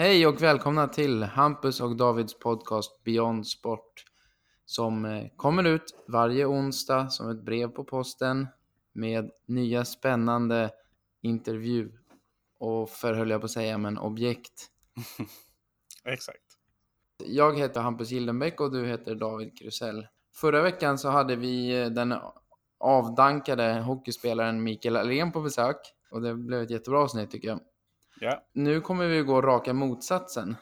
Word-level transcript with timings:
Hej 0.00 0.26
och 0.26 0.42
välkomna 0.42 0.88
till 0.88 1.22
Hampus 1.22 1.80
och 1.80 1.96
Davids 1.96 2.38
podcast 2.38 3.04
Beyond 3.04 3.46
Sport 3.46 4.04
som 4.64 5.04
eh, 5.04 5.26
kommer 5.36 5.64
ut 5.64 6.04
varje 6.08 6.46
onsdag 6.46 7.08
som 7.08 7.30
ett 7.30 7.42
brev 7.42 7.68
på 7.68 7.84
posten 7.84 8.46
med 8.92 9.30
nya 9.46 9.84
spännande 9.84 10.70
intervju 11.22 11.92
och 12.58 12.90
förhöll 12.90 13.30
jag 13.30 13.40
på 13.40 13.44
att 13.44 13.50
säga, 13.50 13.78
men 13.78 13.98
objekt. 13.98 14.66
Exakt. 16.04 16.44
Jag 17.24 17.58
heter 17.58 17.80
Hampus 17.80 18.10
Gildenbäck 18.10 18.60
och 18.60 18.72
du 18.72 18.86
heter 18.86 19.14
David 19.14 19.58
Krusell. 19.58 20.06
Förra 20.34 20.62
veckan 20.62 20.98
så 20.98 21.08
hade 21.08 21.36
vi 21.36 21.82
eh, 21.82 21.86
den 21.86 22.14
avdankade 22.80 23.80
hockeyspelaren 23.80 24.62
Mikael 24.62 24.96
Alén 24.96 25.32
på 25.32 25.40
besök 25.40 25.76
och 26.10 26.22
det 26.22 26.34
blev 26.34 26.62
ett 26.62 26.70
jättebra 26.70 27.00
avsnitt 27.00 27.30
tycker 27.30 27.48
jag. 27.48 27.60
Ja. 28.20 28.42
Nu 28.52 28.80
kommer 28.80 29.06
vi 29.06 29.22
gå 29.22 29.42
raka 29.42 29.72
motsatsen. 29.72 30.56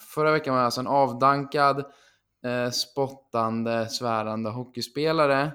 Förra 0.00 0.32
veckan 0.32 0.54
var 0.54 0.60
jag 0.60 0.64
alltså 0.64 0.80
en 0.80 0.86
avdankad, 0.86 1.84
eh, 2.44 2.70
spottande, 2.70 3.88
svärande 3.88 4.50
hockeyspelare. 4.50 5.52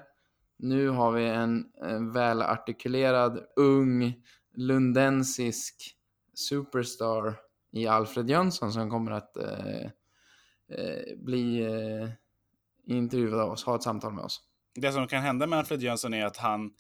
Nu 0.58 0.90
har 0.90 1.12
vi 1.12 1.26
en, 1.26 1.66
en 1.82 2.12
välartikulerad, 2.12 3.40
ung, 3.56 4.24
lundensisk 4.56 5.96
superstar 6.34 7.36
i 7.72 7.88
Alfred 7.88 8.30
Jönsson 8.30 8.72
som 8.72 8.90
kommer 8.90 9.12
att 9.12 9.38
eh, 9.38 9.86
eh, 10.70 11.18
bli 11.18 11.62
eh, 11.62 12.10
intervjuad 12.96 13.40
av 13.40 13.52
oss, 13.52 13.64
ha 13.64 13.76
ett 13.76 13.84
samtal 13.84 14.14
med 14.14 14.24
oss. 14.24 14.42
Det 14.76 14.92
som 14.92 15.08
kan 15.08 15.22
hända 15.22 15.48
med 15.48 15.60
Alfred 15.60 15.82
Jönsson 15.82 16.14
är 16.14 16.26
att 16.26 16.38
han 16.38 16.72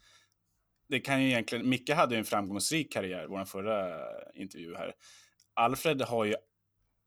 det 0.89 0.99
kan 0.99 1.23
ju 1.23 1.29
egentligen, 1.29 1.69
Micke 1.69 1.89
hade 1.89 2.15
ju 2.15 2.19
en 2.19 2.25
framgångsrik 2.25 2.93
karriär, 2.93 3.27
vår 3.27 3.45
förra 3.45 3.99
intervju 4.33 4.75
här. 4.75 4.93
Alfred 5.53 6.01
har 6.01 6.25
ju, 6.25 6.35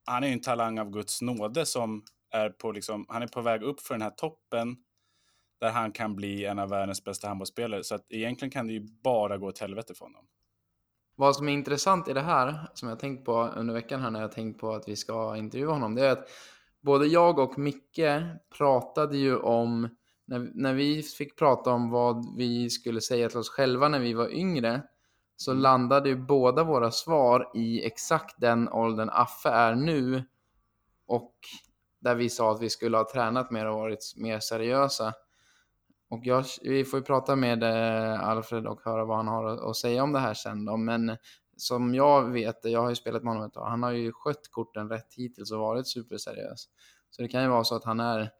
han 0.04 0.22
är 0.22 0.26
ju 0.26 0.32
en 0.32 0.40
talang 0.40 0.78
av 0.78 0.90
Guds 0.90 1.22
nåde 1.22 1.66
som 1.66 2.04
är 2.30 2.50
på, 2.50 2.72
liksom, 2.72 3.06
han 3.08 3.22
är 3.22 3.26
på 3.26 3.40
väg 3.40 3.62
upp 3.62 3.80
för 3.80 3.94
den 3.94 4.02
här 4.02 4.10
toppen 4.10 4.76
där 5.60 5.70
han 5.70 5.92
kan 5.92 6.16
bli 6.16 6.44
en 6.44 6.58
av 6.58 6.68
världens 6.68 7.04
bästa 7.04 7.28
handbollsspelare. 7.28 7.84
Så 7.84 7.94
att 7.94 8.12
egentligen 8.12 8.50
kan 8.50 8.66
det 8.66 8.72
ju 8.72 8.86
bara 9.02 9.38
gå 9.38 9.46
åt 9.46 9.58
helvete 9.58 9.94
för 9.94 10.04
honom. 10.04 10.26
Vad 11.16 11.36
som 11.36 11.48
är 11.48 11.52
intressant 11.52 12.08
i 12.08 12.12
det 12.12 12.20
här, 12.20 12.54
som 12.74 12.88
jag 12.88 12.98
tänkt 12.98 13.24
på 13.24 13.42
under 13.56 13.74
veckan 13.74 14.00
här 14.00 14.10
när 14.10 14.20
jag 14.20 14.32
tänkt 14.32 14.60
på 14.60 14.72
att 14.72 14.88
vi 14.88 14.96
ska 14.96 15.36
intervjua 15.36 15.72
honom, 15.72 15.94
det 15.94 16.06
är 16.06 16.10
att 16.10 16.28
både 16.80 17.06
jag 17.06 17.38
och 17.38 17.58
Micke 17.58 18.22
pratade 18.58 19.16
ju 19.16 19.36
om 19.36 19.88
när, 20.24 20.50
när 20.54 20.74
vi 20.74 21.02
fick 21.02 21.38
prata 21.38 21.70
om 21.70 21.90
vad 21.90 22.36
vi 22.36 22.70
skulle 22.70 23.00
säga 23.00 23.28
till 23.28 23.38
oss 23.38 23.48
själva 23.50 23.88
när 23.88 23.98
vi 24.00 24.14
var 24.14 24.28
yngre 24.34 24.82
så 25.36 25.50
Mm. 25.50 25.62
landade 25.62 26.08
ju 26.08 26.16
båda 26.16 26.64
våra 26.64 26.90
svar 26.90 27.50
i 27.54 27.84
exakt 27.86 28.34
den 28.40 28.68
åldern 28.68 29.10
Affe 29.12 29.48
är 29.48 29.74
nu 29.74 30.22
och 31.06 31.34
där 32.00 32.14
vi 32.14 32.28
sa 32.30 32.52
att 32.52 32.62
vi 32.62 32.70
skulle 32.70 32.96
ha 32.96 33.08
tränat 33.12 33.50
mer 33.50 33.66
och 33.66 33.74
varit 33.74 34.12
mer 34.16 34.40
seriösa. 34.40 35.12
Och 36.10 36.20
jag, 36.22 36.44
vi 36.62 36.84
får 36.84 36.98
ju 36.98 37.04
prata 37.04 37.36
med 37.36 37.62
eh, 37.62 38.28
Alfred 38.28 38.66
och 38.66 38.80
höra 38.84 39.04
vad 39.04 39.16
han 39.16 39.28
har 39.28 39.44
att- 39.44 39.60
att 39.60 39.76
säga 39.76 40.02
om 40.02 40.12
det 40.12 40.18
här 40.18 40.34
sen 40.34 40.64
då. 40.64 40.76
Men 40.76 41.16
som 41.56 41.94
jag 41.94 42.30
vet, 42.30 42.64
jag 42.64 42.82
har 42.82 42.88
ju 42.88 42.94
spelat 42.94 43.22
med 43.22 43.32
honom 43.32 43.46
ett 43.48 43.54
tag, 43.54 43.66
han 43.66 43.82
har 43.82 43.90
ju 43.90 44.12
skött 44.12 44.50
korten 44.50 44.88
rätt 44.88 45.14
hittills 45.16 45.52
och 45.52 45.58
varit 45.58 45.88
superseriös. 45.88 46.68
Så 47.10 47.22
det 47.22 47.28
kan 47.28 47.42
ju 47.42 47.48
vara 47.48 47.64
så 47.64 47.74
att 47.74 47.84
han 47.84 48.00
är 48.00 48.30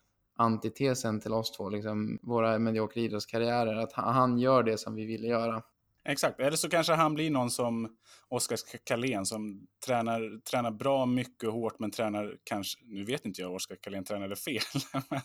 antitesen 0.43 1.21
till 1.21 1.33
oss 1.33 1.53
två, 1.53 1.69
liksom 1.69 2.19
våra 2.23 2.59
mediokra 2.59 3.03
idrottskarriärer, 3.03 3.77
att 3.77 3.93
han, 3.93 4.39
gör 4.39 4.63
det 4.63 4.79
som 4.79 4.95
vi 4.95 5.07
ville 5.07 5.27
göra. 5.27 5.63
Exakt, 6.09 6.41
eller 6.41 6.57
så 6.57 6.69
kanske 6.69 6.93
han 6.93 7.15
blir 7.15 7.31
någon 7.31 7.51
som 7.51 7.97
Oskar 8.29 8.59
Karlén 8.85 9.27
som 9.27 9.67
tränar, 9.87 10.41
tränar 10.51 10.71
bra, 10.71 11.07
mycket 11.07 11.51
hårt, 11.51 11.79
men 11.79 11.91
tränar 11.91 12.37
kanske, 12.45 12.81
nu 12.85 13.05
vet 13.05 13.25
inte 13.25 13.41
jag 13.41 13.51
om 13.51 13.57
Oskar 13.57 13.77
Karlén 13.83 14.05
tränade 14.05 14.37
fel, 14.37 14.63
men, 15.11 15.21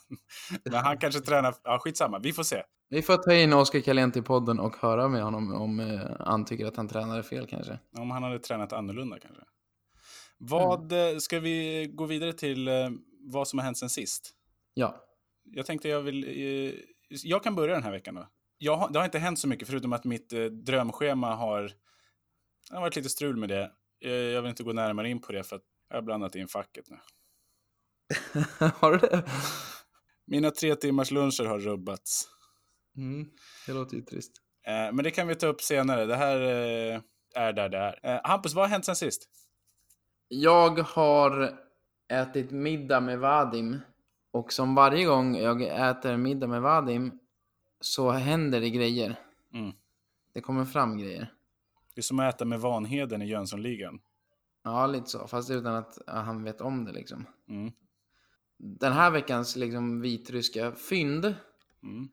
men 0.63 0.73
han 0.73 0.97
kanske 0.97 1.21
tränar, 1.21 1.55
ja 1.63 1.79
skitsamma, 1.79 2.19
vi 2.19 2.33
får 2.33 2.44
se. 2.44 2.63
Vi 2.89 3.01
får 3.01 3.17
ta 3.17 3.33
in 3.33 3.53
Oskar 3.53 3.79
Karlén 3.79 4.11
till 4.11 4.23
podden 4.23 4.59
och 4.59 4.75
höra 4.75 5.07
med 5.07 5.23
honom 5.23 5.53
om 5.53 5.79
eh, 5.79 6.00
han 6.19 6.45
tycker 6.45 6.66
att 6.66 6.77
han 6.77 6.88
tränade 6.88 7.23
fel 7.23 7.47
kanske. 7.47 7.79
Om 7.97 8.11
han 8.11 8.23
hade 8.23 8.39
tränat 8.39 8.73
annorlunda 8.73 9.19
kanske. 9.19 9.44
Vad, 10.38 10.91
eh, 10.91 11.17
ska 11.17 11.39
vi 11.39 11.88
gå 11.94 12.06
vidare 12.06 12.33
till 12.33 12.67
eh, 12.67 12.73
vad 13.19 13.47
som 13.47 13.59
har 13.59 13.63
hänt 13.63 13.77
sen 13.77 13.89
sist? 13.89 14.33
Ja, 14.73 15.06
Jag 15.52 15.66
tänkte 15.66 15.90
jag 15.90 16.02
vill, 16.02 16.24
eh, 16.24 16.74
jag 17.09 17.44
kan 17.44 17.56
börja 17.56 17.74
den 17.74 17.84
här 17.84 17.91
veckan 17.91 18.16
då. 18.16 18.28
Jag 18.58 18.78
har, 18.78 18.90
det 18.90 19.00
har 19.00 19.06
inte 19.06 19.19
hänt 19.19 19.40
så 19.40 19.47
mycket 19.47 19.68
förutom 19.68 19.94
att 19.94 20.03
mitt 20.03 20.34
eh, 20.34 20.46
drömschema 20.46 21.35
har, 21.35 21.62
det 22.69 22.75
har 22.75 22.81
varit 22.81 22.96
lite 22.96 23.09
strul 23.09 23.38
med 23.38 23.50
det. 23.50 23.72
Eh, 24.06 24.12
jag 24.12 24.41
vill 24.41 24.50
inte 24.50 24.63
gå 24.63 24.74
närmare 24.74 25.09
in 25.09 25.22
på 25.22 25.31
det 25.31 25.44
för 25.44 25.56
att 25.56 25.63
jag 25.90 25.97
har 25.97 26.02
blandat 26.02 26.36
in 26.36 26.47
facket 26.47 26.86
nu. 26.90 26.97
har 28.75 28.91
du 28.91 28.97
det? 28.97 29.24
Mina 30.25 30.52
tre 30.52 30.75
timmars 30.75 31.12
luncher 31.12 31.46
har 31.46 31.59
rubbats. 31.59 32.28
Mm, 32.97 33.30
det 33.66 33.74
låter 33.74 33.96
ju 33.96 34.02
trist. 34.02 34.31
Eh, 34.68 34.94
men 34.94 35.03
det 35.03 35.12
kan 35.12 35.28
vi 35.28 35.36
ta 35.36 35.47
upp 35.47 35.62
senare. 35.62 36.06
Det 36.06 36.16
här 36.16 36.41
eh, 36.41 37.02
är 37.36 37.53
där 37.53 37.69
det 37.69 37.78
är. 37.78 38.00
Eh, 38.03 38.22
Hampus, 38.24 38.53
vad 38.53 38.66
har 38.66 38.69
hänt 38.69 38.86
sen 38.86 38.96
sist? 38.96 39.30
Jag 40.28 40.80
har 40.80 41.59
ätit 42.13 42.52
middag 42.52 43.00
med 43.00 43.19
Vadim 43.19 43.80
och 44.38 44.53
som 44.53 44.75
varje 44.75 45.06
gång 45.06 45.36
jag 45.36 45.62
äter 45.62 46.18
middag 46.18 46.48
med 46.48 46.62
Vadim 46.62 47.20
så 47.81 48.12
händer 48.12 48.62
det 48.62 48.70
grejer. 48.70 49.16
Mm. 49.53 49.72
Det 50.34 50.42
kommer 50.42 50.66
fram 50.66 50.98
grejer. 50.98 51.34
Det 51.96 52.00
är 52.00 52.03
som 52.03 52.20
att 52.20 52.36
äta 52.36 52.46
med 52.46 52.59
Vanheden 52.59 53.22
i 53.22 53.25
Jönssonligan. 53.25 54.00
Ja, 54.64 54.88
lite 54.88 55.09
så. 55.09 55.28
Fast 55.28 55.52
utan 55.52 55.75
att 55.75 55.98
ja, 56.08 56.14
han 56.14 56.44
vet 56.44 56.62
om 56.62 56.86
det 56.86 56.92
liksom. 56.92 57.25
Mm. 57.48 57.72
Den 58.58 58.94
här 58.94 59.12
veckans 59.12 59.56
liksom 59.56 60.02
vitryska 60.02 60.72
fynd. 60.72 61.36
Mm. 61.84 62.09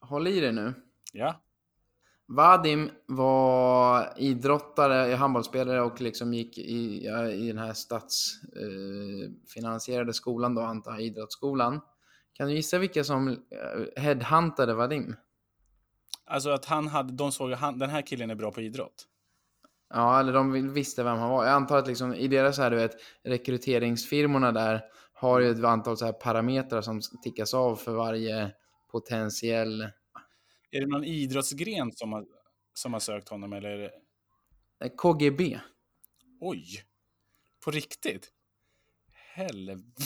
Håll 0.00 0.26
i 0.26 0.40
det 0.40 0.52
nu. 0.52 0.74
Ja. 1.12 1.40
Vadim 2.26 2.90
var 3.06 4.12
idrottare, 4.16 5.14
handbollsspelare 5.14 5.82
och 5.82 6.00
liksom 6.00 6.34
gick 6.34 6.58
i, 6.58 7.06
i 7.32 7.46
den 7.46 7.58
här 7.58 7.72
statsfinansierade 7.72 10.10
eh, 10.10 10.12
skolan 10.12 10.54
då, 10.54 10.62
antar 10.62 11.00
idrottsskolan. 11.00 11.80
Kan 12.32 12.48
du 12.48 12.54
gissa 12.54 12.78
vilka 12.78 13.04
som 13.04 13.28
eh, 13.28 13.36
headhuntade 14.02 14.74
Vadim? 14.74 15.16
Alltså 16.26 16.50
att 16.50 16.64
han 16.64 16.88
hade, 16.88 17.12
de 17.12 17.32
såg 17.32 17.52
att 17.52 17.60
han, 17.60 17.78
den 17.78 17.90
här 17.90 18.02
killen 18.02 18.30
är 18.30 18.34
bra 18.34 18.52
på 18.52 18.60
idrott. 18.60 19.08
Ja, 19.94 20.20
eller 20.20 20.32
de 20.32 20.72
visste 20.72 21.04
vem 21.04 21.18
han 21.18 21.30
var. 21.30 21.44
Jag 21.44 21.54
antar 21.54 21.78
att 21.78 21.86
liksom 21.86 22.14
i 22.14 22.28
deras 22.28 22.58
här, 22.58 22.70
du 22.70 22.76
vet, 22.76 22.96
rekryteringsfirmorna 23.24 24.52
där 24.52 24.82
har 25.12 25.40
ju 25.40 25.50
ett 25.50 25.64
antal 25.64 25.96
så 25.96 26.04
här 26.04 26.12
parametrar 26.12 26.80
som 26.80 27.00
tickas 27.22 27.54
av 27.54 27.76
för 27.76 27.92
varje 27.92 28.52
potentiell 28.92 29.88
Är 30.74 30.80
det 30.80 30.86
någon 30.86 31.04
idrottsgren 31.04 31.92
som 31.92 32.12
har, 32.12 32.26
som 32.72 32.92
har 32.92 33.00
sökt 33.00 33.28
honom 33.28 33.52
eller? 33.52 33.90
Eh, 34.84 34.90
KGB. 34.96 35.60
Oj! 36.40 36.64
På 37.64 37.70
riktigt? 37.70 38.28
Helvete! 39.34 40.02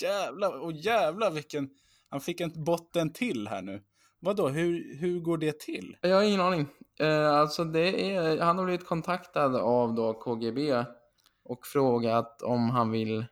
Jävlar, 0.00 0.58
och 0.60 0.72
jävlar 0.72 1.30
vilken... 1.30 1.70
Han 2.08 2.20
fick 2.20 2.40
en 2.40 2.64
botten 2.64 3.12
till 3.12 3.48
här 3.48 3.62
nu. 3.62 3.82
Vadå, 4.18 4.48
hur, 4.48 4.96
hur 4.96 5.20
går 5.20 5.38
det 5.38 5.60
till? 5.60 5.96
Jag 6.00 6.16
har 6.16 6.22
ingen 6.22 6.40
aning. 6.40 6.66
Eh, 7.00 7.32
alltså 7.32 7.64
det 7.64 8.14
är, 8.14 8.40
han 8.40 8.58
har 8.58 8.64
blivit 8.64 8.86
kontaktad 8.86 9.56
av 9.56 9.94
då 9.94 10.14
KGB 10.14 10.84
och 11.44 11.66
frågat 11.66 12.42
om 12.42 12.70
han 12.70 12.90
vill 12.90 13.24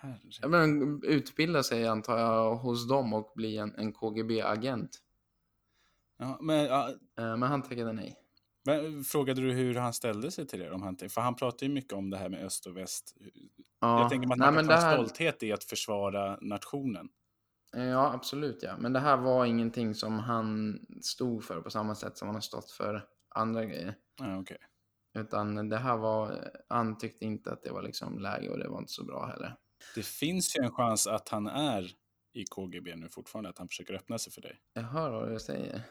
Herre. 0.00 0.48
men, 0.48 1.00
utbilda 1.04 1.62
sig 1.62 1.86
antar 1.86 2.18
jag 2.18 2.56
hos 2.56 2.88
dem 2.88 3.12
och 3.14 3.32
bli 3.36 3.56
en, 3.58 3.74
en 3.74 3.92
KGB-agent. 3.92 4.98
Ja, 6.18 6.38
men, 6.40 6.64
ja, 6.64 6.88
Eh, 7.18 7.36
men 7.36 7.42
han 7.42 7.62
tackade 7.62 7.92
nej. 7.92 8.16
men, 8.66 9.04
frågade 9.04 9.40
du 9.40 9.52
hur 9.52 9.74
han 9.74 9.92
ställde 9.92 10.30
sig 10.30 10.46
till 10.46 10.58
det? 10.60 10.70
Om 10.70 10.82
han, 10.82 10.96
för 10.96 11.20
han 11.20 11.34
pratar 11.36 11.66
ju 11.66 11.72
mycket 11.72 11.92
om 11.92 12.10
det 12.10 12.16
här 12.16 12.28
med 12.28 12.44
öst 12.44 12.66
och 12.66 12.76
väst. 12.76 13.14
Ja, 13.80 14.00
Jag 14.00 14.10
tänker 14.10 14.32
att 14.32 14.38
men 14.38 14.54
kan 14.54 14.64
få 14.64 14.72
här, 14.72 14.94
stolthet 14.94 15.42
i 15.42 15.52
att 15.52 15.64
försvara 15.64 16.38
nationen. 16.40 17.08
eh, 17.76 17.84
ja, 17.84 18.12
absolut 18.12 18.62
ja. 18.62 18.76
Men 18.78 18.92
det 18.92 19.00
här 19.00 19.16
var 19.16 19.46
ingenting 19.46 19.94
som 19.94 20.18
han 20.18 20.78
stod 21.02 21.44
för 21.44 21.60
på 21.60 21.70
samma 21.70 21.94
sätt 21.94 22.18
som 22.18 22.28
han 22.28 22.34
har 22.34 22.40
stått 22.40 22.70
för 22.70 23.04
andra 23.28 23.64
grejer. 23.64 23.94
Ja, 24.18 24.40
okej. 24.40 24.58
Utan 25.18 25.68
det 25.68 25.76
här 25.76 25.96
var, 25.96 26.50
han 26.68 26.98
tyckte 26.98 27.24
inte 27.24 27.52
att 27.52 27.62
det 27.62 27.70
var 27.72 27.82
liksom 27.82 28.18
läge 28.18 28.48
och 28.50 28.58
det 28.58 28.68
var 28.68 28.78
inte 28.78 28.92
så 28.92 29.04
bra 29.04 29.26
heller. 29.26 29.56
Det 29.94 30.06
finns 30.06 30.56
ju 30.56 30.64
en 30.64 30.70
chans 30.70 31.06
att 31.06 31.28
han 31.28 31.46
är 31.46 31.92
i 32.32 32.44
KGB 32.44 32.96
nu 32.96 33.08
fortfarande, 33.08 33.50
att 33.50 33.58
han 33.58 33.68
försöker 33.68 33.94
öppna 33.94 34.18
sig 34.18 34.32
för 34.32 34.40
dig. 34.40 34.60
Jag 34.74 34.82
hör 34.82 35.10
vad 35.10 35.32
du 35.32 35.38
säger. 35.38 35.82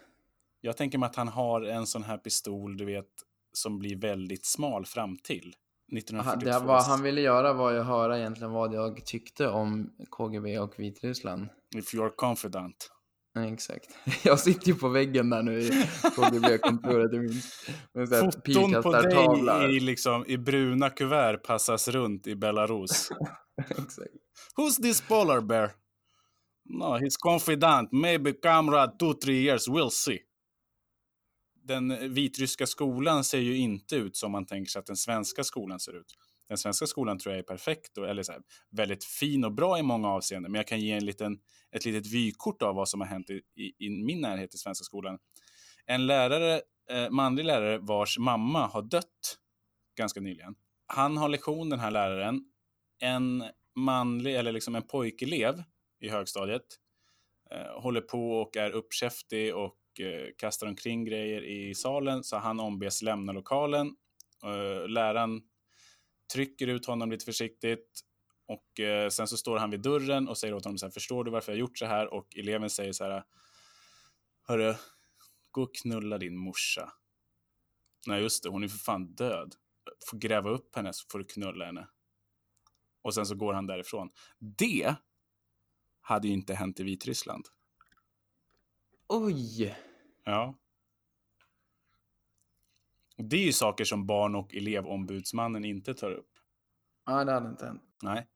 Jag 0.61 0.77
tänker 0.77 0.97
mig 0.97 1.07
att 1.07 1.15
han 1.15 1.27
har 1.27 1.61
en 1.61 1.87
sån 1.87 2.03
här 2.03 2.17
pistol, 2.17 2.77
du 2.77 2.85
vet, 2.85 3.09
som 3.53 3.79
blir 3.79 3.95
väldigt 3.95 4.45
smal 4.45 4.85
fram 4.85 5.17
till. 5.17 5.55
Aha, 5.91 5.97
1942. 5.97 6.59
Det, 6.59 6.65
vad 6.65 6.83
han 6.83 7.03
ville 7.03 7.21
göra 7.21 7.53
var 7.53 7.71
ju 7.71 7.79
höra 7.79 8.19
egentligen 8.19 8.51
vad 8.51 8.73
jag 8.73 9.05
tyckte 9.05 9.47
om 9.47 9.93
KGB 10.09 10.59
och 10.59 10.79
Vitryssland. 10.79 11.49
If 11.75 11.93
you're 11.93 12.15
confident. 12.15 12.91
Exakt. 13.47 13.87
Jag 14.23 14.39
sitter 14.39 14.67
ju 14.67 14.75
på 14.75 14.89
väggen 14.89 15.29
där 15.29 15.43
nu 15.43 15.59
i 15.59 15.69
KGB-kontoret. 16.15 17.11
Med 17.93 18.09
Foton 18.09 18.83
på 18.83 18.91
dig 18.91 19.75
i, 19.75 19.79
liksom, 19.79 20.25
i 20.27 20.37
bruna 20.37 20.89
kuvert 20.89 21.37
passas 21.37 21.87
runt 21.87 22.27
i 22.27 22.35
Belarus. 22.35 23.09
exakt. 23.69 24.09
Who's 24.57 24.81
this 24.81 25.01
polar 25.01 25.41
bear? 25.41 25.71
No, 26.69 26.97
he's 26.97 27.15
confident. 27.19 27.91
Maybe 27.91 28.33
camera 28.33 28.87
two, 28.87 29.13
three 29.13 29.41
years, 29.41 29.67
we'll 29.67 29.89
see. 29.89 30.19
Den 31.63 32.13
vitryska 32.13 32.67
skolan 32.67 33.23
ser 33.23 33.39
ju 33.39 33.57
inte 33.57 33.95
ut 33.95 34.17
som 34.17 34.31
man 34.31 34.45
tänker 34.45 34.69
sig 34.69 34.79
att 34.79 34.85
den 34.85 34.97
svenska 34.97 35.43
skolan 35.43 35.79
ser 35.79 35.99
ut 35.99 36.15
den 36.49 36.57
svenska 36.57 36.87
skolan 36.87 37.19
tror 37.19 37.33
jag 37.35 37.39
är 37.39 37.43
perfekt, 37.43 37.97
och, 37.97 38.09
eller 38.09 38.23
så 38.23 38.31
här, 38.31 38.41
väldigt 38.71 39.03
fin 39.03 39.43
och 39.43 39.51
bra 39.51 39.79
i 39.79 39.83
många 39.83 40.09
avseenden. 40.09 40.51
Men 40.51 40.59
jag 40.59 40.67
kan 40.67 40.79
ge 40.79 40.91
en 40.91 41.05
liten, 41.05 41.39
ett 41.71 41.85
litet 41.85 42.13
vykort 42.13 42.61
av 42.61 42.75
vad 42.75 42.89
som 42.89 43.01
har 43.01 43.07
hänt 43.07 43.29
i, 43.29 43.41
i, 43.55 43.85
i 43.85 43.89
min 43.89 44.21
närhet 44.21 44.55
i 44.55 44.57
svenska 44.57 44.83
skolan. 44.83 45.19
En 45.85 46.07
lärare, 46.07 46.61
eh, 46.91 47.09
manlig 47.09 47.45
lärare 47.45 47.77
vars 47.77 48.17
mamma 48.17 48.67
har 48.67 48.81
dött 48.81 49.37
ganska 49.97 50.19
nyligen. 50.19 50.55
Han 50.87 51.17
har 51.17 51.29
lektion, 51.29 51.69
den 51.69 51.79
här 51.79 51.91
läraren. 51.91 52.41
En 53.01 53.43
manlig, 53.75 54.35
eller 54.35 54.51
liksom 54.51 54.75
en 54.75 54.87
pojkelev 54.87 55.63
i 55.99 56.09
högstadiet 56.09 56.65
eh, 57.51 57.81
håller 57.81 58.01
på 58.01 58.31
och 58.31 58.57
är 58.57 58.71
uppkäftig 58.71 59.55
och 59.55 59.77
eh, 59.99 60.27
kastar 60.37 60.67
omkring 60.67 61.05
grejer 61.05 61.41
i 61.41 61.75
salen, 61.75 62.23
så 62.23 62.37
han 62.37 62.59
ombes 62.59 63.01
lämna 63.01 63.31
lokalen. 63.31 63.87
Eh, 64.43 64.87
läraren 64.87 65.41
trycker 66.33 66.67
ut 66.67 66.85
honom 66.85 67.11
lite 67.11 67.25
försiktigt 67.25 68.01
och 68.45 68.79
eh, 68.79 69.09
sen 69.09 69.27
så 69.27 69.37
står 69.37 69.57
han 69.57 69.69
vid 69.69 69.81
dörren 69.81 70.27
och 70.27 70.37
säger 70.37 70.53
åt 70.53 70.65
honom 70.65 70.77
här, 70.81 70.89
förstår 70.89 71.23
du 71.23 71.31
varför 71.31 71.51
jag 71.51 71.59
gjort 71.59 71.77
så 71.77 71.85
här? 71.85 72.13
Och 72.13 72.37
eleven 72.37 72.69
säger 72.69 72.91
så 72.91 73.03
här, 73.03 73.23
hörru, 74.47 74.75
gå 75.51 75.63
och 75.63 75.75
knulla 75.75 76.17
din 76.17 76.37
morsa. 76.37 76.93
Nej, 78.07 78.21
just 78.21 78.43
det, 78.43 78.49
hon 78.49 78.63
är 78.63 78.67
för 78.67 78.77
fan 78.77 79.15
död. 79.15 79.55
Får 80.09 80.17
gräva 80.17 80.49
upp 80.49 80.75
henne 80.75 80.93
så 80.93 81.05
får 81.11 81.19
du 81.19 81.25
knulla 81.25 81.65
henne. 81.65 81.87
Och 83.01 83.13
sen 83.13 83.25
så 83.25 83.35
går 83.35 83.53
han 83.53 83.67
därifrån. 83.67 84.09
Det 84.39 84.95
hade 86.01 86.27
ju 86.27 86.33
inte 86.33 86.53
hänt 86.53 86.79
i 86.79 86.83
Vitryssland. 86.83 87.45
Oj! 89.07 89.77
Ja. 90.23 90.55
Det 93.21 93.37
är 93.37 93.45
ju 93.45 93.53
saker 93.53 93.83
som 93.83 94.05
barn 94.05 94.35
och 94.35 94.55
elevombudsmannen 94.55 95.65
inte 95.65 95.93
tar 95.93 96.11
upp. 96.11 96.29
Ja, 97.05 97.23
det 97.23 97.31
hade 97.31 97.49
inte 97.49 97.65
hänt. 97.65 97.81
Nej. 98.03 98.27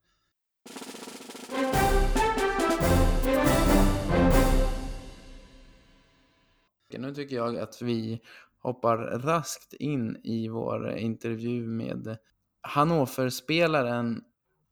Nu 6.97 7.13
tycker 7.13 7.35
jag 7.35 7.57
att 7.57 7.81
vi 7.81 8.21
hoppar 8.57 8.97
raskt 8.97 9.73
in 9.73 10.17
i 10.23 10.47
vår 10.47 10.97
intervju 10.97 11.67
med 11.67 12.17
Hannover-spelaren. 12.61 14.23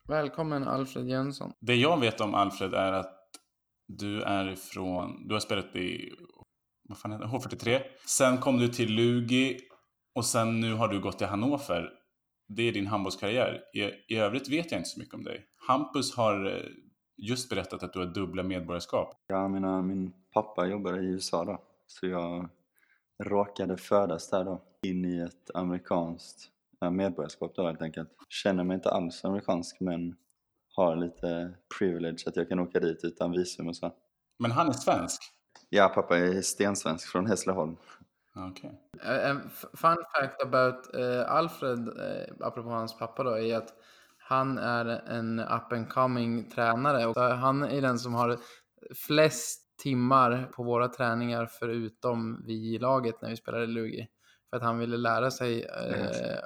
Välkommen 0.08 0.64
Alfred 0.64 1.08
Jönsson. 1.08 1.52
Det 1.60 1.74
jag 1.74 2.00
vet 2.00 2.20
om 2.20 2.34
Alfred 2.34 2.74
är 2.74 2.92
att 2.92 3.28
du 3.86 4.22
är 4.22 4.48
ifrån, 4.48 5.28
du 5.28 5.34
har 5.34 5.40
spelat 5.40 5.76
i 5.76 6.12
vad 6.82 6.98
fan 6.98 7.12
heter 7.12 7.24
H43. 7.24 7.80
Sen 8.06 8.38
kom 8.38 8.58
du 8.58 8.68
till 8.68 8.92
Lugi 8.94 9.68
och 10.14 10.24
sen 10.24 10.60
nu 10.60 10.74
har 10.74 10.88
du 10.88 11.00
gått 11.00 11.18
till 11.18 11.26
Hannover. 11.26 11.90
Det 12.48 12.62
är 12.62 12.72
din 12.72 12.86
handbollskarriär. 12.86 13.62
I, 13.74 13.80
I 14.14 14.16
övrigt 14.16 14.48
vet 14.48 14.70
jag 14.70 14.80
inte 14.80 14.88
så 14.88 15.00
mycket 15.00 15.14
om 15.14 15.24
dig. 15.24 15.46
Hampus 15.68 16.16
har 16.16 16.46
eh, 16.46 16.62
just 17.16 17.50
berättat 17.50 17.82
att 17.82 17.92
du 17.92 17.98
har 17.98 18.06
dubbla 18.06 18.42
medborgarskap. 18.42 19.14
Ja, 19.26 19.48
mina, 19.48 19.82
min 19.82 20.12
pappa 20.32 20.66
jobbar 20.66 20.98
i 20.98 21.06
USA 21.06 21.44
då. 21.44 21.62
Så 21.86 22.06
jag 22.06 22.48
råkade 23.24 23.76
födas 23.76 24.30
där 24.30 24.44
då. 24.44 24.62
In 24.82 25.04
i 25.04 25.18
ett 25.18 25.50
amerikanskt 25.54 26.52
medborgarskap 26.90 27.52
då 27.56 27.66
helt 27.66 27.82
enkelt. 27.82 28.08
Känner 28.28 28.64
mig 28.64 28.74
inte 28.74 28.90
alls 28.90 29.24
amerikansk 29.24 29.80
men 29.80 30.16
har 30.74 30.96
lite 30.96 31.54
privilege 31.78 32.24
att 32.26 32.36
jag 32.36 32.48
kan 32.48 32.58
åka 32.58 32.80
dit 32.80 33.00
utan 33.02 33.32
visum 33.32 33.68
och 33.68 33.76
så. 33.76 33.92
Men 34.38 34.50
han 34.50 34.68
är 34.68 34.72
svensk? 34.72 35.22
Ja, 35.68 35.88
pappa 35.88 36.18
är 36.18 36.42
stensvensk 36.42 37.08
från 37.08 37.26
Hässleholm. 37.26 37.76
Okay. 38.34 38.70
En 39.02 39.50
fun 39.74 39.96
fact 40.14 40.42
about 40.42 40.94
uh, 40.94 41.30
Alfred, 41.30 41.88
uh, 41.88 42.46
apropå 42.46 42.70
hans 42.70 42.98
pappa 42.98 43.22
då, 43.22 43.38
är 43.38 43.56
att 43.56 43.74
han 44.18 44.58
är 44.58 44.86
en 44.86 45.40
up 45.40 45.72
and 45.72 45.88
coming 45.88 46.50
tränare. 46.50 47.06
Och 47.06 47.16
han 47.16 47.62
är 47.62 47.82
den 47.82 47.98
som 47.98 48.14
har 48.14 48.36
flest 49.06 49.78
timmar 49.82 50.50
på 50.52 50.62
våra 50.62 50.88
träningar 50.88 51.46
förutom 51.46 52.44
vi 52.46 52.74
i 52.74 52.78
laget 52.78 53.22
när 53.22 53.30
vi 53.30 53.36
spelade 53.36 53.66
Lugi. 53.66 54.08
För 54.50 54.56
att 54.56 54.62
han 54.62 54.78
ville 54.78 54.96
lära 54.96 55.30
sig 55.30 55.64
uh, 55.64 56.38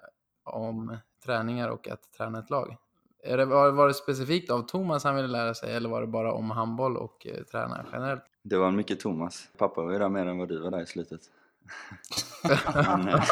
om 0.44 0.96
träningar 1.24 1.68
och 1.68 1.88
att 1.88 2.12
träna 2.12 2.38
ett 2.38 2.50
lag. 2.50 2.76
Är 3.24 3.36
det, 3.36 3.44
var, 3.44 3.70
var 3.70 3.86
det 3.86 3.94
specifikt 3.94 4.50
av 4.50 4.62
Thomas 4.62 5.04
han 5.04 5.16
ville 5.16 5.28
lära 5.28 5.54
sig 5.54 5.76
eller 5.76 5.88
var 5.88 6.00
det 6.00 6.06
bara 6.06 6.32
om 6.32 6.50
handboll 6.50 6.96
och 6.96 7.26
uh, 7.26 7.42
träna 7.42 7.86
generellt? 7.92 8.22
Det 8.42 8.56
var 8.56 8.70
mycket 8.70 9.00
Thomas. 9.00 9.48
Pappa 9.58 9.82
var 9.82 9.92
ju 9.92 9.98
där 9.98 10.08
mer 10.08 10.26
än 10.26 10.38
vad 10.38 10.48
du 10.48 10.60
var 10.60 10.70
där 10.70 10.82
i 10.82 10.86
slutet 10.86 11.20
men, 12.82 13.08
eh, 13.08 13.24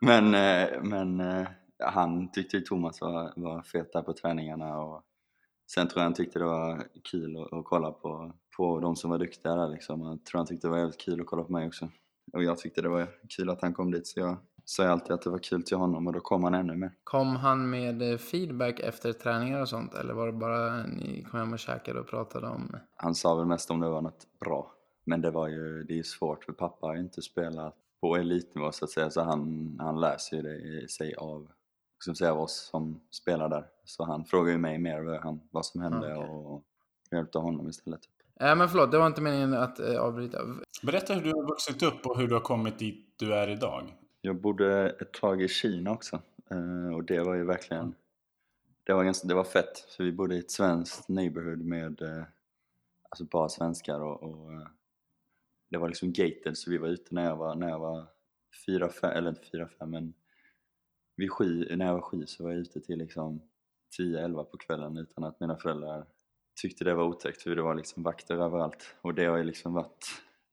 men, 0.00 0.34
eh, 0.34 0.82
men, 0.82 1.20
eh, 1.20 1.46
han 1.78 2.32
tyckte 2.32 2.56
ju 2.56 2.62
Thomas 2.62 3.00
var, 3.00 3.32
var 3.36 3.62
fet 3.62 3.92
där 3.92 4.02
på 4.02 4.12
träningarna 4.12 4.78
och 4.78 5.02
sen 5.74 5.88
tror 5.88 6.00
jag 6.00 6.04
han 6.04 6.14
tyckte 6.14 6.38
det 6.38 6.44
var 6.44 6.86
kul 7.10 7.36
att, 7.36 7.52
att 7.52 7.64
kolla 7.64 7.92
på, 7.92 8.32
på 8.56 8.80
de 8.80 8.96
som 8.96 9.10
var 9.10 9.18
duktiga 9.18 9.54
där 9.54 9.68
liksom. 9.68 10.00
Jag 10.00 10.24
tror 10.24 10.38
han 10.38 10.46
tyckte 10.46 10.66
det 10.66 10.70
var 10.70 10.78
jävligt 10.78 11.00
kul 11.00 11.20
att 11.20 11.26
kolla 11.26 11.42
på 11.42 11.52
mig 11.52 11.66
också. 11.66 11.88
Och 12.32 12.42
jag 12.42 12.58
tyckte 12.58 12.82
det 12.82 12.88
var 12.88 13.08
kul 13.36 13.50
att 13.50 13.62
han 13.62 13.74
kom 13.74 13.90
dit 13.90 14.06
så 14.06 14.20
jag 14.20 14.36
sa 14.64 14.88
alltid 14.88 15.12
att 15.12 15.22
det 15.22 15.30
var 15.30 15.38
kul 15.38 15.62
till 15.62 15.76
honom 15.76 16.06
och 16.06 16.12
då 16.12 16.20
kom 16.20 16.44
han 16.44 16.54
ännu 16.54 16.76
mer. 16.76 16.92
Kom 17.04 17.36
han 17.36 17.70
med 17.70 18.20
feedback 18.20 18.80
efter 18.80 19.12
träningar 19.12 19.60
och 19.60 19.68
sånt 19.68 19.94
eller 19.94 20.14
var 20.14 20.26
det 20.26 20.32
bara 20.32 20.82
ni 20.86 21.26
kom 21.30 21.40
hem 21.40 21.52
och 21.52 21.58
käkade 21.58 22.00
och 22.00 22.08
pratade 22.08 22.46
om? 22.46 22.76
Han 22.96 23.14
sa 23.14 23.34
väl 23.34 23.46
mest 23.46 23.70
om 23.70 23.80
det 23.80 23.88
var 23.88 24.02
något 24.02 24.26
bra 24.40 24.72
men 25.04 25.20
det 25.20 25.30
var 25.30 25.48
ju, 25.48 25.84
det 25.84 25.98
är 25.98 26.02
svårt 26.02 26.44
för 26.44 26.52
pappa 26.52 26.86
har 26.86 26.96
inte 26.96 27.22
spelat 27.22 27.76
på 28.00 28.16
elitnivå 28.16 28.72
så 28.72 28.84
att 28.84 28.90
säga, 28.90 29.10
så 29.10 29.20
han, 29.20 29.76
han 29.80 30.00
läser 30.00 30.36
ju 30.36 30.42
det 30.42 30.56
i 30.56 30.88
sig 30.88 31.14
av, 31.14 31.48
som 32.04 32.14
säga, 32.14 32.32
av 32.32 32.40
oss 32.40 32.68
som 32.70 33.00
spelar 33.10 33.48
där. 33.48 33.66
Så 33.84 34.04
han 34.04 34.24
frågar 34.24 34.52
ju 34.52 34.58
mig 34.58 34.78
mer 34.78 35.00
vad, 35.00 35.20
han, 35.20 35.40
vad 35.50 35.66
som 35.66 35.80
hände 35.80 36.16
okay. 36.16 36.28
och 36.28 36.64
hjälpte 37.10 37.38
honom 37.38 37.68
istället. 37.68 38.00
Ja, 38.38 38.54
men 38.54 38.68
förlåt, 38.68 38.90
det 38.90 38.98
var 38.98 39.06
inte 39.06 39.20
meningen 39.20 39.54
att 39.54 39.80
äh, 39.80 40.00
avbryta. 40.00 40.38
Berätta 40.82 41.14
hur 41.14 41.22
du 41.22 41.30
har 41.30 41.48
vuxit 41.48 41.82
upp 41.82 42.06
och 42.06 42.18
hur 42.18 42.28
du 42.28 42.34
har 42.34 42.40
kommit 42.40 42.78
dit 42.78 43.14
du 43.16 43.34
är 43.34 43.48
idag. 43.48 43.94
Jag 44.20 44.40
bodde 44.40 44.90
ett 45.00 45.12
tag 45.12 45.42
i 45.42 45.48
Kina 45.48 45.90
också 45.90 46.20
uh, 46.52 46.94
och 46.94 47.04
det 47.04 47.20
var 47.20 47.34
ju 47.34 47.44
verkligen, 47.44 47.82
mm. 47.82 47.94
det 48.84 48.92
var, 48.92 49.04
ganska, 49.04 49.28
det 49.28 49.34
var 49.34 49.44
fett 49.44 49.78
för 49.78 50.04
vi 50.04 50.12
bodde 50.12 50.34
i 50.34 50.38
ett 50.38 50.50
svenskt 50.50 51.08
neighborhood 51.08 51.60
med 51.60 52.02
uh, 52.02 52.22
alltså 53.08 53.24
bara 53.24 53.48
svenskar 53.48 54.00
och, 54.00 54.22
och 54.22 54.50
det 55.72 55.78
var 55.78 55.88
liksom 55.88 56.12
gated 56.12 56.58
så 56.58 56.70
vi 56.70 56.78
var 56.78 56.88
ute 56.88 57.14
när 57.14 57.24
jag 57.24 57.36
var, 57.36 57.54
när 57.54 57.68
jag 57.68 57.78
var 57.78 58.06
fyra, 58.66 58.88
fem, 58.88 59.10
eller 59.10 59.28
inte 59.28 59.46
fyra, 59.52 59.68
fem 59.78 59.90
men 59.90 60.14
vid 61.16 61.30
sju, 61.30 61.76
när 61.76 61.86
jag 61.86 61.94
var 61.94 62.00
sju 62.00 62.26
så 62.26 62.44
var 62.44 62.50
jag 62.50 62.60
ute 62.60 62.80
till 62.80 62.98
liksom 62.98 63.42
10-11 64.00 64.44
på 64.44 64.56
kvällen 64.56 64.96
utan 64.96 65.24
att 65.24 65.40
mina 65.40 65.56
föräldrar 65.56 66.06
tyckte 66.62 66.84
det 66.84 66.94
var 66.94 67.04
otäckt 67.04 67.42
för 67.42 67.56
det 67.56 67.62
var 67.62 67.74
liksom 67.74 68.02
vakter 68.02 68.34
överallt 68.34 68.94
och 69.00 69.14
det 69.14 69.24
har 69.24 69.38
ju 69.38 69.44
liksom 69.44 69.74
varit, 69.74 70.06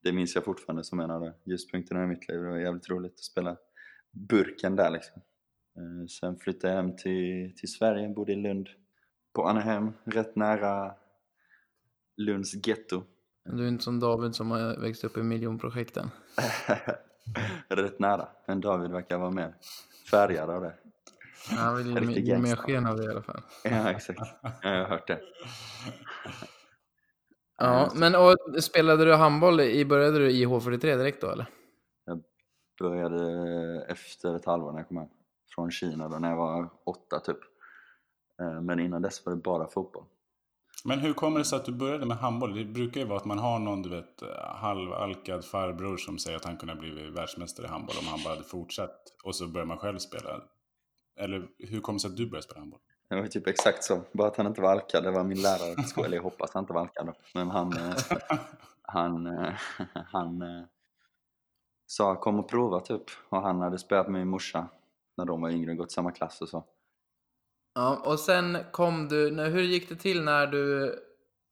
det 0.04 0.12
minns 0.12 0.36
jag 0.36 0.46
fortfarande 0.46 0.84
som 0.84 1.00
en 1.00 1.12
av 1.12 1.22
de 1.22 1.52
ljuspunkterna 1.52 2.04
i 2.04 2.08
mitt 2.08 2.28
liv. 2.28 2.42
Det 2.42 2.50
var 2.50 2.58
jävligt 2.58 2.90
roligt 2.90 3.14
att 3.14 3.20
spela 3.20 3.58
burken 4.12 4.76
där 4.76 4.90
liksom. 4.90 5.22
Eh, 5.78 6.08
sen 6.08 6.38
flyttade 6.38 6.74
jag 6.74 6.84
hem 6.84 6.96
till, 6.96 7.56
till 7.58 7.72
Sverige, 7.72 8.10
bodde 8.10 8.32
i 8.32 8.36
Lund 8.36 8.70
på 9.34 9.44
Anaheim, 9.44 9.92
rätt 10.04 10.36
nära 10.36 10.96
Lunds 12.18 12.68
getto 12.68 13.04
du 13.44 13.64
är 13.64 13.68
inte 13.68 13.84
som 13.84 14.00
David 14.00 14.36
som 14.36 14.52
har 14.52 14.82
växt 14.82 15.04
upp 15.04 15.18
i 15.18 15.24
miljonprojekten. 15.24 16.12
Rätt 17.68 18.00
nära, 18.00 18.28
men 18.48 18.62
David 18.62 18.92
verkar 18.92 19.18
vara 19.18 19.32
mer 19.32 19.56
färgad 20.12 20.50
av 20.50 20.62
det. 20.62 20.74
Han 21.50 21.78
vill 21.78 22.10
ge, 22.10 22.20
ge 22.20 22.38
mer 22.38 22.56
sken 22.56 22.88
av 22.88 22.98
det 22.98 23.04
i 23.04 23.08
alla 23.08 23.22
fall. 23.22 23.42
Ja, 23.64 23.90
exakt. 23.90 24.20
Jag 24.62 24.70
har 24.70 24.86
hört 24.86 25.08
det. 25.08 25.22
Ja, 27.58 27.92
men 27.96 28.16
och, 28.16 28.64
spelade 28.64 29.06
du 29.06 29.16
handboll, 29.16 29.62
i, 29.62 29.86
började 29.86 30.20
du 30.20 30.32
i 30.32 30.46
H43 30.46 30.80
direkt 30.80 31.22
då 31.22 31.32
eller? 31.32 31.46
Jag 32.06 32.24
började 32.80 33.86
efter 33.88 34.36
ett 34.36 34.46
halvår 34.46 34.72
när 34.72 34.80
jag 34.80 34.88
kom 34.88 34.98
hem. 34.98 35.08
Från 35.56 35.72
Kina 35.72 36.10
då, 36.10 36.20
när 36.20 36.30
jag 36.30 36.38
var 36.38 36.70
åtta 36.86 37.20
typ. 37.20 37.38
Eh, 38.42 38.62
men 38.62 38.80
innan 38.80 39.02
dess 39.02 39.26
var 39.26 39.34
det 39.34 39.42
bara 39.42 39.68
fotboll. 39.68 40.04
Men 40.86 41.00
hur 41.00 41.14
kommer 41.14 41.40
det 41.40 41.46
sig 41.46 41.56
att 41.56 41.66
du 41.66 41.72
började 41.72 42.06
med 42.06 42.18
handboll? 42.18 42.56
Det 42.56 42.66
brukar 42.66 43.02
ju 43.02 43.08
vara 43.08 43.18
att 43.18 43.26
man 43.26 43.40
har 43.40 43.60
någon 43.60 43.82
du 43.82 43.90
vet, 43.90 44.24
halvalkad 44.56 45.46
farbror 45.46 45.98
som 45.98 46.18
säger 46.20 46.38
att 46.38 46.46
han 46.46 46.58
kunde 46.58 46.74
ha 46.74 46.80
blivit 46.80 47.14
världsmästare 47.14 47.66
i 47.66 47.70
handboll 47.70 47.96
om 48.00 48.08
han 48.08 48.20
bara 48.24 48.34
hade 48.34 48.48
fortsatt. 48.48 49.02
Och 49.24 49.36
så 49.36 49.48
börjar 49.48 49.66
man 49.66 49.78
själv 49.78 49.98
spela. 49.98 50.42
Eller 51.20 51.48
hur 51.58 51.82
kommer 51.82 51.98
det 51.98 52.02
sig 52.02 52.10
att 52.10 52.18
du 52.18 52.30
började 52.30 52.44
spela 52.44 52.60
handboll? 52.60 52.80
Det 53.10 53.22
var 53.22 53.28
typ 53.28 53.48
exakt 53.48 53.84
så. 53.84 54.02
Bara 54.12 54.28
att 54.28 54.38
han 54.38 54.48
inte 54.48 54.62
var 54.62 54.72
alkad. 54.72 55.04
Det 55.04 55.12
var 55.12 55.24
min 55.24 55.42
lärare 55.42 55.76
på 55.76 55.84
skolan. 55.84 56.12
Jag 56.12 56.24
hoppas 56.24 56.54
han 56.54 56.64
inte 56.64 56.74
var 56.74 56.82
alkad. 56.82 57.16
Men 57.34 57.50
han, 57.50 57.74
eh, 57.74 57.96
han, 58.82 59.26
eh, 59.26 59.54
han 60.12 60.42
eh, 60.42 60.64
sa 61.86 62.16
kom 62.16 62.40
och 62.40 62.50
prova 62.50 62.80
typ. 62.80 63.04
Och 63.30 63.42
han 63.42 63.60
hade 63.60 63.78
spelat 63.78 64.08
med 64.08 64.22
min 64.22 64.28
morsa 64.28 64.68
när 65.18 65.26
de 65.26 65.42
var 65.42 65.50
yngre 65.50 65.72
och 65.72 65.78
gått 65.78 65.92
samma 65.92 66.12
klass 66.12 66.42
och 66.42 66.50
så. 66.50 66.64
Ja, 67.80 68.02
och 68.06 68.20
sen 68.20 68.58
kom 68.72 69.08
du, 69.08 69.32
när- 69.32 69.50
hur 69.50 69.62
gick 69.62 69.90
det 69.90 69.96
till 69.96 70.24
när 70.24 70.48
du 70.48 70.96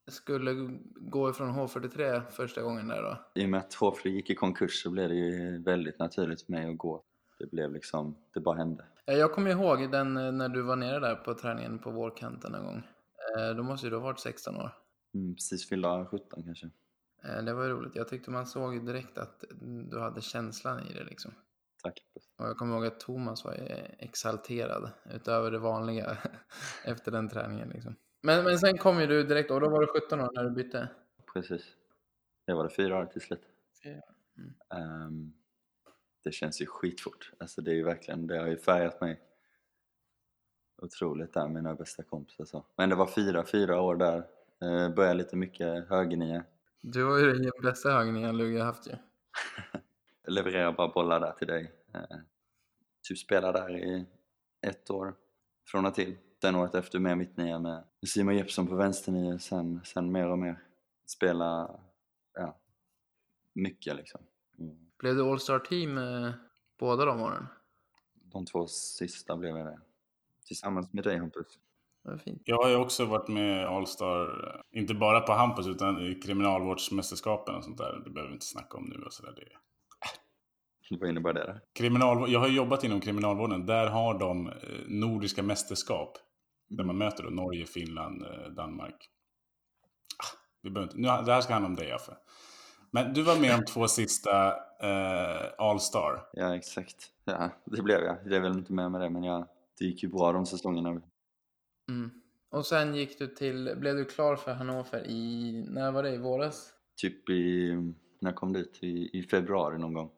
skulle 0.07 0.53
gå 0.95 1.29
ifrån 1.29 1.49
H43 1.49 2.21
första 2.31 2.61
gången 2.61 2.87
där 2.87 3.01
då? 3.03 3.41
I 3.41 3.45
och 3.45 3.49
med 3.49 3.59
att 3.59 3.73
Håfri 3.73 4.11
gick 4.11 4.29
i 4.29 4.35
konkurs 4.35 4.83
så 4.83 4.89
blev 4.89 5.09
det 5.09 5.15
ju 5.15 5.63
väldigt 5.63 5.99
naturligt 5.99 6.41
för 6.41 6.51
mig 6.51 6.69
att 6.71 6.77
gå. 6.77 7.03
Det 7.39 7.51
blev 7.51 7.71
liksom, 7.71 8.15
det 8.33 8.39
bara 8.39 8.55
hände. 8.57 8.85
Jag 9.05 9.31
kommer 9.31 9.51
ihåg 9.51 9.91
den 9.91 10.17
eh, 10.17 10.31
när 10.31 10.49
du 10.49 10.61
var 10.61 10.75
nere 10.75 10.99
där 10.99 11.15
på 11.15 11.33
träningen 11.33 11.79
på 11.79 11.91
vårkanten 11.91 12.55
en 12.55 12.63
gång. 12.65 12.83
Eh, 13.37 13.55
Då 13.55 13.63
måste 13.63 13.85
ju 13.87 13.89
du 13.89 13.95
ha 13.97 14.03
varit 14.03 14.19
16 14.19 14.55
år. 14.55 14.71
Mm, 15.13 15.35
precis 15.35 15.69
fyllda 15.69 16.05
17 16.05 16.43
kanske. 16.43 16.69
Eh, 17.23 17.43
Det 17.43 17.53
var 17.53 17.67
roligt. 17.69 17.95
Jag 17.95 18.07
tyckte 18.07 18.31
man 18.31 18.45
såg 18.47 18.85
direkt 18.85 19.17
att 19.17 19.43
du 19.91 19.99
hade 19.99 20.21
känslan 20.21 20.79
i 20.79 20.93
det 20.93 21.03
liksom. 21.03 21.31
Tack. 21.87 22.03
Och 22.37 22.45
jag 22.45 22.57
kommer 22.57 22.75
ihåg 22.75 22.85
att 22.85 22.99
Thomas 22.99 23.45
var 23.45 23.53
ju 23.53 23.65
exalterad 23.99 24.91
utöver 25.13 25.51
det 25.51 25.59
vanliga 25.59 26.17
efter 26.85 27.11
den 27.11 27.29
träningen 27.29 27.69
liksom. 27.69 27.95
Men, 28.21 28.43
men 28.43 28.59
sen 28.59 28.77
kom 28.77 28.99
ju 28.99 29.07
du 29.07 29.23
direkt 29.23 29.51
och 29.51 29.61
då 29.61 29.69
var 29.69 29.81
du 29.81 29.87
17 29.87 30.21
år 30.21 30.31
när 30.33 30.43
du 30.43 30.49
bytte. 30.49 30.89
Precis. 31.33 31.63
Det 32.45 32.53
var 32.53 32.63
det 32.63 32.69
fyra 32.69 32.97
år 32.97 33.05
till 33.05 33.21
slut. 33.21 33.41
Fyra. 33.83 34.01
Mm. 34.37 34.53
Ehm, 34.69 35.33
det 36.23 36.31
känns 36.31 36.61
ju 36.61 36.65
skitfort. 36.65 37.31
Alltså 37.39 37.61
det 37.61 37.71
är 37.71 37.75
ju 37.75 37.83
verkligen, 37.83 38.27
det 38.27 38.37
har 38.37 38.47
ju 38.47 38.57
färgat 38.57 39.01
mig 39.01 39.21
otroligt 40.81 41.33
där, 41.33 41.47
mina 41.47 41.75
bästa 41.75 42.03
kompisar 42.03 42.45
så. 42.45 42.65
Men 42.75 42.89
det 42.89 42.95
var 42.95 43.07
fyra, 43.07 43.45
fyra 43.45 43.81
år 43.81 43.95
där. 43.95 44.17
Uh, 44.63 44.95
började 44.95 45.13
lite 45.13 45.35
mycket 45.35 45.89
högernia. 45.89 46.43
Du 46.81 47.03
var 47.03 47.17
ju 47.17 47.33
den 47.33 47.51
bästa 47.63 47.89
högernian 47.89 48.37
Lugge 48.37 48.63
haft 48.63 48.87
ju. 48.87 48.91
Levererade 50.27 50.71
bara 50.71 50.87
bollar 50.87 51.19
där 51.19 51.31
till 51.31 51.47
dig. 51.47 51.76
Uh, 51.97 52.17
typ 53.07 53.17
spelade 53.17 53.59
där 53.59 53.77
i 53.77 54.05
ett 54.61 54.89
år 54.89 55.15
från 55.67 55.85
och 55.85 55.95
till. 55.95 56.17
Sen 56.41 56.55
året 56.55 56.75
efter 56.75 56.99
med 56.99 57.17
mittnia 57.17 57.59
med 57.59 57.83
Simon 58.07 58.35
Jeppsson 58.35 58.67
på 58.67 58.75
vänsternia. 58.75 59.39
Sen, 59.39 59.81
sen 59.83 60.11
mer 60.11 60.27
och 60.27 60.39
mer. 60.39 60.63
Spela, 61.05 61.79
ja, 62.33 62.57
mycket 63.53 63.95
liksom. 63.95 64.21
Mm. 64.59 64.77
Blev 64.99 65.15
du 65.15 65.31
All-Star 65.31 65.59
Team 65.59 65.97
eh, 65.97 66.31
båda 66.79 67.05
de 67.05 67.21
åren? 67.21 67.47
De 68.13 68.45
två 68.45 68.67
sista 68.67 69.37
blev 69.37 69.57
jag 69.57 69.65
det. 69.65 69.79
Tillsammans 70.45 70.93
med 70.93 71.03
dig 71.03 71.17
Hampus. 71.17 71.59
Jag 72.43 72.63
har 72.63 72.69
ju 72.69 72.75
också 72.75 73.05
varit 73.05 73.27
med 73.27 73.65
Allstar, 73.65 74.53
eh, 74.71 74.79
inte 74.79 74.93
bara 74.93 75.21
på 75.21 75.33
Hampus 75.33 75.67
utan 75.67 76.01
i 76.01 76.15
kriminalvårdsmästerskapen 76.15 77.55
och 77.55 77.63
sånt 77.63 77.77
där. 77.77 78.01
Det 78.05 78.09
behöver 78.09 78.29
vi 78.29 78.33
inte 78.33 78.45
snacka 78.45 78.77
om 78.77 78.85
nu. 78.85 79.03
Och 79.05 79.13
så 79.13 79.23
där. 79.25 79.31
Det... 79.31 79.47
Vad 80.89 81.09
innebär 81.09 81.33
det? 81.33 81.61
Kriminalvård, 81.73 82.29
jag 82.29 82.39
har 82.39 82.47
ju 82.47 82.55
jobbat 82.55 82.83
inom 82.83 83.01
kriminalvården. 83.01 83.65
Där 83.65 83.87
har 83.87 84.19
de 84.19 84.47
eh, 84.47 84.53
nordiska 84.87 85.43
mästerskap. 85.43 86.17
Där 86.69 86.83
man 86.83 86.97
möter 86.97 87.23
då 87.23 87.29
Norge, 87.29 87.65
Finland, 87.65 88.23
eh, 88.23 88.51
Danmark. 88.51 89.09
Ah, 90.17 90.37
Vi 90.61 90.69
behöver 90.69 90.91
inte, 90.91 91.01
nu, 91.01 91.25
det 91.25 91.33
här 91.33 91.41
ska 91.41 91.53
handla 91.53 91.69
om 91.69 91.75
dig 91.75 91.91
Affe. 91.91 92.13
Men 92.91 93.13
du 93.13 93.23
var 93.23 93.39
med 93.39 93.55
om 93.55 93.65
två 93.65 93.87
sista 93.87 94.47
eh, 94.81 95.45
All-Star. 95.57 96.27
Ja, 96.33 96.55
exakt. 96.55 97.11
Ja, 97.25 97.49
det 97.65 97.81
blev 97.81 97.99
jag. 97.99 98.17
Jag 98.25 98.33
är 98.33 98.39
väl 98.39 98.57
inte 98.57 98.73
med 98.73 98.91
med 98.91 99.01
det, 99.01 99.09
men 99.09 99.23
jag, 99.23 99.47
det 99.79 99.85
gick 99.85 100.03
ju 100.03 100.09
bra 100.09 100.31
de 100.31 100.45
säsongerna. 100.45 101.01
Mm. 101.89 102.11
Och 102.49 102.65
sen 102.65 102.95
gick 102.95 103.19
du 103.19 103.27
till, 103.27 103.75
blev 103.77 103.95
du 103.95 104.05
klar 104.05 104.35
för 104.35 104.53
Hannover 104.53 105.07
i, 105.07 105.51
när 105.69 105.91
var 105.91 106.03
det? 106.03 106.13
I 106.13 106.17
våras? 106.17 106.73
Typ 106.95 107.29
i, 107.29 107.73
när 108.19 108.31
jag 108.31 108.35
kom 108.35 108.53
dit, 108.53 108.77
i, 108.81 109.19
i 109.19 109.23
februari 109.23 109.77
någon 109.77 109.93
gång, 109.93 110.11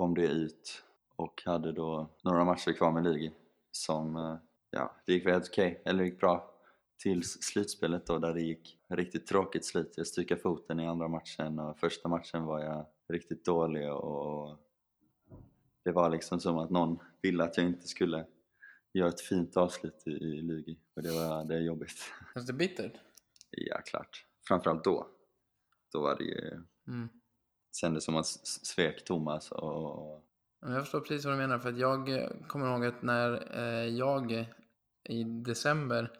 kom 0.00 0.14
det 0.14 0.26
ut 0.26 0.84
och 1.16 1.42
hade 1.44 1.72
då 1.72 2.10
några 2.22 2.44
matcher 2.44 2.72
kvar 2.72 2.92
med 2.92 3.04
Lugi 3.04 3.32
som, 3.70 4.16
eh, 4.16 4.36
ja, 4.70 4.96
det 5.06 5.12
gick 5.12 5.26
väl 5.26 5.32
helt 5.32 5.48
okej, 5.48 5.82
eller 5.84 5.98
det 5.98 6.08
gick 6.08 6.20
bra. 6.20 6.54
Tills 6.98 7.42
slutspelet 7.42 8.06
då, 8.06 8.18
där 8.18 8.34
det 8.34 8.40
gick 8.40 8.78
riktigt 8.88 9.26
tråkigt 9.26 9.64
slut. 9.64 9.94
Jag 9.96 10.06
stukade 10.06 10.40
foten 10.40 10.80
i 10.80 10.86
andra 10.86 11.08
matchen 11.08 11.58
och 11.58 11.78
första 11.78 12.08
matchen 12.08 12.44
var 12.44 12.60
jag 12.60 12.86
riktigt 13.08 13.44
dålig 13.44 13.92
och 13.92 14.58
det 15.84 15.92
var 15.92 16.10
liksom 16.10 16.40
som 16.40 16.58
att 16.58 16.70
någon 16.70 16.98
ville 17.22 17.44
att 17.44 17.56
jag 17.56 17.66
inte 17.66 17.88
skulle 17.88 18.26
göra 18.92 19.08
ett 19.08 19.20
fint 19.20 19.56
avslut 19.56 20.02
i, 20.06 20.10
i 20.10 20.42
Lugi 20.42 20.78
och 20.94 21.02
det 21.02 21.10
var 21.10 21.44
det 21.44 21.54
är 21.54 21.60
jobbigt. 21.60 22.12
Känns 22.34 22.46
det 22.46 22.52
bittert? 22.52 22.92
Ja, 23.50 23.80
klart. 23.84 24.26
Framförallt 24.48 24.84
då. 24.84 25.06
Då 25.92 26.00
var 26.02 26.16
det 26.16 26.24
ju... 26.24 26.64
Mm. 26.88 27.08
Kändes 27.72 28.04
som 28.04 28.16
att 28.16 28.24
s- 28.26 28.66
svek 28.66 29.04
Thomas 29.04 29.52
och... 29.52 30.24
Jag 30.62 30.80
förstår 30.80 31.00
precis 31.00 31.24
vad 31.24 31.34
du 31.34 31.38
menar, 31.38 31.58
för 31.58 31.68
att 31.68 31.78
jag 31.78 32.08
eh, 32.08 32.28
kommer 32.48 32.70
ihåg 32.72 32.84
att 32.84 33.02
när 33.02 33.56
eh, 33.58 33.88
jag 33.96 34.32
eh, 34.32 34.46
i 35.04 35.24
december, 35.24 36.10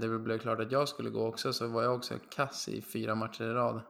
det 0.00 0.18
blev 0.18 0.38
klart 0.38 0.60
att 0.60 0.72
jag 0.72 0.88
skulle 0.88 1.10
gå 1.10 1.26
också, 1.26 1.52
så 1.52 1.66
var 1.68 1.82
jag 1.82 1.94
också 1.94 2.14
kass 2.30 2.68
i 2.68 2.82
fyra 2.82 3.14
matcher 3.14 3.44
i 3.44 3.52
rad. 3.52 3.80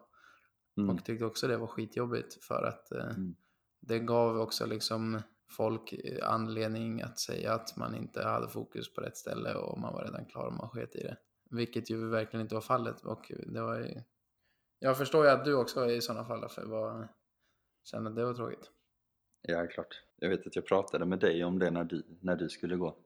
Mm. 0.78 0.90
Och 0.96 1.04
tyckte 1.04 1.24
också 1.24 1.48
det 1.48 1.56
var 1.56 1.66
skitjobbigt 1.66 2.44
för 2.44 2.62
att 2.62 2.90
Mm. 2.92 3.34
det 3.80 3.98
gav 3.98 4.36
också 4.40 4.66
liksom 4.66 5.22
folk 5.50 5.94
anledning 6.22 7.02
att 7.02 7.18
säga 7.18 7.52
att 7.54 7.76
man 7.76 7.94
inte 7.94 8.22
hade 8.24 8.48
fokus 8.48 8.94
på 8.94 9.00
rätt 9.00 9.16
ställe 9.16 9.54
och 9.54 9.80
man 9.80 9.92
var 9.94 10.04
redan 10.04 10.24
klar 10.24 10.46
och 10.46 10.52
man 10.52 10.68
sket 10.68 10.96
i 10.96 11.02
det. 11.02 11.16
Vilket 11.50 11.90
ju 11.90 12.08
verkligen 12.08 12.42
inte 12.42 12.54
var 12.54 12.62
fallet 12.62 13.00
och 13.04 13.32
det 13.46 13.60
var 13.60 13.78
ju... 13.78 14.02
Jag 14.78 14.98
förstår 14.98 15.24
ju 15.24 15.30
att 15.30 15.44
du 15.44 15.54
också 15.54 15.90
i 15.90 16.00
sådana 16.00 16.24
fall 16.24 16.48
för 16.48 16.64
var... 16.66 17.08
kände 17.84 18.10
att 18.10 18.16
det 18.16 18.24
var 18.24 18.34
tråkigt. 18.34 18.70
Ja, 19.42 19.66
klart. 19.66 20.02
Jag 20.16 20.28
vet 20.28 20.46
att 20.46 20.56
jag 20.56 20.66
pratade 20.66 21.04
med 21.04 21.18
dig 21.18 21.44
om 21.44 21.58
det 21.58 21.70
när 21.70 21.84
du, 21.84 22.02
när 22.20 22.36
du 22.36 22.48
skulle 22.48 22.76
gå. 22.76 22.96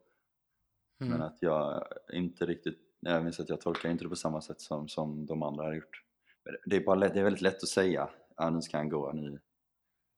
Mm. 1.00 1.12
Men 1.12 1.22
att 1.22 1.36
jag 1.40 1.86
inte 2.12 2.46
riktigt... 2.46 2.78
Jag 3.00 3.22
minns 3.24 3.40
att 3.40 3.48
jag 3.48 3.60
tolkar 3.60 3.90
inte 3.90 4.04
det 4.04 4.08
på 4.08 4.16
samma 4.16 4.40
sätt 4.40 4.60
som, 4.60 4.88
som 4.88 5.26
de 5.26 5.42
andra 5.42 5.64
har 5.64 5.74
gjort. 5.74 6.04
Men 6.44 6.54
Det 6.66 6.76
är, 6.76 6.84
bara 6.84 6.96
lätt, 6.96 7.14
det 7.14 7.20
är 7.20 7.24
väldigt 7.24 7.42
lätt 7.42 7.62
att 7.62 7.68
säga 7.68 8.08
ja, 8.38 8.50
nu 8.50 8.62
ska 8.62 8.76
han 8.76 8.88
gå, 8.88 9.12
nu 9.12 9.40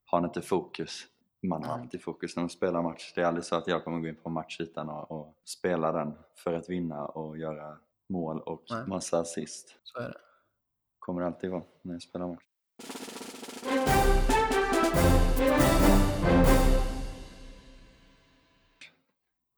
har 0.04 0.18
han 0.18 0.28
inte 0.28 0.42
fokus. 0.42 1.06
Man 1.42 1.64
har 1.64 1.78
alltid 1.78 2.02
fokus 2.02 2.36
när 2.36 2.42
man 2.42 2.50
spelar 2.50 2.82
match. 2.82 3.12
Det 3.14 3.20
är 3.20 3.26
aldrig 3.26 3.44
så 3.44 3.56
att 3.56 3.66
jag 3.66 3.84
kommer 3.84 4.00
gå 4.00 4.08
in 4.08 4.16
på 4.16 4.30
match 4.30 4.60
utan 4.60 4.90
att 4.90 5.10
och 5.10 5.36
spela 5.44 5.92
den 5.92 6.12
för 6.34 6.54
att 6.54 6.68
vinna 6.68 7.06
och 7.06 7.38
göra 7.38 7.78
mål 8.08 8.40
och 8.40 8.64
Nej. 8.70 8.86
massa 8.86 9.18
assist. 9.18 9.78
Så 9.82 9.98
är 9.98 10.08
det. 10.08 10.20
Kommer 11.00 11.20
det 11.20 11.26
alltid 11.26 11.50
vara 11.50 11.62
när 11.82 11.92
jag 11.92 12.02
spelar 12.02 12.28
match. 12.28 12.42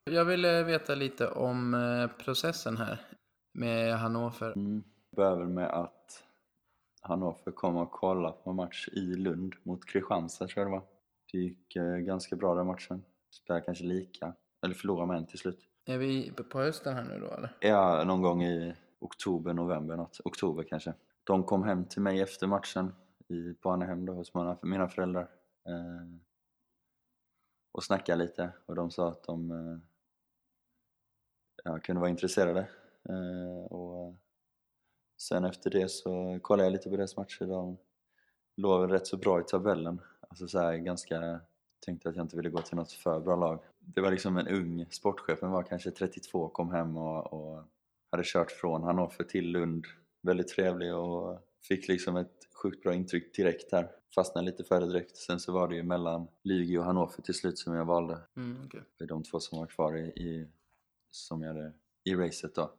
Jag 0.05 0.25
ville 0.25 0.63
veta 0.63 0.95
lite 0.95 1.29
om 1.29 1.75
eh, 1.75 2.25
processen 2.25 2.77
här 2.77 3.01
med 3.53 3.99
Hannover. 3.99 4.53
Mm. 4.57 4.83
Börjar 5.17 5.37
med 5.37 5.71
att 5.71 6.25
Hannover 7.01 7.53
kom 7.53 7.77
och 7.77 7.91
kolla 7.91 8.33
på 8.33 8.51
en 8.51 8.57
match 8.57 8.89
i 8.93 9.01
Lund 9.01 9.55
mot 9.63 9.87
Kristianstad 9.87 10.49
tror 10.49 10.61
jag 10.61 10.67
det 10.67 10.71
var. 10.77 10.83
Det 11.33 11.39
gick 11.39 11.77
eh, 11.77 11.97
ganska 11.97 12.37
bra 12.37 12.55
den 12.55 12.67
matchen. 12.67 13.05
Spelade 13.31 13.65
kanske 13.65 13.85
lika, 13.85 14.33
eller 14.65 14.75
förlorade 14.75 15.07
med 15.07 15.17
en 15.17 15.27
till 15.27 15.39
slut. 15.39 15.59
Är 15.85 15.99
vi 15.99 16.33
på 16.51 16.59
hösten 16.59 16.95
här 16.95 17.05
nu 17.05 17.19
då 17.21 17.27
eller? 17.27 17.57
Ja, 17.61 18.05
någon 18.05 18.23
gång 18.23 18.43
i 18.43 18.75
oktober, 18.99 19.53
november, 19.53 19.97
något. 19.97 20.21
oktober 20.25 20.63
kanske. 20.63 20.95
De 21.25 21.45
kom 21.45 21.63
hem 21.63 21.85
till 21.85 22.03
mig 22.03 22.21
efter 22.21 22.47
matchen 22.47 22.95
i 23.29 23.55
Barnehem 23.63 24.07
då 24.07 24.13
hos 24.13 24.35
mina, 24.35 24.59
mina 24.63 24.89
föräldrar. 24.89 25.31
Eh, 25.69 26.07
och 27.73 27.85
snackade 27.85 28.25
lite 28.25 28.53
och 28.67 28.75
de 28.75 28.91
sa 28.91 29.09
att 29.09 29.23
de 29.23 29.51
eh, 29.51 29.79
ja, 31.65 31.79
kunde 31.79 32.01
vara 32.01 32.11
intresserade. 32.11 32.69
Eh, 33.09 33.65
och 33.65 34.09
eh, 34.09 34.15
sen 35.17 35.45
efter 35.45 35.71
det 35.71 35.89
så 35.89 36.39
kollade 36.43 36.67
jag 36.67 36.73
lite 36.73 36.91
på 36.91 36.97
deras 36.97 37.17
matcher. 37.17 37.45
De 37.45 37.79
låg 38.57 38.81
väl 38.81 38.91
rätt 38.91 39.07
så 39.07 39.17
bra 39.17 39.41
i 39.41 39.45
tabellen. 39.45 40.01
Alltså 40.21 40.49
så 40.49 40.59
här, 40.59 40.77
ganska 40.77 41.41
tänkte 41.81 42.09
att 42.09 42.17
jag 42.17 42.25
inte 42.25 42.37
ville 42.37 42.51
gå 42.51 42.63
till 42.63 42.77
något 42.77 42.93
för 42.93 43.21
bra 43.21 43.37
lag. 43.37 43.63
Det 43.79 44.01
var 44.01 44.11
liksom 44.11 44.37
en 44.37 44.49
ung, 44.49 44.87
sportchef, 44.91 45.39
han 45.43 45.51
var 45.51 45.63
kanske 45.63 45.91
32, 45.91 46.49
kom 46.49 46.71
hem 46.71 46.97
och, 46.97 47.33
och 47.33 47.63
hade 48.11 48.23
kört 48.27 48.51
från 48.51 48.83
Hannover 48.83 49.25
till 49.25 49.51
Lund. 49.51 49.87
Väldigt 50.23 50.49
trevlig 50.49 50.95
och 50.95 51.39
fick 51.69 51.89
liksom 51.89 52.17
ett 52.17 52.49
sjukt 52.63 52.83
bra 52.83 52.95
intryck 52.95 53.35
direkt 53.37 53.71
där. 53.71 53.91
Fastnade 54.15 54.45
lite 54.47 54.65
för 54.65 54.81
det 54.81 54.87
direkt. 54.87 55.17
Sen 55.17 55.41
så 55.41 55.53
var 55.53 55.69
det 55.69 55.75
ju 55.77 55.83
mellan 55.83 56.29
Lugi 56.43 56.79
och 56.79 56.85
Hannover 56.85 57.23
till 57.23 57.35
slut 57.35 57.59
som 57.59 57.75
jag 57.75 57.85
valde. 57.85 58.19
Mm, 58.37 58.63
okej. 58.67 58.83
Det 58.99 59.05
är 59.05 59.09
de 59.09 59.23
två 59.23 59.41
som 59.41 59.59
var 59.59 59.67
kvar 59.67 59.97
i, 59.97 60.03
i, 60.07 60.49
som 61.11 61.43
jag 61.43 61.49
hade, 61.55 61.73
i 62.05 62.15
racet 62.15 62.55
då. 62.55 62.73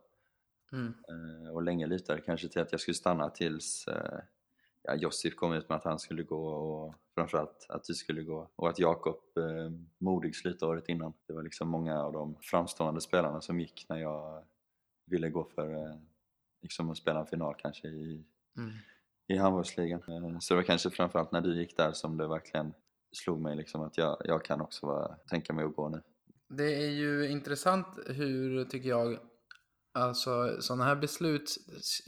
mm. 0.71 0.93
Eh, 1.09 1.51
och 1.53 1.63
länge 1.63 1.87
lutade 1.87 2.21
kanske 2.21 2.47
till 2.47 2.61
att 2.61 2.71
jag 2.71 2.81
skulle 2.81 2.95
stanna 2.95 3.29
tills 3.29 3.87
eh, 3.87 4.19
ja, 4.83 4.95
Josip 4.95 5.35
kom 5.35 5.53
ut 5.53 5.69
med 5.69 5.75
att 5.75 5.83
han 5.83 5.99
skulle 5.99 6.23
gå 6.23 6.47
och 6.47 6.95
framförallt 7.15 7.65
att 7.69 7.83
du 7.83 7.93
skulle 7.93 8.23
gå 8.23 8.49
och 8.55 8.69
att 8.69 8.79
Jakob 8.79 9.19
eh, 9.37 9.71
Modig 9.97 10.35
slutade 10.35 10.71
året 10.71 10.89
innan. 10.89 11.13
Det 11.27 11.33
var 11.33 11.43
liksom 11.43 11.69
många 11.69 12.01
av 12.03 12.13
de 12.13 12.35
framstående 12.41 13.01
spelarna 13.01 13.41
som 13.41 13.59
gick 13.59 13.85
när 13.89 13.97
jag 13.97 14.43
ville 15.05 15.29
gå 15.29 15.43
för 15.43 15.73
eh, 15.73 15.95
liksom 16.63 16.89
att 16.89 16.97
spela 16.97 17.19
en 17.19 17.25
final 17.27 17.55
kanske 17.57 17.87
i, 17.87 18.25
Mm. 18.57 18.71
i 19.27 19.37
handbollsligan. 19.37 19.99
Eh, 20.07 20.39
Så 20.39 20.53
det 20.53 20.57
var 20.57 20.63
kanske 20.63 20.89
framförallt 20.89 21.31
när 21.31 21.41
du 21.41 21.59
gick 21.59 21.77
där 21.77 21.91
som 21.91 22.17
det 22.17 22.27
verkligen 22.27 22.73
slog 23.11 23.41
mig 23.41 23.55
liksom 23.55 23.81
att 23.81 23.97
jag, 23.97 24.17
jag 24.25 24.45
kan 24.45 24.61
också 24.61 24.85
vara, 24.85 25.15
tänka 25.29 25.53
mig 25.53 25.65
att 25.65 25.75
gå 25.75 25.89
nu. 25.89 26.01
Det 26.49 26.75
är 26.85 26.89
ju 26.89 27.29
intressant 27.29 27.87
hur, 28.07 28.65
tycker 28.65 28.89
jag, 28.89 29.17
alltså 29.93 30.61
sådana 30.61 30.83
här 30.83 30.95
beslut 30.95 31.55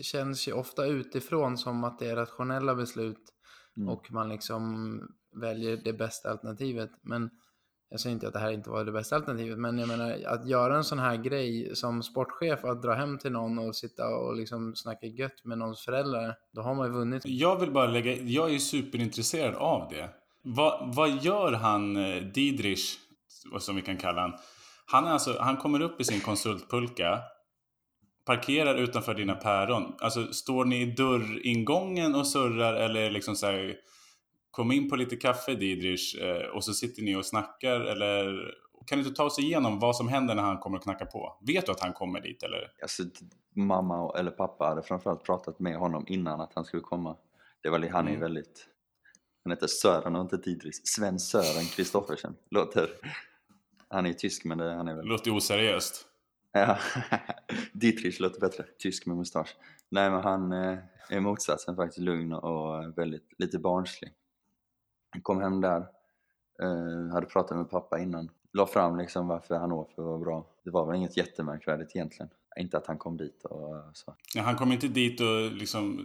känns 0.01 0.47
ju 0.47 0.53
ofta 0.53 0.85
utifrån 0.85 1.57
som 1.57 1.83
att 1.83 1.99
det 1.99 2.09
är 2.09 2.15
rationella 2.15 2.75
beslut 2.75 3.31
Mm. 3.77 3.89
och 3.89 4.11
man 4.11 4.29
liksom 4.29 4.99
väljer 5.41 5.77
det 5.77 5.93
bästa 5.93 6.29
alternativet. 6.31 6.89
Men 7.01 7.29
jag 7.89 7.99
säger 7.99 8.13
inte 8.13 8.27
att 8.27 8.33
det 8.33 8.39
här 8.39 8.51
inte 8.51 8.69
var 8.69 8.85
det 8.85 8.91
bästa 8.91 9.15
alternativet, 9.15 9.57
men 9.57 9.77
jag 9.77 9.87
menar 9.87 10.17
att 10.25 10.47
göra 10.47 10.77
en 10.77 10.83
sån 10.83 10.99
här 10.99 11.15
grej 11.15 11.75
som 11.75 12.03
sportchef, 12.03 12.65
att 12.65 12.81
dra 12.81 12.93
hem 12.93 13.17
till 13.17 13.31
någon 13.31 13.59
och 13.59 13.75
sitta 13.75 14.07
och 14.07 14.35
liksom 14.35 14.75
snacka 14.75 15.05
gött 15.05 15.45
med 15.45 15.57
någons 15.57 15.85
föräldrar, 15.85 16.35
då 16.53 16.61
har 16.61 16.75
man 16.75 16.87
ju 16.87 16.93
vunnit. 16.93 17.21
Jag 17.25 17.59
vill 17.59 17.71
bara 17.71 17.87
lägga, 17.87 18.15
jag 18.15 18.53
är 18.53 18.59
superintresserad 18.59 19.55
av 19.55 19.89
det. 19.89 20.09
Vad, 20.41 20.95
vad 20.95 21.09
gör 21.23 21.51
han, 21.51 21.95
eh, 21.95 22.23
Didrich, 22.23 22.97
som 23.59 23.75
vi 23.75 23.81
kan 23.81 23.97
kalla 23.97 24.21
han? 24.21 24.33
Han, 24.85 25.05
är 25.05 25.11
alltså, 25.11 25.37
han 25.39 25.57
kommer 25.57 25.81
upp 25.81 26.01
i 26.01 26.03
sin 26.03 26.21
konsultpulka, 26.21 27.19
parkerar 28.25 28.75
utanför 28.75 29.13
dina 29.13 29.35
päron. 29.35 29.93
Alltså, 29.99 30.33
står 30.33 30.65
ni 30.65 30.81
i 30.81 30.85
dörringången 30.85 32.15
och 32.15 32.27
surrar 32.27 32.73
eller 32.73 32.99
är 32.99 33.05
det 33.05 33.11
liksom 33.11 33.35
så 33.35 33.45
här, 33.45 33.75
kom 34.55 34.71
in 34.71 34.89
på 34.89 34.95
lite 34.95 35.15
kaffe 35.15 35.55
Didrich 35.55 36.15
eh, 36.15 36.47
och 36.47 36.63
så 36.63 36.73
sitter 36.73 37.01
ni 37.01 37.15
och 37.15 37.25
snackar 37.25 37.79
eller 37.79 38.53
kan 38.87 38.97
du 38.99 39.05
inte 39.05 39.17
ta 39.17 39.23
oss 39.23 39.39
igenom 39.39 39.79
vad 39.79 39.95
som 39.95 40.07
händer 40.07 40.35
när 40.35 40.43
han 40.43 40.57
kommer 40.57 40.77
och 40.77 40.83
knackar 40.83 41.05
på? 41.05 41.37
Vet 41.47 41.65
du 41.65 41.71
att 41.71 41.79
han 41.79 41.93
kommer 41.93 42.21
dit 42.21 42.43
eller? 42.43 42.71
Alltså, 42.81 43.03
mamma 43.55 44.13
eller 44.19 44.31
pappa 44.31 44.65
hade 44.65 44.83
framförallt 44.83 45.23
pratat 45.23 45.59
med 45.59 45.77
honom 45.77 46.05
innan 46.07 46.41
att 46.41 46.51
han 46.55 46.65
skulle 46.65 46.81
komma. 46.83 47.17
Det 47.63 47.69
var, 47.69 47.79
han 47.79 48.05
är 48.07 48.09
Mm. 48.09 48.21
väldigt... 48.21 48.67
Han 49.43 49.51
heter 49.51 49.67
Sören 49.67 50.15
och 50.15 50.21
inte 50.21 50.37
Didris. 50.37 50.81
Sven 50.87 51.19
Sören 51.19 51.65
Kristoffersen. 51.65 52.35
Låter... 52.51 52.89
Han 53.87 54.05
är 54.05 54.13
tysk 54.13 54.45
men 54.45 54.57
det, 54.57 54.73
han 54.73 54.87
är 54.87 54.95
väl... 54.95 55.05
låter 55.05 55.31
oseriöst. 55.37 56.05
Ja, 56.51 56.77
Dietrich 57.73 58.19
låter 58.19 58.39
bättre. 58.39 58.65
Tysk 58.79 59.05
med 59.05 59.17
mustasch. 59.17 59.55
Nej 59.89 60.09
men 60.11 60.21
han 60.23 60.51
eh, 60.51 60.77
är 61.09 61.19
motsatsen 61.19 61.75
faktiskt. 61.75 61.99
Lugn 61.99 62.33
och 62.33 62.97
väldigt, 62.97 63.33
lite 63.37 63.59
barnslig. 63.59 64.11
Kom 65.21 65.41
hem 65.41 65.61
där. 65.61 65.87
Eh, 66.61 67.13
hade 67.13 67.25
pratat 67.25 67.57
med 67.57 67.69
pappa 67.69 67.99
innan. 67.99 68.29
La 68.53 68.65
fram 68.65 68.97
liksom 68.97 69.27
varför 69.27 69.55
Hannover 69.55 70.03
var 70.03 70.19
bra. 70.19 70.47
Det 70.63 70.71
var 70.71 70.85
väl 70.85 70.95
inget 70.95 71.17
jättemärkvärdigt 71.17 71.95
egentligen. 71.95 72.29
Inte 72.59 72.77
att 72.77 72.87
han 72.87 72.97
kom 72.97 73.17
dit 73.17 73.45
och 73.45 73.75
eh, 73.75 73.83
så. 73.93 74.15
Ja, 74.35 74.41
han 74.41 74.55
kom 74.55 74.71
inte 74.71 74.87
dit 74.87 75.21
och 75.21 75.51
liksom 75.51 75.99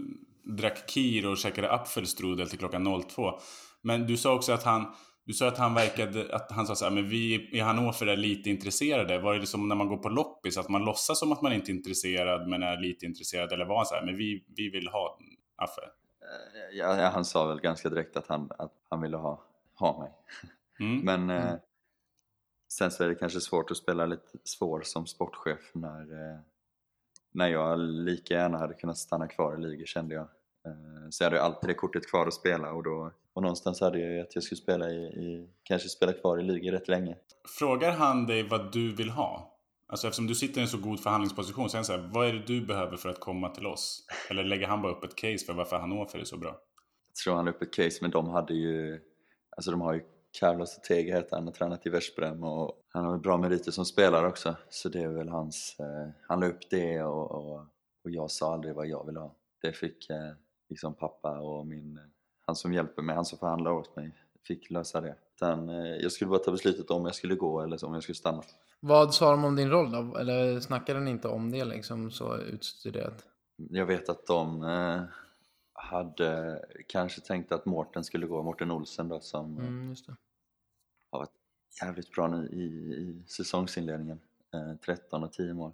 drack 0.44 0.88
kir 0.88 1.26
och 1.26 1.36
käkade 1.36 1.72
apfelstrudel 1.72 2.48
till 2.48 2.58
klockan 2.58 3.02
02. 3.08 3.38
Men 3.82 4.06
du 4.06 4.16
sa 4.16 4.34
också 4.34 4.52
att 4.52 4.62
han, 4.62 4.86
du 5.24 5.32
sa 5.32 5.48
att 5.48 5.58
han 5.58 5.74
verkade, 5.74 6.36
att 6.36 6.52
han 6.52 6.66
sa 6.66 6.74
så 6.74 6.84
här, 6.84 6.92
men 6.92 7.08
vi 7.08 7.50
i 7.52 7.60
Hannover 7.60 8.06
är 8.06 8.16
lite 8.16 8.50
intresserade. 8.50 9.18
Var 9.18 9.34
det 9.34 9.46
som 9.46 9.68
när 9.68 9.76
man 9.76 9.88
går 9.88 9.96
på 9.96 10.08
loppis, 10.08 10.58
att 10.58 10.68
man 10.68 10.84
låtsas 10.84 11.18
som 11.18 11.32
att 11.32 11.42
man 11.42 11.52
inte 11.52 11.72
är 11.72 11.74
intresserad 11.74 12.48
men 12.48 12.62
är 12.62 12.80
lite 12.80 13.06
intresserad? 13.06 13.52
Eller 13.52 13.64
var 13.64 13.76
han 13.76 13.86
så 13.86 13.94
här, 13.94 14.04
men 14.04 14.16
vi, 14.16 14.44
vi 14.56 14.70
vill 14.70 14.88
ha 14.88 15.18
Affe? 15.56 15.99
Eh, 16.30 16.76
Ja, 16.78 17.08
han 17.14 17.24
sa 17.24 17.46
väl 17.46 17.60
ganska 17.60 17.88
direkt 17.88 18.16
att 18.16 18.26
han, 18.26 18.50
att 18.58 18.72
han 18.88 19.00
ville 19.00 19.16
ha, 19.16 19.42
ha 19.74 19.98
mig. 19.98 20.12
Mm. 20.80 21.00
Men 21.04 21.30
eh, 21.38 21.46
Mm. 21.48 21.60
sen 22.72 22.90
så 22.90 23.04
är 23.04 23.08
det 23.08 23.14
kanske 23.14 23.40
svårt 23.40 23.70
att 23.70 23.76
spela 23.76 24.06
lite 24.06 24.38
svår 24.44 24.80
som 24.82 25.06
sportchef 25.06 25.70
när, 25.74 26.00
eh, 26.32 26.38
när 27.32 27.48
jag 27.48 27.78
lika 27.78 28.34
gärna 28.34 28.58
hade 28.58 28.74
kunnat 28.74 28.98
stanna 28.98 29.26
kvar 29.28 29.54
i 29.54 29.60
ligan 29.60 29.86
kände 29.86 30.14
jag. 30.14 30.28
Eh, 30.66 31.08
så 31.10 31.24
jag 31.24 31.30
hade 31.30 31.42
alltid 31.42 31.70
det 31.70 31.74
kortet 31.74 32.06
kvar 32.10 32.26
att 32.26 32.34
spela 32.34 32.72
och, 32.72 32.82
då, 32.82 33.10
och 33.32 33.42
någonstans 33.42 33.80
hade 33.80 33.98
jag 34.00 34.10
ju 34.12 34.20
att 34.20 34.34
jag 34.34 34.44
skulle 34.44 34.60
spela 34.60 34.90
i, 34.90 35.04
i 35.04 35.48
kanske 35.62 35.88
spela 35.88 36.12
kvar 36.12 36.38
i 36.38 36.42
ligan 36.42 36.72
rätt 36.74 36.88
länge. 36.88 37.16
Frågar 37.58 37.92
han 37.92 38.26
dig 38.26 38.48
vad 38.48 38.72
du 38.72 38.94
vill 38.94 39.10
ha? 39.10 39.56
Alltså 39.90 40.06
eftersom 40.06 40.26
du 40.26 40.34
sitter 40.34 40.60
i 40.60 40.62
en 40.62 40.68
så 40.68 40.78
god 40.78 41.00
förhandlingsposition, 41.00 41.70
så 41.70 41.78
är 41.78 41.82
så 41.82 41.92
här, 41.92 42.10
vad 42.12 42.28
är 42.28 42.32
det 42.32 42.46
du 42.46 42.66
behöver 42.66 42.96
för 42.96 43.08
att 43.08 43.20
komma 43.20 43.48
till 43.48 43.66
oss? 43.66 44.06
Eller 44.30 44.44
lägger 44.44 44.66
han 44.66 44.82
bara 44.82 44.92
upp 44.92 45.04
ett 45.04 45.16
case 45.16 45.46
för 45.46 45.52
varför 45.52 45.78
Hannover 45.78 46.18
är 46.18 46.24
så 46.24 46.36
bra? 46.36 46.48
Jag 47.08 47.14
tror 47.24 47.34
han 47.34 47.44
la 47.44 47.50
upp 47.50 47.62
ett 47.62 47.72
case 47.72 47.98
men 48.00 48.10
de 48.10 48.28
hade 48.28 48.54
ju, 48.54 49.00
alltså 49.56 49.70
de 49.70 49.80
har 49.80 49.94
ju 49.94 50.00
Carlos 50.40 50.78
Ortega 50.78 51.16
heter 51.16 51.36
han, 51.36 51.44
har 51.44 51.52
tränat 51.52 51.86
i 51.86 51.90
Versprem 51.90 52.44
och 52.44 52.72
han 52.88 53.04
har 53.04 53.18
bra 53.18 53.36
meriter 53.36 53.70
som 53.70 53.84
spelare 53.84 54.26
också. 54.26 54.56
Så 54.68 54.88
det 54.88 55.02
är 55.02 55.08
väl 55.08 55.28
hans, 55.28 55.76
eh, 55.78 56.08
han 56.28 56.40
la 56.40 56.46
upp 56.46 56.70
det 56.70 57.02
och, 57.02 57.30
och, 57.30 57.60
och 58.04 58.10
jag 58.10 58.30
sa 58.30 58.54
aldrig 58.54 58.74
vad 58.74 58.86
jag 58.86 59.06
ville 59.06 59.20
ha. 59.20 59.34
Det 59.62 59.72
fick 59.72 60.10
eh, 60.10 60.32
liksom 60.68 60.94
pappa 60.94 61.38
och 61.38 61.66
min, 61.66 62.00
han 62.46 62.56
som 62.56 62.72
hjälper 62.72 63.02
mig, 63.02 63.14
han 63.14 63.24
som 63.24 63.38
förhandlar 63.38 63.70
åt 63.70 63.96
mig, 63.96 64.12
fick 64.46 64.70
lösa 64.70 65.00
det. 65.00 65.14
Utan, 65.36 65.68
eh, 65.68 65.96
jag 65.96 66.12
skulle 66.12 66.28
bara 66.28 66.38
ta 66.38 66.50
beslutet 66.50 66.90
om 66.90 67.04
jag 67.04 67.14
skulle 67.14 67.34
gå 67.34 67.60
eller 67.60 67.84
om 67.84 67.94
jag 67.94 68.02
skulle 68.02 68.16
stanna. 68.16 68.42
Vad 68.80 69.14
sa 69.14 69.30
de 69.30 69.44
om 69.44 69.56
din 69.56 69.70
roll 69.70 69.92
då? 69.92 70.16
Eller 70.16 70.60
snackade 70.60 71.00
ni 71.00 71.10
inte 71.10 71.28
om 71.28 71.50
det 71.50 71.64
liksom 71.64 72.10
så 72.10 72.36
utstuderat? 72.36 73.24
Jag 73.56 73.86
vet 73.86 74.08
att 74.08 74.26
de 74.26 74.62
eh, 74.62 75.02
hade 75.72 76.60
kanske 76.88 77.20
tänkt 77.20 77.52
att 77.52 77.66
Mårten 77.66 78.04
skulle 78.04 78.26
gå, 78.26 78.42
Mårten 78.42 78.70
Olsen 78.70 79.08
då 79.08 79.20
som 79.20 79.58
eh, 79.58 79.66
Mm, 79.66 79.94
har 81.10 81.18
varit 81.18 81.30
jävligt 81.82 82.10
bra 82.12 82.28
nu 82.28 82.48
i, 82.48 82.64
i 82.94 83.22
säsongsinledningen. 83.26 84.20
Eh, 84.54 84.74
13 84.86 85.24
och 85.24 85.32
10 85.32 85.54
mål. 85.54 85.72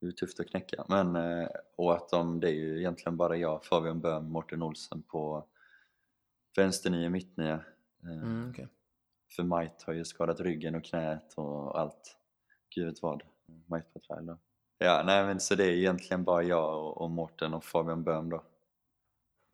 Det 0.00 0.06
är 0.06 0.12
tufft 0.12 0.40
att 0.40 0.50
knäcka. 0.50 0.84
Men, 0.88 1.16
eh, 1.16 1.48
och 1.76 1.94
att 1.94 2.08
de, 2.08 2.40
det 2.40 2.48
är 2.48 2.54
ju 2.54 2.78
egentligen 2.78 3.16
bara 3.16 3.36
jag, 3.36 3.64
Fabian 3.64 4.00
Böhm, 4.00 4.30
Mårten 4.30 4.62
Olsen 4.62 5.02
på 5.02 5.44
vänsternia, 6.56 7.10
mittnia. 7.10 7.60
Eh, 8.02 8.10
Mm, 8.22 8.50
okej. 8.50 8.68
För 9.36 9.42
Majt 9.42 9.82
har 9.82 9.92
ju 9.92 10.04
skadat 10.04 10.40
ryggen 10.40 10.74
och 10.74 10.84
knät 10.84 11.34
och 11.36 11.80
allt. 11.80 12.16
Gud 12.74 12.86
vet 12.86 13.02
vad. 13.02 13.22
Majt 13.66 13.94
Patrail 13.94 14.26
då. 14.26 14.38
Ja, 14.78 15.02
nej 15.06 15.24
men 15.24 15.40
så 15.40 15.54
det 15.54 15.64
är 15.64 15.72
egentligen 15.72 16.24
bara 16.24 16.42
jag 16.42 16.78
och, 16.78 17.00
och 17.00 17.10
Mårten 17.10 17.54
och 17.54 17.64
Fabian 17.64 18.04
Böhm 18.04 18.30
då. 18.30 18.44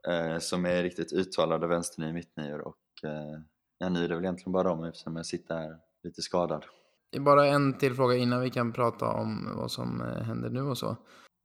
Eh, 0.09 0.39
som 0.39 0.67
är 0.67 0.83
riktigt 0.83 1.13
uttalade 1.13 1.67
vänsternior, 1.67 2.13
mittnior 2.13 2.61
och 2.61 3.05
eh, 3.05 3.41
ja, 3.79 3.89
nu 3.89 4.05
är 4.05 4.09
det 4.09 4.15
väl 4.15 4.25
egentligen 4.25 4.53
bara 4.53 4.63
dem 4.63 4.85
eftersom 4.85 5.17
jag 5.17 5.27
sitter 5.27 5.55
här 5.55 5.79
lite 6.03 6.23
skadad. 6.23 6.65
Det 7.11 7.19
är 7.19 7.23
Bara 7.23 7.47
en 7.47 7.79
till 7.79 7.95
fråga 7.95 8.17
innan 8.17 8.41
vi 8.41 8.51
kan 8.51 8.73
prata 8.73 9.09
om 9.13 9.53
vad 9.57 9.71
som 9.71 10.01
eh, 10.01 10.23
händer 10.23 10.51
nu 10.51 10.63
och 10.63 10.79
så. 10.79 10.97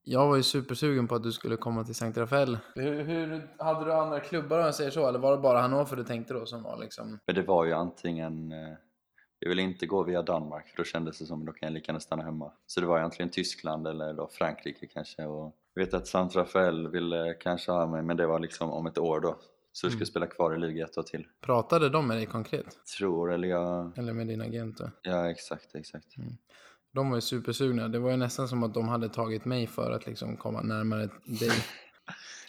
Jag 0.03 0.27
var 0.27 0.35
ju 0.35 0.43
supersugen 0.43 1.07
på 1.07 1.15
att 1.15 1.23
du 1.23 1.31
skulle 1.31 1.57
komma 1.57 1.83
till 1.83 1.95
Sankt 1.95 2.17
Rafael. 2.17 2.57
Hur, 2.75 3.03
hur, 3.03 3.49
hade 3.57 3.85
du 3.85 3.93
andra 3.93 4.19
klubbar 4.19 4.59
om 4.59 4.65
jag 4.65 4.75
säger 4.75 4.91
så? 4.91 5.07
Eller 5.07 5.19
var 5.19 5.31
det 5.31 5.37
bara 5.41 5.59
Hannover 5.61 5.95
du 5.95 6.03
tänkte 6.03 6.33
då 6.33 6.45
som 6.45 6.63
var 6.63 6.77
liksom... 6.77 7.19
Men 7.25 7.35
det 7.35 7.41
var 7.41 7.65
ju 7.65 7.73
antingen, 7.73 8.51
eh, 8.51 8.73
jag 9.39 9.49
ville 9.49 9.61
inte 9.61 9.85
gå 9.85 10.03
via 10.03 10.21
Danmark 10.21 10.67
för 10.67 10.77
då 10.77 10.83
kändes 10.83 11.19
det 11.19 11.25
som 11.25 11.39
att 11.39 11.45
då 11.45 11.51
kan 11.53 11.67
jag 11.67 11.73
lika 11.73 11.89
gärna 11.89 11.99
stanna 11.99 12.23
hemma. 12.23 12.51
Så 12.65 12.81
det 12.81 12.87
var 12.87 12.97
egentligen 12.97 13.29
Tyskland 13.31 13.87
eller 13.87 14.13
då 14.13 14.27
Frankrike 14.27 14.87
kanske. 14.87 15.25
Och 15.25 15.55
jag 15.73 15.85
vet 15.85 15.93
att 15.93 16.07
Sant 16.07 16.35
Rafael 16.35 16.87
ville 16.87 17.33
kanske 17.33 17.71
ha 17.71 17.87
mig 17.87 18.03
men 18.03 18.17
det 18.17 18.27
var 18.27 18.39
liksom 18.39 18.69
om 18.71 18.85
ett 18.87 18.97
år 18.97 19.19
då. 19.19 19.35
Så 19.71 19.85
jag 19.85 19.91
skulle 19.91 19.99
Mm. 20.03 20.05
spela 20.05 20.27
kvar 20.27 20.55
i 20.55 20.59
liga 20.59 20.85
ett 20.85 20.97
år 20.97 21.03
till. 21.03 21.27
Pratade 21.41 21.89
de 21.89 22.07
med 22.07 22.17
dig 22.17 22.25
konkret? 22.25 22.65
Tror, 22.97 23.33
eller 23.33 23.47
jag... 23.47 23.97
Eller 23.97 24.13
med 24.13 24.27
din 24.27 24.41
agent 24.41 24.77
då? 24.77 24.89
Ja 25.01 25.29
exakt, 25.29 25.75
exakt. 25.75 26.07
De 26.99 27.09
var 27.09 27.17
ju 27.17 27.21
supersugna. 27.21 27.87
Det 27.87 27.99
var 27.99 28.11
ju 28.11 28.17
nästan 28.17 28.47
som 28.47 28.63
att 28.63 28.73
de 28.73 28.87
hade 28.87 29.09
tagit 29.09 29.45
mig 29.45 29.67
för 29.67 29.91
att 29.91 30.05
liksom 30.05 30.37
komma 30.37 30.61
närmare 30.61 31.09
dig. 31.25 31.51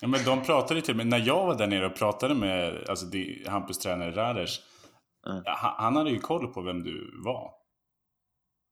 Ja, 0.00 0.08
men 0.08 0.24
de 0.24 0.42
pratade 0.42 0.82
till 0.82 0.96
mig, 0.96 1.06
när 1.06 1.18
jag 1.26 1.46
var 1.46 1.58
där 1.58 1.66
nere 1.66 1.86
och 1.86 1.94
pratade 1.94 2.34
med 2.34 2.84
alltså, 2.88 3.06
Hampus 3.48 3.78
tränare 3.78 4.10
Raders, 4.10 4.60
Mm. 5.26 5.42
ja, 5.44 5.54
han, 5.58 5.74
han 5.78 5.96
hade 5.96 6.10
ju 6.10 6.18
koll 6.18 6.52
på 6.52 6.62
vem 6.62 6.82
du 6.82 7.20
var. 7.24 7.50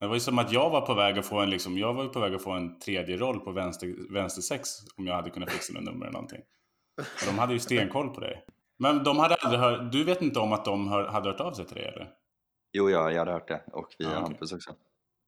Det 0.00 0.06
var 0.06 0.14
ju 0.14 0.20
som 0.20 0.38
att 0.38 0.52
jag 0.52 0.70
var 0.70 0.80
på 0.80 0.94
väg 0.94 1.18
att 1.18 1.26
få 1.26 1.40
en, 1.40 1.50
liksom, 1.50 1.78
jag 1.78 1.94
var 1.94 2.02
ju 2.02 2.08
på 2.08 2.20
väg 2.20 2.34
att 2.34 2.42
få 2.42 2.50
en 2.50 2.78
tredje 2.78 3.16
roll 3.16 3.40
på 3.40 3.52
vänster, 3.52 4.12
vänster 4.12 4.42
sex 4.42 4.68
om 4.96 5.06
jag 5.06 5.14
hade 5.14 5.30
kunnat 5.30 5.50
fixa 5.50 5.72
något 5.72 5.84
nummer 5.84 6.06
eller 6.06 6.12
någonting. 6.12 6.40
Och 6.98 7.26
de 7.26 7.38
hade 7.38 7.52
ju 7.52 7.58
stenkoll 7.58 8.08
på 8.14 8.20
dig. 8.20 8.44
Men 8.78 9.04
de 9.04 9.18
hade 9.18 9.34
aldrig 9.34 9.60
hört, 9.60 9.92
du 9.92 10.04
vet 10.04 10.22
inte 10.22 10.40
om 10.40 10.52
att 10.52 10.64
de 10.64 10.88
hör, 10.88 11.06
hade 11.06 11.28
hört 11.30 11.40
av 11.40 11.52
sig 11.52 11.66
till 11.66 11.76
dig 11.76 11.84
eller? 11.84 12.10
Jo, 12.72 12.90
ja, 12.90 13.10
jag 13.10 13.18
hade 13.18 13.32
hört 13.32 13.48
det. 13.48 13.62
Och 13.72 13.88
via 13.98 14.08
Ja, 14.08 14.14
okej. 14.14 14.22
Hampus 14.22 14.52
också. 14.52 14.74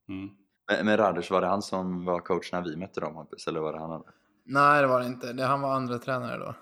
Mm. 0.09 0.29
Men, 0.71 0.85
men 0.85 0.97
Raders, 0.97 1.31
var 1.31 1.41
det 1.41 1.47
han 1.47 1.61
som 1.61 2.05
var 2.05 2.19
coach 2.19 2.51
när 2.51 2.61
vi 2.61 2.75
mötte 2.75 2.99
dem 2.99 3.15
Hampus? 3.15 3.47
Eller 3.47 3.59
var 3.59 3.73
det 3.73 3.79
han? 3.79 4.03
Nej, 4.43 4.81
det 4.81 4.87
var 4.87 4.99
det 4.99 5.05
inte. 5.05 5.33
Det, 5.33 5.43
han 5.43 5.61
var 5.61 5.73
andra 5.73 5.99
tränare 5.99 6.37
då. 6.37 6.55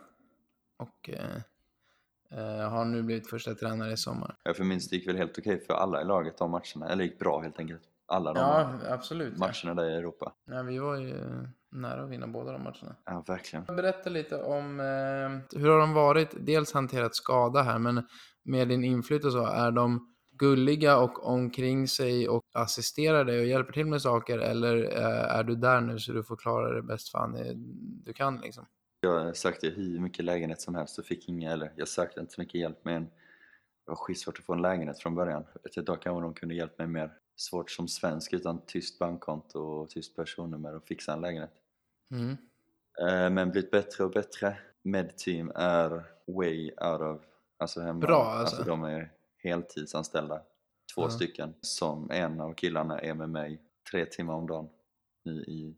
Och 0.78 1.10
eh, 1.10 1.36
eh, 2.40 2.70
har 2.70 2.86
nu 2.86 3.04
blivit 3.04 3.30
första 3.30 3.56
tränare 3.56 3.92
i 3.92 3.98
sommar. 3.98 4.36
Jag 4.44 4.58
för 4.58 4.64
minst 4.64 4.90
det 4.90 4.96
gick 4.96 5.08
väl 5.08 5.18
helt 5.18 5.38
okej 5.38 5.60
för 5.60 5.74
alla 5.74 6.02
i 6.02 6.06
laget 6.06 6.38
de 6.38 6.52
matcherna. 6.52 6.90
Eller 6.90 7.04
gick 7.04 7.20
bra 7.20 7.40
helt 7.40 7.60
enkelt. 7.60 7.82
Alla 8.08 8.34
de 8.34 8.40
Ja, 8.40 8.70
absolut. 8.90 9.34
Ja. 9.38 9.40
matcherna 9.40 9.82
där 9.82 9.90
i 9.90 9.96
Europa. 9.96 10.34
Nej, 10.48 10.64
vi 10.64 10.80
var 10.80 10.96
ju 10.96 11.48
nära 11.72 12.04
att 12.04 12.10
vinna 12.10 12.28
båda 12.28 12.52
de 12.52 12.64
matcherna. 12.64 12.96
Ja, 13.06 13.24
verkligen. 13.28 13.66
Berätta 13.66 14.10
lite 14.10 14.44
om 14.44 14.80
eh, 14.80 15.60
hur 15.60 15.70
har 15.70 15.80
de 15.80 15.94
varit, 15.94 16.36
dels 16.40 16.74
hanterat 16.74 17.16
skada 17.16 17.62
här, 17.62 17.80
men 17.80 18.08
med 18.44 18.68
din 18.68 18.84
inflytt 18.84 19.26
och 19.26 19.32
så, 19.32 19.46
är 19.46 19.72
de 19.72 20.16
gulliga 20.40 20.98
och 20.98 21.26
omkring 21.26 21.88
sig 21.88 22.30
och 22.30 22.44
assisterar 22.54 23.26
dig 23.26 23.40
och 23.40 23.46
hjälper 23.46 23.74
till 23.74 23.86
med 23.86 24.02
saker 24.02 24.38
eller 24.38 24.98
eh, 24.98 25.36
är 25.36 25.44
du 25.44 25.56
där 25.56 25.82
nu 25.82 26.00
så 26.00 26.12
du 26.12 26.24
får 26.24 26.36
klara 26.36 26.74
det 26.74 26.82
bäst 26.82 27.10
fan 27.10 27.38
du 28.06 28.14
kan 28.14 28.38
liksom? 28.38 28.66
Jag 29.02 29.38
sökte 29.38 29.70
hur 29.70 30.00
mycket 30.00 30.26
lägenhet 30.26 30.62
som 30.62 30.76
helst 30.76 31.00
och 31.00 31.06
fick 31.06 31.30
inga, 31.30 31.52
eller 31.52 31.74
jag 31.76 31.88
sökte 31.88 32.20
inte 32.20 32.34
så 32.34 32.42
mycket 32.42 32.62
hjälp 32.62 32.80
men 32.84 33.04
det 33.04 33.92
var 33.92 33.96
skitsvårt 33.96 34.40
att 34.40 34.46
få 34.46 34.54
en 34.54 34.62
lägenhet 34.62 35.00
från 35.00 35.16
början. 35.16 35.44
Ett 35.78 35.86
tag 35.86 36.02
kanske 36.02 36.22
de 36.22 36.34
kunde 36.34 36.56
hjälpa 36.56 36.84
mig 36.84 36.92
mer 36.92 37.14
svårt 37.36 37.72
som 37.72 37.88
svensk 37.88 38.34
utan 38.34 38.62
tyst 38.66 39.00
bankkonto 39.00 39.60
och 39.60 39.90
tyst 39.90 40.16
personnummer 40.16 40.76
och 40.76 40.84
fixa 40.84 41.14
en 41.14 41.22
lägenhet. 41.22 41.54
Mm. 42.12 42.38
Eh, 43.02 43.30
men 43.30 43.52
blivit 43.52 43.72
bättre 43.72 44.04
och 44.04 44.12
bättre. 44.12 44.58
Medteam 44.84 45.52
är 45.56 45.90
way 46.28 46.72
out 46.72 47.02
of, 47.02 47.22
alltså 47.58 47.82
hemma. 47.82 48.00
Bra, 48.00 48.24
alltså. 48.24 48.56
alltså 48.56 48.72
de 48.72 48.84
är 48.84 49.12
heltidsanställda, 49.44 50.42
två 50.96 51.02
Ja. 51.02 51.10
stycken, 51.10 51.54
som 51.62 52.12
en 52.12 52.42
av 52.42 52.54
killarna 52.54 53.00
är 53.00 53.14
med 53.14 53.30
mig 53.30 53.62
tre 53.92 54.06
timmar 54.06 54.34
om 54.34 54.48
dagen 54.48 54.70
nu 55.24 55.44
i 55.44 55.76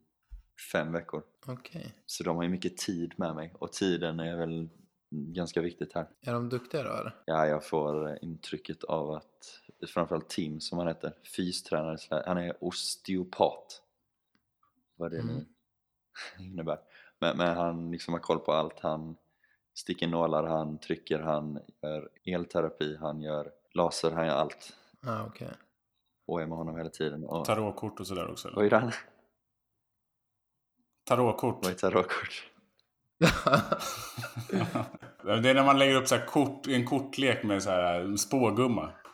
fem 0.72 0.92
veckor. 0.92 1.24
Okej. 1.48 1.94
Så 2.06 2.24
de 2.24 2.36
har 2.36 2.44
ju 2.44 2.50
mycket 2.50 2.78
tid 2.78 3.14
med 3.18 3.36
mig 3.36 3.54
och 3.60 3.74
tiden 3.74 4.20
är 4.20 4.38
väl 4.38 4.70
ganska 5.12 5.62
viktigt 5.62 5.94
här. 5.94 6.08
Är 6.22 6.34
de 6.34 6.50
duktiga 6.50 6.84
då 6.84 6.90
eller? 6.90 7.16
Ja, 7.26 7.48
jag 7.48 7.66
får 7.66 8.20
intrycket 8.22 8.84
av 8.84 9.12
att 9.12 9.62
framförallt 9.88 10.30
Tim 10.30 10.60
som 10.60 10.78
han 10.78 10.88
heter, 10.88 11.14
fystränare, 11.36 12.24
han 12.26 12.38
är 12.38 12.64
osteopat. 12.64 13.82
Vad 14.96 15.12
det 15.12 15.20
Mm. 15.20 15.36
nu 15.36 15.46
innebär. 16.46 16.80
Men, 17.20 17.38
men 17.38 17.56
han 17.58 17.92
liksom 17.92 18.14
har 18.14 18.22
koll 18.22 18.40
på 18.40 18.52
allt. 18.54 18.80
Han 18.80 19.16
sticker 19.74 20.08
nålar, 20.08 20.44
han 20.44 20.78
trycker, 20.80 21.20
han 21.20 21.60
gör 21.84 22.10
elterapi, 22.26 22.98
han 23.02 23.22
gör 23.22 23.52
laser, 23.74 24.12
han 24.12 24.26
gör 24.28 24.36
allt. 24.36 24.74
Ah, 25.04 25.24
okej. 25.26 25.50
Och 26.28 26.42
är 26.42 26.46
med 26.48 26.58
honom 26.58 26.78
hela 26.78 26.90
tiden. 26.90 27.24
Och, 27.24 27.46
Tarotkort 27.46 28.00
och 28.00 28.08
sådär 28.08 28.32
också. 28.32 28.52
vad 28.56 28.66
Eller? 28.66 28.78
är 28.78 28.82
det? 28.86 28.94
Tarotkort. 31.06 31.60
Vad 31.64 31.72
är 31.74 31.76
tarotkort? 31.76 32.48
det 35.24 35.50
är 35.50 35.54
när 35.54 35.66
man 35.66 35.80
lägger 35.80 35.96
upp 35.96 36.08
så 36.08 36.16
här 36.16 36.26
kort, 36.26 36.68
en 36.68 36.86
kortlek 36.88 37.44
med 37.44 37.64
så 37.64 37.70
här 37.70 38.16
spågumma. 38.18 38.92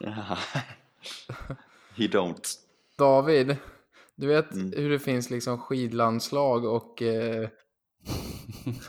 He 1.96 2.04
don't. 2.06 2.58
David, 2.98 3.56
du 4.14 4.26
vet 4.26 4.52
Mm. 4.52 4.72
hur 4.76 4.90
det 4.90 4.98
finns 4.98 5.30
liksom 5.30 5.58
skidlandslag 5.58 6.64
och 6.64 7.02
eh, 7.02 7.48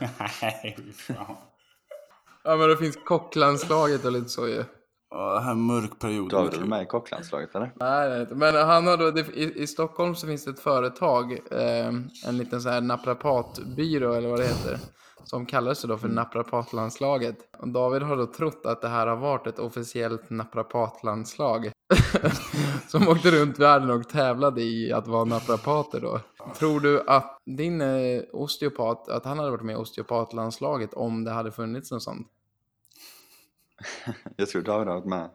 Nej, 0.42 0.76
fan. 0.94 1.36
Ja 2.44 2.56
men 2.56 2.68
det 2.68 2.76
finns 2.76 2.98
kocklandslaget 3.04 4.04
och 4.04 4.12
lite 4.12 4.28
så 4.28 4.48
ju. 4.48 4.64
Åh, 5.14 5.34
det 5.34 5.40
här 5.40 5.48
är 5.48 5.52
en 5.52 5.60
mörk 5.60 5.98
period. 5.98 6.30
David, 6.30 6.54
är 6.54 6.58
du 6.58 6.64
med 6.64 6.82
i 6.82 6.86
kocklandslaget 6.86 7.54
eller? 7.54 7.72
Nej, 7.80 8.20
inte. 8.20 8.34
Men 8.34 8.54
han 8.54 8.86
har 8.86 8.96
då, 8.96 9.10
det, 9.10 9.20
i, 9.20 9.62
i 9.62 9.66
Stockholm 9.66 10.14
så 10.14 10.26
finns 10.26 10.44
det 10.44 10.50
ett 10.50 10.60
företag, 10.60 11.32
eh, 11.50 11.86
en 12.26 12.36
liten 12.36 12.60
så 12.60 12.68
här 12.68 12.80
naprapatbyrå 12.80 14.12
eller 14.12 14.28
vad 14.28 14.38
det 14.38 14.46
heter, 14.46 14.78
som 15.24 15.46
kallar 15.46 15.74
sig 15.74 15.88
då 15.88 15.98
för 15.98 16.08
naprapatlandslaget. 16.08 17.36
Och 17.58 17.68
David 17.68 18.02
har 18.02 18.16
då 18.16 18.26
trott 18.26 18.66
att 18.66 18.82
det 18.82 18.88
här 18.88 19.06
har 19.06 19.16
varit 19.16 19.46
ett 19.46 19.58
officiellt 19.58 20.30
naprapatlandslag. 20.30 21.72
som 22.88 23.08
åkte 23.08 23.30
runt 23.30 23.58
världen 23.58 23.90
och 23.90 24.08
tävlade 24.08 24.62
i 24.62 24.92
att 24.92 25.08
vara 25.08 25.24
naprapater 25.24 26.00
då. 26.00 26.20
Tror 26.58 26.80
du 26.80 27.02
att 27.06 27.38
din 27.46 27.80
eh, 27.80 28.22
osteopat, 28.32 29.08
att 29.08 29.24
han 29.24 29.38
hade 29.38 29.50
varit 29.50 29.64
med 29.64 29.72
i 29.72 29.76
osteopatlandslaget 29.76 30.94
om 30.94 31.24
det 31.24 31.30
hade 31.30 31.52
funnits 31.52 31.90
något 31.90 32.02
sånt? 32.02 32.28
Jag 34.36 34.48
tror 34.48 34.62
David 34.62 34.88
har 34.88 34.94
varit 34.94 35.08
med. 35.08 35.30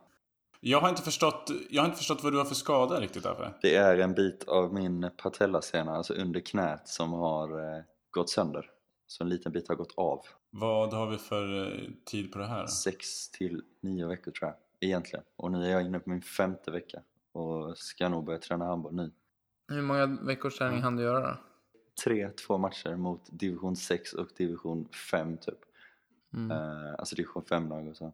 Jag 0.59 0.81
har 0.81 0.89
inte 0.89 1.01
förstått, 1.01 1.51
jag 1.69 1.81
har 1.81 1.85
inte 1.85 1.97
förstått 1.97 2.23
vad 2.23 2.33
du 2.33 2.37
har 2.37 2.45
för 2.45 2.55
skada 2.55 2.99
riktigt 2.99 3.23
därför. 3.23 3.57
Det 3.61 3.75
är 3.75 3.97
en 3.97 4.13
bit 4.13 4.43
av 4.47 4.73
min 4.73 5.09
patellasena, 5.17 5.95
alltså 5.95 6.13
under 6.13 6.39
knät, 6.39 6.87
som 6.87 7.13
har 7.13 7.59
eh, 7.59 7.83
gått 8.11 8.29
sönder. 8.29 8.69
Så 9.07 9.23
en 9.23 9.29
liten 9.29 9.51
bit 9.51 9.67
har 9.67 9.75
gått 9.75 9.93
av. 9.97 10.25
Vad 10.49 10.93
har 10.93 11.07
vi 11.09 11.17
för 11.17 11.67
eh, 11.67 11.89
tid 12.05 12.31
på 12.31 12.39
det 12.39 12.45
här? 12.45 12.67
Sex 12.67 13.29
till 13.29 13.63
nio 13.81 14.07
veckor 14.07 14.31
tror 14.31 14.49
jag, 14.49 14.57
egentligen. 14.89 15.25
Och 15.35 15.51
nu 15.51 15.65
är 15.65 15.71
jag 15.71 15.81
inne 15.81 15.99
på 15.99 16.09
min 16.09 16.21
femte 16.21 16.71
vecka 16.71 17.01
och 17.31 17.77
ska 17.77 18.09
nog 18.09 18.25
börja 18.25 18.39
träna 18.39 18.65
handboll 18.65 18.95
nu. 18.95 19.11
Hur 19.67 19.81
många 19.81 20.05
veckors 20.05 20.57
träning 20.57 20.81
hann 20.81 20.95
du 20.95 21.03
göra 21.03 21.19
då? 21.19 21.37
Tre, 22.03 22.29
två 22.29 22.57
matcher 22.57 22.95
mot 22.95 23.21
division 23.31 23.75
6 23.75 24.13
och 24.13 24.27
division 24.37 24.87
5 25.11 25.37
typ. 25.37 25.59
Mm. 26.33 26.51
Eh, 26.51 26.95
alltså 26.97 27.15
division 27.15 27.43
5-lag 27.43 27.87
och 27.87 27.97
så. 27.97 28.13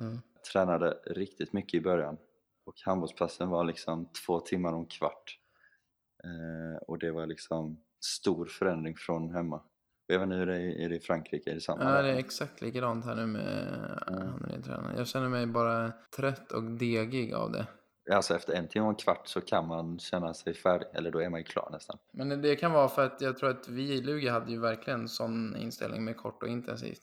Mm. 0.00 0.18
Tränade 0.52 0.98
riktigt 1.06 1.52
mycket 1.52 1.74
i 1.74 1.80
början. 1.80 2.16
Och 2.64 2.74
handbollspassen 2.84 3.48
var 3.48 3.64
liksom 3.64 4.08
två 4.26 4.40
timmar 4.40 4.72
en 4.72 4.86
kvart. 4.86 5.38
Eh, 6.24 6.82
och 6.82 6.98
det 6.98 7.10
var 7.10 7.26
liksom 7.26 7.80
stor 8.00 8.46
förändring 8.46 8.96
från 8.96 9.30
hemma. 9.30 9.62
Jag 10.12 10.18
vet 10.18 10.26
inte 10.26 10.36
hur 10.36 10.46
det 10.46 10.56
är, 10.56 10.80
är 10.84 10.88
det 10.88 10.96
i 10.96 11.00
Frankrike, 11.00 11.50
är 11.50 11.54
det 11.54 11.60
samma? 11.60 11.84
Ja, 11.84 12.02
det 12.02 12.08
är 12.10 12.16
exakt 12.16 12.60
likadant 12.62 13.04
här 13.04 13.14
nu 13.14 13.26
med 13.26 14.02
Mm. 14.08 14.96
Jag 14.96 15.06
känner 15.06 15.28
mig 15.28 15.46
bara 15.46 15.92
trött 16.16 16.52
och 16.52 16.62
degig 16.62 17.32
av 17.34 17.52
det. 17.52 17.66
Alltså 18.12 18.34
efter 18.34 18.52
en 18.54 18.68
timme 18.68 18.84
och 18.84 18.90
en 18.90 18.96
kvart 18.96 19.28
så 19.28 19.40
kan 19.40 19.66
man 19.66 19.98
känna 19.98 20.34
sig 20.34 20.54
färdig, 20.54 20.86
eller 20.92 21.10
då 21.10 21.18
är 21.22 21.28
man 21.28 21.40
ju 21.40 21.44
klar 21.44 21.68
nästan. 21.72 21.98
Men 22.12 22.42
det 22.42 22.56
kan 22.56 22.72
vara 22.72 22.88
för 22.88 23.06
att 23.06 23.20
jag 23.20 23.38
tror 23.38 23.50
att 23.50 23.68
vi 23.68 23.92
i 23.92 24.02
Lugi 24.02 24.28
hade 24.28 24.50
ju 24.52 24.60
verkligen 24.60 25.08
sån 25.08 25.56
inställning 25.56 26.04
med 26.04 26.16
kort 26.16 26.42
och 26.42 26.48
intensivt. 26.48 27.00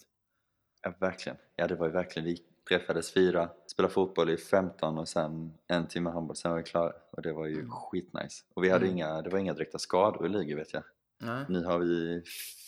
Ja, 0.82 0.94
verkligen. 1.00 1.38
Ja, 1.56 1.68
det 1.68 1.76
var 1.76 1.86
ju 1.86 1.92
verkligen, 1.94 2.26
vi 2.26 2.38
träffades 2.70 3.14
fyra, 3.14 3.50
spelade 3.68 3.94
fotboll 3.94 4.30
i 4.30 4.38
15 4.38 4.98
och 4.98 5.08
sen 5.08 5.54
en 5.68 5.88
timme 5.88 6.10
handboll, 6.10 6.36
sen 6.36 6.52
var 6.52 6.58
vi 6.58 6.64
klara. 6.64 6.94
Och 7.12 7.22
det 7.22 7.34
var 7.34 7.46
ju 7.46 7.54
Mm. 7.60 7.70
skitnice. 7.72 8.44
Och 8.54 8.64
vi 8.64 8.70
hade 8.70 8.86
Mm. 8.86 8.98
inga, 8.98 9.22
det 9.22 9.30
var 9.30 9.40
inga 9.40 9.54
direkta 9.54 9.80
skador 9.80 10.26
i 10.26 10.30
Lugi 10.30 10.54
vet 10.54 10.74
jag. 10.74 10.84
Nej. 11.20 11.46
Nu 11.50 11.66
har 11.66 11.80
vi 11.80 12.24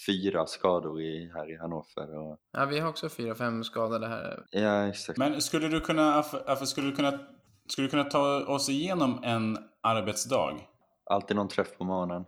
fyra 0.05 0.45
skador 0.45 1.01
i, 1.01 1.31
här 1.33 1.51
i 1.51 1.57
Hannover. 1.57 2.17
Och, 2.17 2.37
Ja, 2.51 2.65
vi 2.65 2.79
har 2.79 2.89
också 2.89 3.09
fyra, 3.09 3.35
fem 3.35 3.63
skadade 3.63 4.07
här. 4.07 4.45
ja, 4.51 4.87
exakt. 4.87 5.17
Men 5.19 5.41
skulle 5.41 5.67
du 5.67 5.81
kunna, 5.81 6.13
Affe, 6.45 6.65
skulle 6.65 6.87
du 6.89 6.95
kunna, 6.95 7.19
skulle 7.67 7.87
du 7.87 7.91
kunna 7.91 8.03
ta 8.03 8.45
oss 8.45 8.69
igenom 8.69 9.23
en 9.23 9.57
arbetsdag? 9.81 10.57
Alltid 11.03 11.35
någon 11.37 11.47
träff 11.47 11.77
på 11.77 11.83
morgonen. 11.83 12.25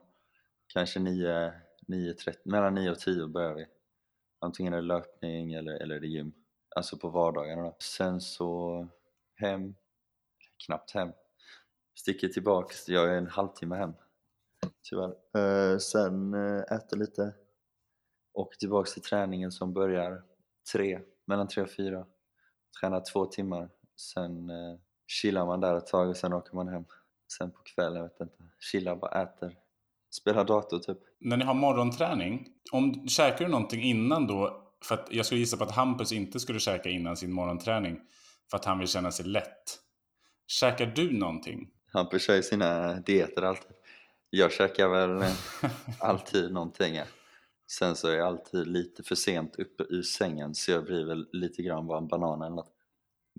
Kanske 0.73 0.99
9, 0.99 1.53
9.30, 1.88 2.34
mellan 2.45 2.73
9 2.75 2.91
och 2.91 2.99
10 2.99 3.27
börjar 3.27 3.53
vi. 3.53 3.65
Antingen 4.39 4.73
är 4.73 4.77
det 4.77 4.84
löpning 4.88 5.53
eller, 5.53 5.73
eller 5.73 5.95
är 5.95 5.99
det 5.99 6.07
gym. 6.07 6.34
Alltså 6.75 6.97
på 6.97 7.10
vardagarna 7.10 7.62
då. 7.62 7.75
Sen 7.79 8.21
så 8.21 8.88
hem, 9.36 9.75
knappt 10.65 10.91
hem. 10.91 11.10
Sticker 11.99 12.27
tillbaks, 12.27 12.89
jag 12.89 13.10
är 13.10 13.17
en 13.17 13.27
halvtimme 13.27 13.75
hem. 13.75 13.93
Tyvärr. 14.89 15.13
Eh, 15.38 15.78
sen 15.78 16.34
eh, 16.34 16.78
äter 16.78 16.97
lite. 16.97 17.34
Och 18.34 18.52
tillbaks 18.60 18.93
till 18.93 19.02
träningen 19.02 19.52
som 19.52 19.74
börjar 19.74 20.24
tre, 20.74 21.00
mellan 21.28 21.47
tre 21.47 21.63
och 21.63 21.71
fyra. 21.71 22.06
Tränar 22.82 23.04
två 23.13 23.26
timmar. 23.26 23.69
Sen 23.95 24.50
eh, 24.50 24.80
chillar 25.08 25.45
man 25.45 25.60
där 25.60 25.78
ett 25.78 25.88
tag 25.88 26.10
och 26.10 26.17
sen 26.17 26.34
åker 26.34 26.56
man 26.56 26.67
hem. 26.67 26.86
Sen 27.38 27.52
på 27.52 27.60
kvällen, 27.63 27.95
jag 27.95 28.04
vet 28.04 28.21
inte. 28.21 28.43
Chillar, 28.60 28.95
bara 28.95 29.21
äter. 29.24 29.58
Spelar 30.12 30.45
dator 30.45 30.80
typ. 30.80 30.97
När 31.19 31.38
ni 31.38 31.45
har 31.45 31.54
morgonträning, 31.54 32.47
om, 32.71 33.08
käkar 33.08 33.45
du 33.45 33.52
någonting 33.52 33.82
innan 33.82 34.28
då? 34.28 34.67
För 34.84 34.95
att 34.95 35.08
jag 35.12 35.26
skulle 35.26 35.39
gissa 35.39 35.58
på 35.58 35.63
att 35.63 35.71
Hampus 35.71 36.12
inte 36.12 36.39
skulle 36.39 36.60
käka 36.60 36.89
innan 36.89 37.17
sin 37.17 37.34
morgonträning. 37.34 38.00
För 38.50 38.58
att 38.58 38.65
han 38.65 38.80
vill 38.80 38.88
känna 38.88 39.12
sig 39.12 39.26
lätt. 39.26 39.80
Käkar 40.47 40.86
du 40.86 41.17
någonting? 41.17 41.69
Hampus 41.93 42.21
kör 42.21 42.36
ju 42.36 42.43
sina 42.43 42.93
dieter 42.93 43.41
alltid. 43.41 43.71
Jag 44.33 44.51
käkar 44.51 44.87
väl 44.87 45.23
alltid 45.99 46.51
någonting. 46.51 46.99
Sen 47.71 47.95
så 47.95 48.07
är 48.07 48.15
jag 48.15 48.27
alltid 48.27 48.67
lite 48.67 49.03
för 49.03 49.15
sent 49.15 49.55
uppe 49.55 49.83
ur 49.89 50.01
sängen 50.01 50.55
så 50.55 50.71
jag 50.71 50.85
blir 50.85 51.05
väl 51.05 51.27
lite 51.31 51.61
grann 51.61 51.87
bara 51.87 51.97
en 51.97 52.07
banan 52.07 52.41
eller 52.41 52.55
något. 52.55 52.73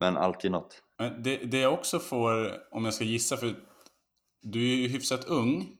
Men 0.00 0.16
alltid 0.16 0.50
något. 0.50 0.82
Det, 1.18 1.36
det 1.36 1.58
jag 1.58 1.74
också 1.74 1.98
får, 1.98 2.52
om 2.70 2.84
jag 2.84 2.94
ska 2.94 3.04
gissa, 3.04 3.36
för 3.36 3.54
du 4.42 4.72
är 4.72 4.76
ju 4.76 4.88
hyfsat 4.88 5.24
ung. 5.24 5.76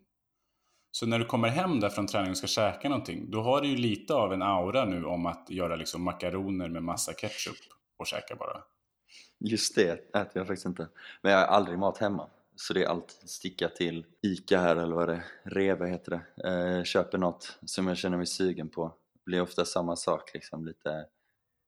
Så 0.90 1.06
när 1.06 1.18
du 1.18 1.24
kommer 1.24 1.48
hem 1.48 1.80
där 1.80 1.88
från 1.88 2.06
träning 2.06 2.30
och 2.30 2.36
ska 2.36 2.46
käka 2.46 2.88
någonting, 2.88 3.30
då 3.30 3.42
har 3.42 3.60
du 3.60 3.68
ju 3.68 3.76
lite 3.76 4.14
av 4.14 4.32
en 4.32 4.42
aura 4.42 4.84
nu 4.84 5.04
om 5.04 5.26
att 5.26 5.46
göra 5.50 5.76
liksom 5.76 6.02
makaroner 6.02 6.68
med 6.68 6.82
massa 6.82 7.12
ketchup 7.12 7.56
och 7.96 8.06
käka 8.06 8.36
bara. 8.36 8.62
Just 9.38 9.74
det 9.74 10.14
äter 10.16 10.30
jag 10.34 10.46
faktiskt 10.46 10.66
inte. 10.66 10.88
Men 11.22 11.32
jag 11.32 11.38
har 11.38 11.46
aldrig 11.46 11.78
mat 11.78 11.98
hemma. 11.98 12.30
Så 12.62 12.72
det 12.72 12.82
är 12.82 12.88
alltid 12.88 13.30
sticka 13.30 13.68
till 13.68 14.06
Ica 14.22 14.58
här 14.58 14.76
eller 14.76 14.94
vad 14.94 15.08
det 15.08 15.14
är, 15.14 15.24
Reve 15.42 15.88
heter 15.88 16.10
det. 16.10 16.48
Eh, 16.48 16.84
köper 16.84 17.18
något 17.18 17.58
som 17.66 17.86
jag 17.86 17.96
känner 17.96 18.16
mig 18.16 18.26
sugen 18.26 18.68
på. 18.68 18.96
Det 19.14 19.20
blir 19.24 19.40
ofta 19.40 19.64
samma 19.64 19.96
sak 19.96 20.34
liksom, 20.34 20.66
lite, 20.66 21.06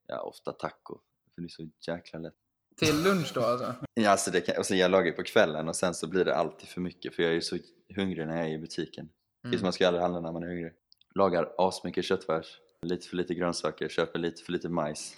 ja 0.07 0.21
ofta 0.21 0.53
taco. 0.53 0.99
För 1.35 1.43
det 1.43 1.47
är 1.47 1.49
så 1.49 1.69
jäkla 1.87 2.19
lätt. 2.19 2.35
Till 2.77 3.03
lunch 3.03 3.33
då 3.35 3.41
alltså? 3.41 3.75
Ja, 3.95 4.11
alltså 4.11 4.31
det 4.31 4.41
kan, 4.41 4.59
och 4.59 4.67
sen 4.67 4.79
jag 4.79 4.91
lagar 4.91 5.07
ju 5.07 5.13
på 5.13 5.23
kvällen 5.23 5.69
och 5.69 5.77
sen 5.77 5.95
så 5.95 6.07
blir 6.09 6.25
det 6.25 6.35
alltid 6.35 6.69
för 6.69 6.81
mycket 6.81 7.15
för 7.15 7.23
jag 7.23 7.31
är 7.31 7.35
ju 7.35 7.41
så 7.41 7.59
hungrig 7.97 8.27
när 8.27 8.37
jag 8.37 8.47
är 8.47 8.55
i 8.55 8.59
butiken. 8.59 9.09
Mm. 9.45 9.63
Man 9.63 9.73
ska 9.73 9.87
aldrig 9.87 10.03
handla 10.03 10.21
när 10.21 10.33
man 10.33 10.43
är 10.43 10.49
hungrig. 10.49 10.73
Lagar 11.15 11.55
asmycket 11.59 12.05
köttfärs, 12.05 12.59
lite 12.83 13.09
för 13.09 13.17
lite 13.17 13.35
grönsaker, 13.35 13.89
köper 13.89 14.19
lite 14.19 14.43
för 14.43 14.53
lite 14.53 14.69
majs. 14.69 15.17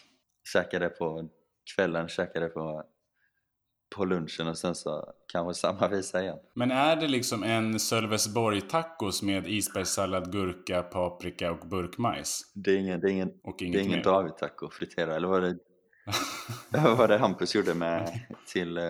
Käkar 0.52 0.80
det 0.80 0.88
på 0.88 1.28
kvällen, 1.74 2.08
käkar 2.08 2.40
det 2.40 2.48
på, 2.48 2.84
på 3.94 4.04
lunchen 4.04 4.48
och 4.48 4.58
sen 4.58 4.74
så 4.74 5.12
kanske 5.26 5.60
samma 5.60 5.88
visa 5.96 6.22
igen. 6.22 6.38
Men 6.54 6.70
är 6.70 6.96
det 6.96 7.08
liksom 7.08 7.42
en 7.42 7.78
Sölvesborg-tacos 7.78 9.22
med 9.22 9.48
isbergssallad, 9.48 10.32
gurka, 10.32 10.82
paprika 10.82 11.52
och 11.52 11.68
burkmajs? 11.68 12.52
Det 12.54 12.70
är 12.70 12.78
ingen, 12.78 13.00
det 13.00 13.06
är 13.06 13.12
ingen, 13.12 13.32
och 13.42 13.56
det 13.58 13.64
är 13.64 13.78
ingen 13.78 14.02
David-taco 14.02 14.70
friterad, 14.70 15.16
eller 15.16 15.28
vad 15.28 15.42
det, 15.42 15.58
vad 16.82 16.96
var 16.96 17.08
det 17.08 17.18
Hampus 17.18 17.54
gjorde 17.54 17.74
med 17.74 18.20
till, 18.46 18.76
eh, 18.78 18.84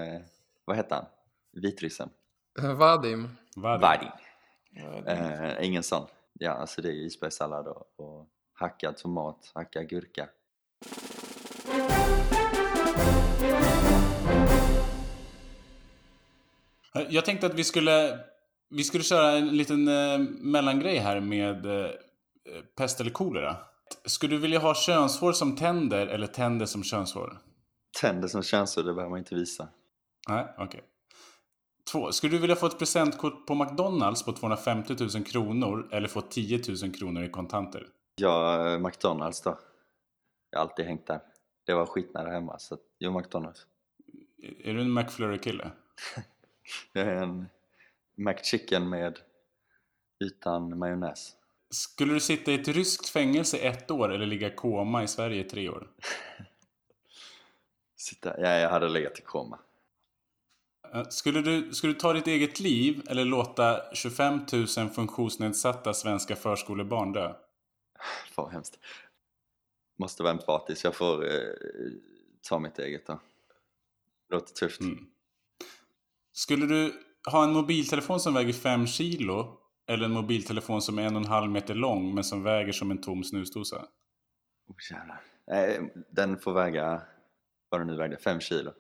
vad 0.65 0.77
hette 0.77 0.95
han? 0.95 1.05
Vitryssen? 1.53 2.09
Vadim. 2.59 3.29
Vadim. 3.57 3.89
Vadim. 3.91 4.09
Eh, 5.07 5.67
ingen 5.67 5.83
sån. 5.83 6.07
Ja, 6.33 6.51
alltså 6.51 6.83
det 6.83 6.89
är 6.89 6.93
isbergssallad 6.93 7.67
och, 7.67 7.85
och 7.97 8.29
hackad 8.55 8.97
tomat, 8.97 9.53
hackad 9.55 9.89
gurka. 9.89 10.29
Jag 17.09 17.25
tänkte 17.25 17.47
att 17.47 17.55
vi 17.55 17.65
skulle, 17.65 18.19
vi 18.71 18.85
skulle 18.85 19.05
köra 19.05 19.31
en 19.31 19.49
liten 19.49 19.89
eh, 19.89 20.19
mellangrej 20.29 20.99
här 20.99 21.21
med 21.21 21.67
eh, 21.67 21.91
pest 22.77 23.01
eller 23.01 23.11
kolera. 23.11 23.57
Skulle 24.05 24.35
du 24.35 24.41
vilja 24.41 24.59
ha 24.59 24.75
könshår 24.75 25.33
som 25.33 25.57
tänder 25.57 26.07
eller 26.07 26.27
tänder 26.27 26.67
som 26.67 26.83
könshår? 26.83 27.39
Tänder 28.01 28.29
som 28.29 28.43
könshår, 28.43 28.83
det 28.83 28.95
behöver 28.95 29.11
man 29.11 29.19
inte 29.19 29.35
visa. 29.35 29.69
Nej, 30.29 30.47
okej. 30.55 30.65
Okay. 30.65 30.81
Två. 31.93 32.13
Skulle 32.13 32.33
du 32.33 32.39
vilja 32.39 32.57
få 32.57 32.67
ett 32.67 32.79
presentkort 32.79 33.47
på 33.47 33.55
McDonalds 33.55 34.25
på 34.25 34.33
250 34.33 34.97
000 35.01 35.25
kronor 35.25 35.89
eller 35.93 36.09
få 36.09 36.21
10 36.21 36.63
000 36.83 36.93
kronor 36.95 37.25
i 37.25 37.29
kontanter? 37.29 37.87
Ja, 38.17 38.69
eh, 38.69 38.79
McDonalds 38.79 39.41
då. 39.41 39.59
Jag 40.51 40.59
har 40.59 40.67
alltid 40.67 40.85
hängt 40.85 41.07
där. 41.07 41.21
Det 41.67 41.75
var 41.75 41.87
skitnära 41.87 42.31
hemma, 42.31 42.59
så 42.59 42.79
jo, 42.99 43.19
McDonalds. 43.19 43.67
Är 44.65 44.75
du 44.75 44.81
en 44.81 44.93
McFlurry-kille? 44.93 45.71
jag 46.93 47.07
är 47.07 47.17
en 47.17 47.47
McChicken 48.15 48.89
med 48.89 49.19
utan 50.19 50.79
majonnäs. 50.79 51.33
Skulle 51.71 52.15
du 52.15 52.21
sitta 52.21 52.53
i 52.53 52.55
ett 52.55 52.69
ryskt 52.69 53.09
fängelse 53.09 53.59
ett 53.59 53.91
år 53.91 54.13
eller 54.13 54.27
ligga 54.27 54.55
koma 54.55 55.03
i 55.03 55.09
Sverige 55.09 55.41
i 55.41 55.49
tre 55.49 55.69
år? 55.69 55.91
sitta, 57.97 58.41
ja, 58.41 58.49
jag 58.49 58.71
hade 58.71 58.89
legat 58.89 59.19
i 59.19 59.23
koma. 59.23 59.59
Eh, 60.95 61.09
skulle 61.09 61.41
du, 61.41 61.75
skulle 61.75 61.93
du 61.93 61.99
ta 61.99 62.13
ditt 62.13 62.27
eget 62.27 62.61
liv 62.61 63.03
eller 63.09 63.25
låta 63.25 63.95
25 63.95 64.41
000 64.53 64.67
funktionsnedsatta 64.67 65.95
svenska 65.95 66.37
förskolebarn 66.37 67.13
dö? 67.13 67.29
Fan 68.33 68.45
vad 68.45 68.53
hemskt. 68.53 68.79
Måste 69.99 70.23
vara 70.23 70.33
empatisk, 70.33 70.85
jag 70.85 70.95
får 70.95 71.25
eh, 71.25 71.53
ta 72.49 72.59
mitt 72.59 72.79
eget 72.79 73.07
då. 73.07 73.21
Låter 74.29 74.55
tufft. 74.55 74.81
Mm. 74.81 75.07
Skulle 76.37 76.67
du 76.67 76.93
ha 77.31 77.45
en 77.45 77.53
mobiltelefon 77.53 78.21
som 78.21 78.35
väger 78.35 78.53
5 78.53 78.87
kilo 78.87 79.59
eller 79.89 80.05
en 80.05 80.11
mobiltelefon 80.11 80.83
som 80.83 80.99
är 80.99 81.03
en 81.03 81.17
och 81.17 81.23
en 81.23 81.29
halv 81.29 81.51
meter 81.51 81.75
lång 81.75 82.15
men 82.15 82.25
som 82.25 82.43
väger 82.43 82.73
som 82.73 82.91
en 82.91 83.01
tom 83.01 83.25
snusdosa? 83.25 83.77
Oh, 84.69 84.77
jävlar. 84.93 85.23
Nej, 85.47 85.93
den 86.11 86.39
får 86.39 86.53
väga, 86.53 87.03
vad 87.69 87.81
den 87.81 87.87
nu 87.87 87.97
vägde, 87.97 88.17
5 88.17 88.41
kilo. 88.41 88.73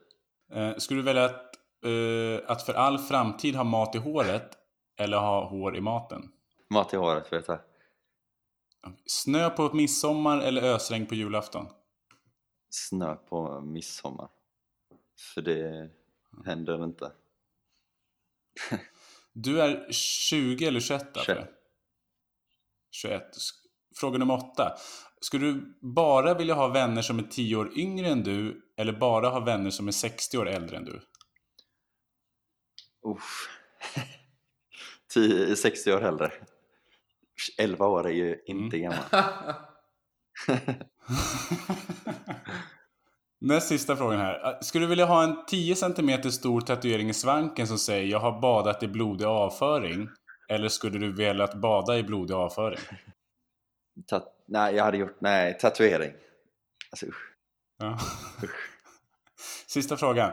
Eh, 0.52 0.76
skulle 0.76 1.00
du 1.00 1.04
välja 1.04 1.24
att 1.24 1.54
uh, 1.86 2.40
att 2.46 2.62
för 2.62 2.74
all 2.74 2.98
framtid 2.98 3.56
ha 3.56 3.64
mat 3.64 3.94
i 3.94 3.98
håret 3.98 4.50
eller 4.98 5.18
ha 5.18 5.48
hår 5.48 5.76
i 5.76 5.80
maten? 5.80 6.22
Mat 6.70 6.94
i 6.94 6.96
håret, 6.96 7.32
vet 7.32 7.48
jag. 7.48 7.58
Snö 9.06 9.50
på 9.50 9.74
midsommar 9.74 10.40
eller 10.40 10.62
ösregn 10.62 11.06
på 11.06 11.14
julafton? 11.14 11.66
Snö 12.70 13.14
på 13.14 13.60
midsommar. 13.60 14.28
För 15.34 15.42
det 15.42 15.90
händer 16.44 16.84
inte. 16.84 17.12
Du 19.32 19.60
är 19.60 19.92
20 19.92 20.66
eller 20.66 20.80
21? 20.80 21.02
21. 21.26 21.48
21. 22.90 23.22
Fråga 23.96 24.18
nummer 24.18 24.52
8. 24.52 24.76
Skulle 25.20 25.46
du 25.46 25.78
bara 25.94 26.34
vilja 26.34 26.54
ha 26.54 26.68
vänner 26.68 27.02
som 27.02 27.18
är 27.18 27.22
10 27.22 27.56
år 27.56 27.78
yngre 27.78 28.08
än 28.08 28.22
du 28.22 28.62
eller 28.76 28.92
bara 28.92 29.28
ha 29.28 29.40
vänner 29.40 29.70
som 29.70 29.88
är 29.88 29.92
60 29.92 30.38
år 30.38 30.48
äldre 30.48 30.76
än 30.76 30.84
du? 30.84 31.00
Uff. 33.06 33.48
10, 35.14 35.56
60 35.56 35.92
år 35.92 36.00
hellre. 36.00 36.32
11 37.58 37.86
år 37.86 38.06
är 38.06 38.12
ju 38.12 38.42
inte 38.46 38.76
mm. 38.76 38.90
gammal. 38.90 39.54
Näst 43.40 43.68
sista 43.68 43.96
frågan 43.96 44.20
här. 44.20 44.58
Skulle 44.60 44.84
du 44.84 44.88
vilja 44.88 45.06
ha 45.06 45.22
en 45.22 45.44
10 45.46 45.76
cm 45.76 46.30
stor 46.30 46.60
tatuering 46.60 47.08
i 47.08 47.14
svanken 47.14 47.66
som 47.66 47.78
säger 47.78 48.06
jag 48.06 48.20
har 48.20 48.40
badat 48.40 48.82
i 48.82 48.88
blodig 48.88 49.24
avföring? 49.24 50.08
Eller 50.48 50.68
skulle 50.68 50.98
du 50.98 51.12
velat 51.12 51.54
bada 51.54 51.98
i 51.98 52.02
blodig 52.02 52.34
avföring? 52.34 52.78
Ta 54.06 54.22
nej, 54.46 54.74
jag 54.74 54.84
hade 54.84 54.96
gjort, 54.96 55.20
nej, 55.20 55.58
tatuering. 55.58 56.12
Alltså 56.90 57.06
usch. 57.06 57.34
Ja. 57.78 57.98
Sista 59.66 59.96
frågan. 59.96 60.32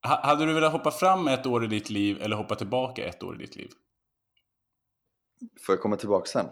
Hade 0.00 0.46
du 0.46 0.52
velat 0.52 0.72
hoppa 0.72 0.90
fram 0.90 1.28
ett 1.28 1.46
år 1.46 1.64
i 1.64 1.66
ditt 1.66 1.90
liv 1.90 2.22
eller 2.22 2.36
hoppa 2.36 2.54
tillbaka 2.54 3.04
ett 3.04 3.22
år 3.22 3.34
i 3.34 3.38
ditt 3.38 3.56
liv? 3.56 3.70
Får 5.60 5.72
jag 5.72 5.82
komma 5.82 5.96
tillbaka 5.96 6.26
sen? 6.26 6.46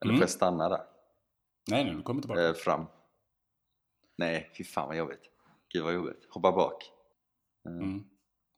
Eller 0.00 0.12
mm. 0.12 0.16
får 0.16 0.22
jag 0.22 0.30
stanna 0.30 0.68
där? 0.68 0.80
Nej, 1.70 1.84
nej, 1.84 1.94
du 1.94 2.02
kommer 2.02 2.20
tillbaka. 2.20 2.48
Eh, 2.48 2.54
fram. 2.54 2.86
Nej, 4.16 4.52
fy 4.58 4.64
fan 4.64 4.88
vad 4.88 4.96
jobbigt. 4.96 5.30
Gud 5.68 5.84
vad 5.84 5.94
jobbigt. 5.94 6.26
Hoppa 6.30 6.52
bak. 6.52 6.92
Mm. 7.64 7.80
Mm. 7.80 8.04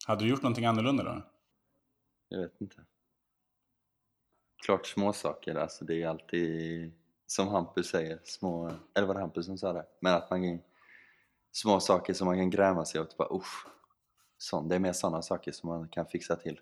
Hade 0.07 0.25
du 0.25 0.31
gjort 0.31 0.43
någonting 0.43 0.65
annorlunda 0.65 1.05
då? 1.05 1.23
Jag 2.29 2.41
vet 2.41 2.61
inte. 2.61 2.85
Klart 4.65 4.87
små 4.87 5.13
saker. 5.13 5.55
Alltså 5.55 5.85
det 5.85 6.03
är 6.03 6.09
alltid 6.09 6.93
som 7.27 7.49
Hampus 7.49 7.89
säger, 7.89 8.21
små... 8.25 8.73
Eller 8.95 9.07
var 9.07 9.15
det 9.15 9.21
Hampus 9.21 9.47
som 9.47 9.59
sa 9.59 9.73
det? 9.73 9.87
Men 10.01 10.15
att 10.15 10.31
man 10.31 10.61
små 11.53 11.81
saker 11.81 12.15
som 12.15 12.27
man 12.27 12.37
kan 12.37 12.51
gräma 12.51 12.85
sig 12.85 13.01
åt. 13.01 13.17
Bara, 13.17 13.37
usch, 13.37 13.67
sån. 14.39 14.69
Det 14.69 14.75
är 14.75 14.79
mer 14.79 14.93
sådana 14.93 15.23
saker 15.23 15.53
som 15.53 15.69
man 15.69 15.89
kan 15.89 16.07
fixa 16.07 16.37
till. 16.37 16.61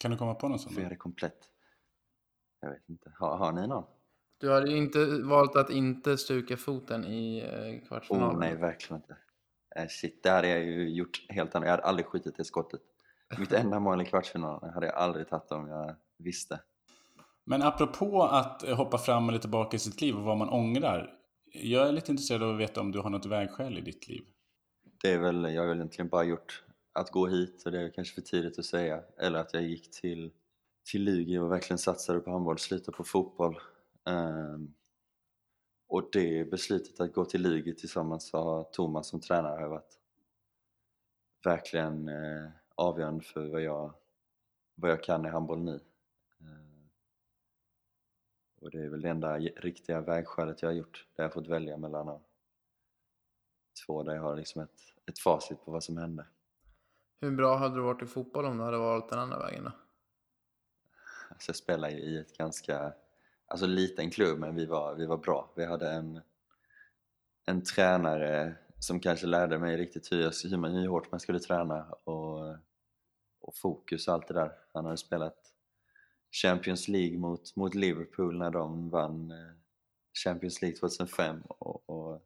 Kan 0.00 0.10
du 0.10 0.16
komma 0.16 0.34
på 0.34 0.48
någon 0.48 0.58
sån? 0.58 0.72
För 0.72 0.82
det 0.82 0.96
komplett. 0.96 1.48
Jag 2.60 2.70
vet 2.70 2.88
inte. 2.88 3.12
Har, 3.18 3.36
har 3.36 3.52
ni 3.52 3.66
någon? 3.66 3.84
Du 4.38 4.50
hade 4.50 4.76
inte 4.76 5.06
valt 5.22 5.56
att 5.56 5.70
inte 5.70 6.18
stuka 6.18 6.56
foten 6.56 7.04
i 7.04 7.38
eh, 7.38 7.88
kvartsfinalen? 7.88 8.36
Oh, 8.36 8.38
nej, 8.38 8.56
verkligen 8.56 9.02
inte. 9.02 9.16
Eh, 9.76 9.86
shit, 9.88 10.22
det 10.22 10.30
hade 10.30 10.48
jag 10.48 10.64
ju 10.64 10.88
gjort 10.88 11.26
helt 11.28 11.54
annorlunda. 11.54 11.66
Jag 11.66 11.76
hade 11.76 11.88
aldrig 11.88 12.06
skjutit 12.06 12.36
det 12.36 12.44
skottet. 12.44 12.80
Mitt 13.38 13.52
enda 13.52 13.80
mål 13.80 14.02
i 14.02 14.04
kvartsfinalen 14.04 14.70
hade 14.70 14.86
jag 14.86 14.94
aldrig 14.94 15.28
tagit 15.28 15.52
om 15.52 15.68
jag 15.68 15.94
visste. 16.18 16.60
Men 17.44 17.62
apropå 17.62 18.22
att 18.22 18.62
hoppa 18.62 18.98
fram 18.98 19.28
eller 19.28 19.38
tillbaka 19.38 19.76
i 19.76 19.80
sitt 19.80 20.00
liv 20.00 20.16
och 20.16 20.22
vad 20.22 20.38
man 20.38 20.48
ångrar. 20.48 21.12
Jag 21.52 21.88
är 21.88 21.92
lite 21.92 22.10
intresserad 22.10 22.42
av 22.42 22.54
att 22.54 22.60
veta 22.60 22.80
om 22.80 22.92
du 22.92 22.98
har 22.98 23.10
något 23.10 23.26
vägskäl 23.26 23.78
i 23.78 23.80
ditt 23.80 24.08
liv. 24.08 24.24
Det 25.02 25.12
är 25.12 25.18
väl, 25.18 25.54
jag 25.54 25.62
har 25.62 25.68
väl 25.68 25.76
egentligen 25.76 26.08
bara 26.08 26.24
gjort 26.24 26.64
att 26.92 27.10
gå 27.10 27.26
hit 27.26 27.62
och 27.66 27.72
det 27.72 27.80
är 27.80 27.90
kanske 27.90 28.14
för 28.14 28.22
tidigt 28.22 28.58
att 28.58 28.64
säga. 28.64 29.02
Eller 29.18 29.38
att 29.38 29.54
jag 29.54 29.62
gick 29.62 29.90
till, 29.90 30.30
till 30.90 31.04
Lugi 31.04 31.38
och 31.38 31.52
verkligen 31.52 31.78
satsade 31.78 32.20
på 32.20 32.30
handboll, 32.30 32.58
slutade 32.58 32.96
på 32.96 33.04
fotboll. 33.04 33.58
Um, 34.06 34.74
och 35.86 36.08
det 36.12 36.50
beslutet 36.50 37.00
att 37.00 37.12
gå 37.12 37.24
till 37.24 37.42
Lugi 37.42 37.74
tillsammans 37.74 38.32
med 38.32 38.72
Thomas 38.72 39.08
som 39.08 39.20
tränare 39.20 39.60
har 39.60 39.68
varit 39.68 40.00
verkligen 41.44 42.08
eh, 42.08 42.50
avgörande 42.74 43.24
för 43.24 43.46
vad 43.46 43.62
jag, 43.62 43.94
vad 44.74 44.90
jag 44.90 45.02
kan 45.02 45.26
i 45.26 45.28
handboll 45.28 45.62
nu. 45.62 45.80
Och 48.66 48.72
det 48.72 48.84
är 48.84 48.88
väl 48.88 49.00
det 49.00 49.08
enda 49.08 49.38
riktiga 49.38 50.00
vägskälet 50.00 50.62
jag 50.62 50.68
har 50.68 50.74
gjort, 50.74 51.06
där 51.16 51.24
jag 51.24 51.32
fått 51.32 51.46
välja 51.46 51.76
mellan 51.76 52.20
två 53.86 54.02
där 54.02 54.14
jag 54.14 54.22
har 54.22 54.36
liksom 54.36 54.62
ett, 54.62 54.80
ett 55.06 55.18
facit 55.18 55.64
på 55.64 55.70
vad 55.70 55.84
som 55.84 55.96
hände. 55.96 56.26
Hur 57.20 57.30
bra 57.30 57.56
hade 57.56 57.74
du 57.74 57.80
varit 57.80 58.02
i 58.02 58.06
fotboll 58.06 58.44
om 58.44 58.58
du 58.58 58.64
hade 58.64 58.78
valt 58.78 59.08
den 59.08 59.18
andra 59.18 59.38
vägen 59.38 59.64
då? 59.64 59.72
Alltså 61.30 61.48
jag 61.48 61.56
spelade 61.56 61.92
i 61.92 62.18
ett 62.18 62.38
ganska, 62.38 62.94
alltså 63.46 63.66
liten 63.66 64.10
klubb 64.10 64.38
men 64.38 64.56
vi 64.56 64.66
var, 64.66 64.94
vi 64.94 65.06
var 65.06 65.16
bra. 65.16 65.50
Vi 65.56 65.64
hade 65.64 65.90
en, 65.90 66.20
en 67.46 67.64
tränare 67.64 68.54
som 68.78 69.00
kanske 69.00 69.26
lärde 69.26 69.58
mig 69.58 69.76
riktigt 69.76 70.12
hur, 70.12 70.50
hur, 70.50 70.56
man, 70.56 70.70
hur 70.72 70.88
hårt 70.88 71.10
man 71.10 71.20
skulle 71.20 71.38
träna 71.38 71.86
och, 72.04 72.56
och 73.40 73.56
fokus 73.56 74.08
och 74.08 74.14
allt 74.14 74.28
det 74.28 74.34
där. 74.34 74.52
Han 74.72 74.84
hade 74.84 74.96
spelat 74.96 75.36
Champions 76.42 76.88
League 76.88 77.18
mot, 77.18 77.56
mot 77.56 77.74
Liverpool 77.74 78.38
när 78.38 78.50
de 78.50 78.90
vann 78.90 79.30
eh, 79.30 79.52
Champions 80.24 80.62
League 80.62 80.76
2005 80.76 81.42
och, 81.48 81.90
och 81.90 82.22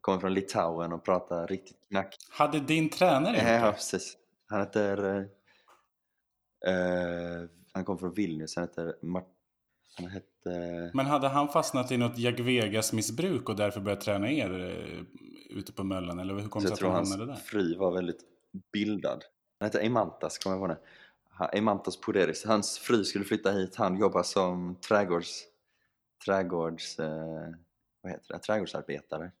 kommer 0.00 0.18
från 0.20 0.34
Litauen 0.34 0.92
och 0.92 1.04
pratar 1.04 1.46
riktigt 1.46 1.88
knack. 1.88 2.16
Hade 2.30 2.60
din 2.60 2.90
tränare 2.90 3.36
gjort 3.36 3.44
det? 3.44 3.54
Ja, 3.54 3.72
precis. 3.72 4.16
Han 4.46 4.60
heter 4.60 5.28
Eh, 6.66 7.48
han 7.72 7.84
kom 7.84 7.98
från 7.98 8.14
Vilnius, 8.14 8.56
han 8.56 8.64
hette... 8.64 8.96
Mart- 9.02 9.33
han 9.96 10.06
hette... 10.06 10.90
Men 10.94 11.06
hade 11.06 11.28
han 11.28 11.48
fastnat 11.48 11.92
i 11.92 11.96
något 11.96 12.18
Jag 12.18 12.40
Vegas-missbruk 12.40 13.48
och 13.48 13.56
därför 13.56 13.80
börjat 13.80 14.00
träna 14.00 14.30
er 14.30 14.60
eh, 14.60 15.58
ute 15.58 15.72
på 15.72 15.84
Möllan? 15.84 16.18
Eller 16.18 16.34
hur 16.34 16.48
kom 16.48 16.62
det 16.62 16.68
sig 16.68 16.70
jag 16.70 16.74
att 16.74 16.80
han 16.80 16.88
tror 16.88 16.90
hans 16.90 17.10
hamnade 17.10 17.32
där? 17.32 17.40
fru 17.40 17.76
var 17.76 17.92
väldigt 17.92 18.20
bildad. 18.72 19.24
Han 19.58 19.66
hette 19.66 19.80
Emantas, 19.80 20.38
kommer 20.38 20.56
jag 20.56 20.60
ihåg 20.60 20.76
det. 20.76 21.58
Emantas 21.58 22.00
Poderis. 22.00 22.44
Hans 22.44 22.78
fru 22.78 23.04
skulle 23.04 23.24
flytta 23.24 23.52
hit. 23.52 23.76
Han 23.76 23.98
jobbar 23.98 24.22
som 24.22 24.76
trädgårds... 24.88 25.44
Trädgårds... 26.24 26.98
Eh, 26.98 27.50
vad 28.00 28.12
heter 28.12 28.34
det? 28.34 28.38
Trädgårdsarbetare. 28.38 29.32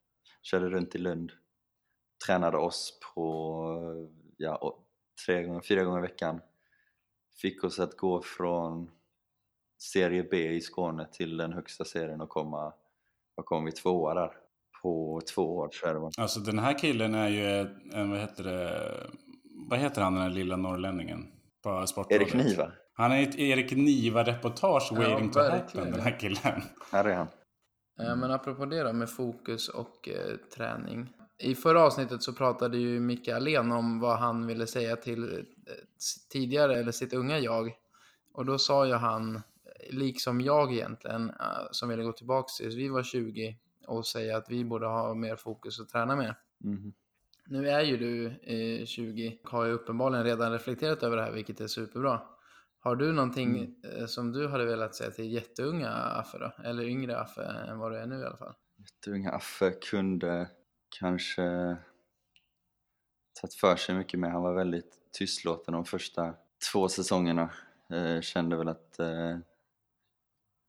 Körde 0.42 0.68
runt 0.68 0.94
i 0.94 0.98
Lund. 0.98 1.32
Tränade 2.26 2.56
oss 2.56 2.98
på... 3.14 4.10
Ja, 4.36 4.78
tre 5.26 5.42
gånger, 5.42 5.60
fyra 5.60 5.84
gånger 5.84 5.98
i 5.98 6.02
veckan. 6.02 6.40
Fick 7.36 7.64
oss 7.64 7.78
att 7.78 7.96
gå 7.96 8.22
från 8.22 8.90
serie 9.78 10.26
B 10.30 10.48
i 10.52 10.60
Skåne 10.60 11.06
till 11.12 11.36
den 11.36 11.52
högsta 11.52 11.84
serien 11.84 12.20
och 12.20 12.28
komma... 12.28 12.72
Vad 13.34 13.46
kom 13.46 13.64
vi? 13.64 13.72
Tvåa 13.72 14.14
där. 14.14 14.30
På 14.82 15.20
två 15.34 15.56
år 15.56 15.68
tror 15.68 15.92
jag 15.92 16.02
det. 16.02 16.22
Alltså 16.22 16.40
den 16.40 16.58
här 16.58 16.78
killen 16.78 17.14
är 17.14 17.28
ju 17.28 17.46
en, 17.92 18.10
vad 18.10 18.18
heter 18.20 18.44
det, 18.44 19.10
vad 19.70 19.78
heter 19.78 20.02
han 20.02 20.14
den 20.14 20.22
här 20.22 20.30
lilla 20.30 20.56
norrlänningen 20.56 21.26
på 21.62 21.86
Sportbladet? 21.86 22.34
Erik 22.34 22.34
Niva. 22.46 22.72
Han 22.94 23.12
är 23.12 23.22
ett 23.22 23.38
Erik 23.38 23.72
Niva-reportage 23.72 24.88
Ja, 24.90 24.96
waiting 24.96 25.30
to 25.30 25.38
verkligen. 25.38 25.86
happen, 25.86 25.92
den 25.92 26.00
här 26.00 26.20
killen. 26.20 26.62
Här 26.92 27.04
är 27.04 27.14
han. 27.14 27.26
Eh, 28.00 28.16
Men 28.16 28.30
apropå 28.30 28.64
det 28.66 28.82
då 28.82 28.92
med 28.92 29.10
fokus 29.10 29.68
och 29.68 30.08
eh, 30.08 30.36
träning. 30.56 31.12
I 31.38 31.54
förra 31.54 31.82
avsnittet 31.82 32.22
så 32.22 32.32
pratade 32.32 32.78
ju 32.78 33.00
Micke 33.00 33.28
Alén 33.28 33.72
om 33.72 34.00
vad 34.00 34.18
han 34.18 34.46
ville 34.46 34.66
säga 34.66 34.96
till 34.96 35.22
eh, 35.24 35.44
tidigare, 36.32 36.76
eller 36.76 36.92
sitt 36.92 37.12
unga 37.14 37.38
jag. 37.38 37.72
Och 38.32 38.46
då 38.46 38.58
sa 38.58 38.86
ju 38.86 38.92
han, 38.94 39.42
liksom 39.90 40.40
jag 40.40 40.72
egentligen, 40.72 41.30
eh, 41.30 41.66
som 41.70 41.88
ville 41.88 42.02
gå 42.02 42.12
tillbaka 42.12 42.46
tills 42.58 42.74
vi 42.74 42.88
var 42.88 43.02
20 43.02 43.58
och 43.86 44.06
säga 44.06 44.36
att 44.36 44.50
vi 44.50 44.64
borde 44.64 44.86
ha 44.86 45.14
mer 45.14 45.36
fokus 45.36 45.80
och 45.80 45.88
träna 45.88 46.16
mer. 46.16 46.34
Mhm. 46.58 46.92
Nu 47.46 47.68
är 47.68 47.80
ju 47.80 47.96
du 47.96 48.26
eh, 48.26 48.86
20 48.86 49.38
och 49.44 49.50
har 49.50 49.64
ju 49.64 49.72
uppenbarligen 49.72 50.24
redan 50.24 50.52
reflekterat 50.52 51.02
över 51.02 51.16
det 51.16 51.22
här, 51.22 51.32
vilket 51.32 51.60
är 51.60 51.66
superbra. 51.66 52.20
Har 52.78 52.96
du 52.96 53.12
någonting 53.12 53.56
Mm. 53.56 53.74
eh, 54.00 54.06
som 54.06 54.32
du 54.32 54.48
hade 54.48 54.64
velat 54.64 54.94
säga 54.94 55.10
till 55.10 55.32
jätteunga 55.32 55.90
Affe 55.90 56.38
då? 56.38 56.52
Eller 56.64 56.82
yngre 56.84 57.20
Affe 57.20 57.42
än 57.42 57.78
vad 57.78 57.92
du 57.92 57.98
är 57.98 58.06
nu 58.06 58.20
i 58.20 58.24
alla 58.24 58.36
fall? 58.36 58.54
Jätteunga 58.78 59.30
Affe 59.30 59.70
kunde 59.70 60.48
kanske 61.00 61.76
tagit 63.40 63.54
för 63.54 63.76
sig 63.76 63.94
mycket 63.94 64.20
mer. 64.20 64.28
Han 64.28 64.42
var 64.42 64.54
väldigt 64.54 64.92
tystlåten 65.18 65.74
de 65.74 65.84
första 65.84 66.34
två 66.72 66.88
säsongerna. 66.88 67.50
Eh, 67.90 68.20
kände 68.20 68.56
väl 68.56 68.68
att 68.68 68.98
eh, 68.98 69.38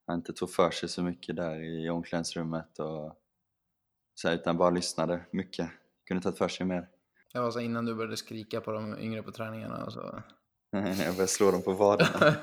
han 0.07 0.15
inte 0.15 0.33
tog 0.33 0.49
för 0.49 0.71
sig 0.71 0.89
så 0.89 1.03
mycket 1.03 1.35
där 1.35 1.63
i 1.63 1.89
omklädningsrummet 1.89 2.79
och 2.79 3.17
så 4.15 4.27
här, 4.27 4.35
utan 4.35 4.57
bara 4.57 4.69
lyssnade 4.69 5.25
mycket. 5.31 5.69
Kunde 6.07 6.23
tagit 6.23 6.37
för 6.37 6.47
sig 6.47 6.65
mer. 6.65 6.89
Det 7.33 7.39
var 7.39 7.51
så 7.51 7.59
innan 7.59 7.85
du 7.85 7.95
började 7.95 8.17
skrika 8.17 8.61
på 8.61 8.71
de 8.71 8.99
yngre 8.99 9.23
på 9.23 9.31
träningarna 9.31 9.85
och 9.85 9.93
så. 9.93 9.99
Jag 10.71 10.95
började 10.95 11.27
slå 11.27 11.51
dem 11.51 11.61
på 11.61 11.73
vaderna. 11.73 12.35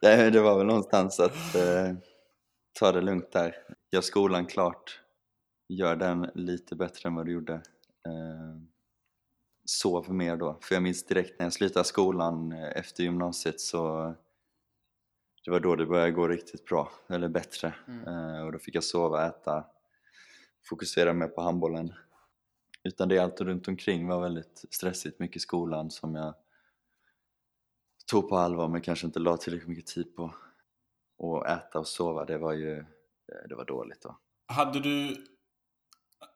Det 0.30 0.40
var 0.40 0.58
väl 0.58 0.66
någonstans 0.66 1.20
att 1.20 1.54
eh, 1.54 1.94
ta 2.78 2.92
det 2.92 3.00
lugnt 3.00 3.32
där. 3.32 3.54
Gör 3.92 4.00
skolan 4.00 4.46
klart. 4.46 5.00
Gör 5.68 5.96
den 5.96 6.30
lite 6.34 6.76
bättre 6.76 7.08
än 7.08 7.14
vad 7.14 7.26
du 7.26 7.32
gjorde. 7.32 7.54
Eh, 7.54 8.60
sov 9.64 10.14
mer 10.14 10.36
då. 10.36 10.58
För 10.62 10.74
jag 10.74 10.82
minns 10.82 11.06
direkt 11.06 11.38
när 11.38 11.46
jag 11.46 11.52
slutade 11.52 11.84
skolan 11.84 12.52
eh, 12.52 12.78
efter 12.78 13.02
gymnasiet 13.02 13.60
så 13.60 14.14
det 15.46 15.52
var 15.52 15.60
då 15.60 15.76
det 15.76 15.86
började 15.86 16.10
gå 16.10 16.28
riktigt 16.28 16.64
bra, 16.64 16.90
eller 17.08 17.28
bättre. 17.28 17.74
Mm. 17.88 18.08
Eh, 18.08 18.44
och 18.44 18.52
då 18.52 18.58
fick 18.58 18.74
jag 18.74 18.84
sova, 18.84 19.26
äta, 19.26 19.64
fokusera 20.68 21.12
mer 21.12 21.28
på 21.28 21.40
handbollen. 21.40 21.92
Utan 22.82 23.08
det 23.08 23.18
allt 23.18 23.40
runt 23.40 23.68
omkring 23.68 24.06
var 24.06 24.20
väldigt 24.20 24.64
stressigt, 24.70 25.18
mycket 25.18 25.42
skolan 25.42 25.90
som 25.90 26.14
jag 26.14 26.34
tog 28.06 28.28
på 28.28 28.36
allvar 28.36 28.68
men 28.68 28.80
kanske 28.80 29.06
inte 29.06 29.18
la 29.18 29.36
tillräckligt 29.36 29.68
mycket 29.68 29.86
tid 29.86 30.16
på. 30.16 30.34
Och 31.18 31.48
äta 31.48 31.78
och 31.78 31.88
sova, 31.88 32.24
det 32.24 32.38
var 32.38 32.52
ju 32.52 32.78
eh, 32.78 33.48
det 33.48 33.54
var 33.54 33.64
dåligt 33.64 34.02
då. 34.02 34.18
Hade 34.46 34.80
du... 34.80 35.26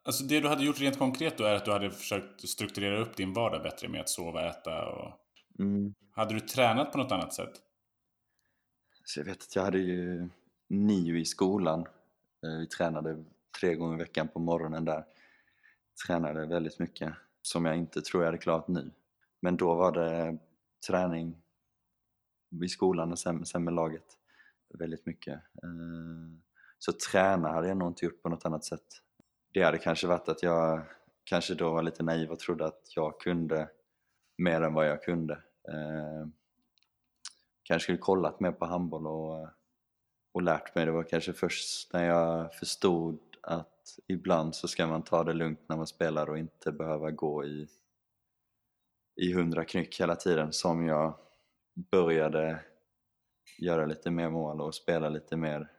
Alltså 0.04 0.24
det 0.24 0.40
du 0.40 0.48
hade 0.48 0.64
gjort 0.64 0.80
rent 0.80 0.98
konkret 0.98 1.38
då 1.38 1.44
är 1.44 1.54
att 1.54 1.64
du 1.64 1.72
hade 1.72 1.90
försökt 1.90 2.48
strukturera 2.48 2.98
upp 2.98 3.16
din 3.16 3.32
vardag 3.32 3.62
bättre 3.62 3.88
med 3.88 4.00
att 4.00 4.08
sova, 4.08 4.50
äta 4.50 4.88
och... 4.88 5.12
Mm. 5.58 5.94
Hade 6.12 6.34
du 6.34 6.40
tränat 6.40 6.92
på 6.92 6.98
något 6.98 7.12
annat 7.12 7.34
sätt? 7.34 7.69
Så 9.10 9.20
jag 9.20 9.24
vet 9.24 9.42
att 9.42 9.56
jag 9.56 9.62
hade 9.62 9.78
ju 9.78 10.28
nio 10.68 11.18
i 11.18 11.24
skolan. 11.24 11.80
Eh, 12.42 12.58
vi 12.58 12.66
tränade 12.66 13.24
tre 13.60 13.74
gånger 13.74 13.94
i 13.94 13.98
veckan 13.98 14.28
på 14.28 14.38
morgonen 14.38 14.84
där. 14.84 15.04
Tränade 16.06 16.46
väldigt 16.46 16.78
mycket, 16.78 17.14
som 17.42 17.64
jag 17.64 17.76
inte 17.76 18.02
tror 18.02 18.22
jag 18.22 18.28
hade 18.28 18.38
klarat 18.38 18.68
nu. 18.68 18.90
Men 19.40 19.56
då 19.56 19.74
var 19.74 19.92
det 19.92 20.38
träning 20.86 21.42
i 22.64 22.68
skolan 22.68 23.12
och 23.12 23.18
sen, 23.18 23.46
sen 23.46 23.64
med 23.64 23.74
laget 23.74 24.04
väldigt 24.78 25.06
mycket. 25.06 25.34
Eh, 25.34 26.38
så 26.78 26.92
träna 26.92 27.48
hade 27.48 27.68
jag 27.68 27.76
nog 27.76 27.88
inte 27.88 28.04
gjort 28.04 28.22
på 28.22 28.28
något 28.28 28.46
annat 28.46 28.64
sätt. 28.64 29.02
Det 29.52 29.62
hade 29.62 29.78
kanske 29.78 30.06
varit 30.06 30.28
att 30.28 30.42
jag 30.42 30.82
kanske 31.24 31.54
då 31.54 31.70
var 31.70 31.82
lite 31.82 32.02
naiv 32.02 32.30
och 32.30 32.38
trodde 32.38 32.66
att 32.66 32.82
jag 32.96 33.20
kunde 33.20 33.68
mer 34.38 34.60
än 34.60 34.74
vad 34.74 34.88
jag 34.88 35.02
kunde. 35.02 35.34
Eh, 35.68 36.26
Kanske 37.70 37.84
skulle 37.84 37.98
kollat 37.98 38.40
mer 38.40 38.52
på 38.52 38.66
handboll 38.66 39.06
och, 39.06 39.38
eh, 39.38 39.48
och 40.32 40.42
lärt 40.42 40.74
mig. 40.74 40.86
Det 40.86 40.92
var 40.92 41.02
kanske 41.02 41.32
först 41.32 41.92
när 41.92 42.04
jag 42.04 42.54
förstod 42.54 43.18
att 43.40 43.98
ibland 44.06 44.54
så 44.54 44.68
ska 44.68 44.86
man 44.86 45.02
ta 45.02 45.24
det 45.24 45.32
lugnt 45.32 45.60
när 45.66 45.76
man 45.76 45.86
spelar 45.86 46.30
och 46.30 46.38
inte 46.38 46.72
behöva 46.72 47.10
gå 47.10 47.44
i, 47.44 47.68
i 49.16 49.32
hundra 49.32 49.64
knyck 49.64 50.00
hela 50.00 50.16
tiden 50.16 50.52
som 50.52 50.86
jag 50.86 51.14
började 51.74 52.60
göra 53.58 53.86
lite 53.86 54.10
mer 54.10 54.30
mål 54.30 54.60
och 54.60 54.74
spela 54.74 55.08
lite 55.08 55.36
mer 55.36 55.72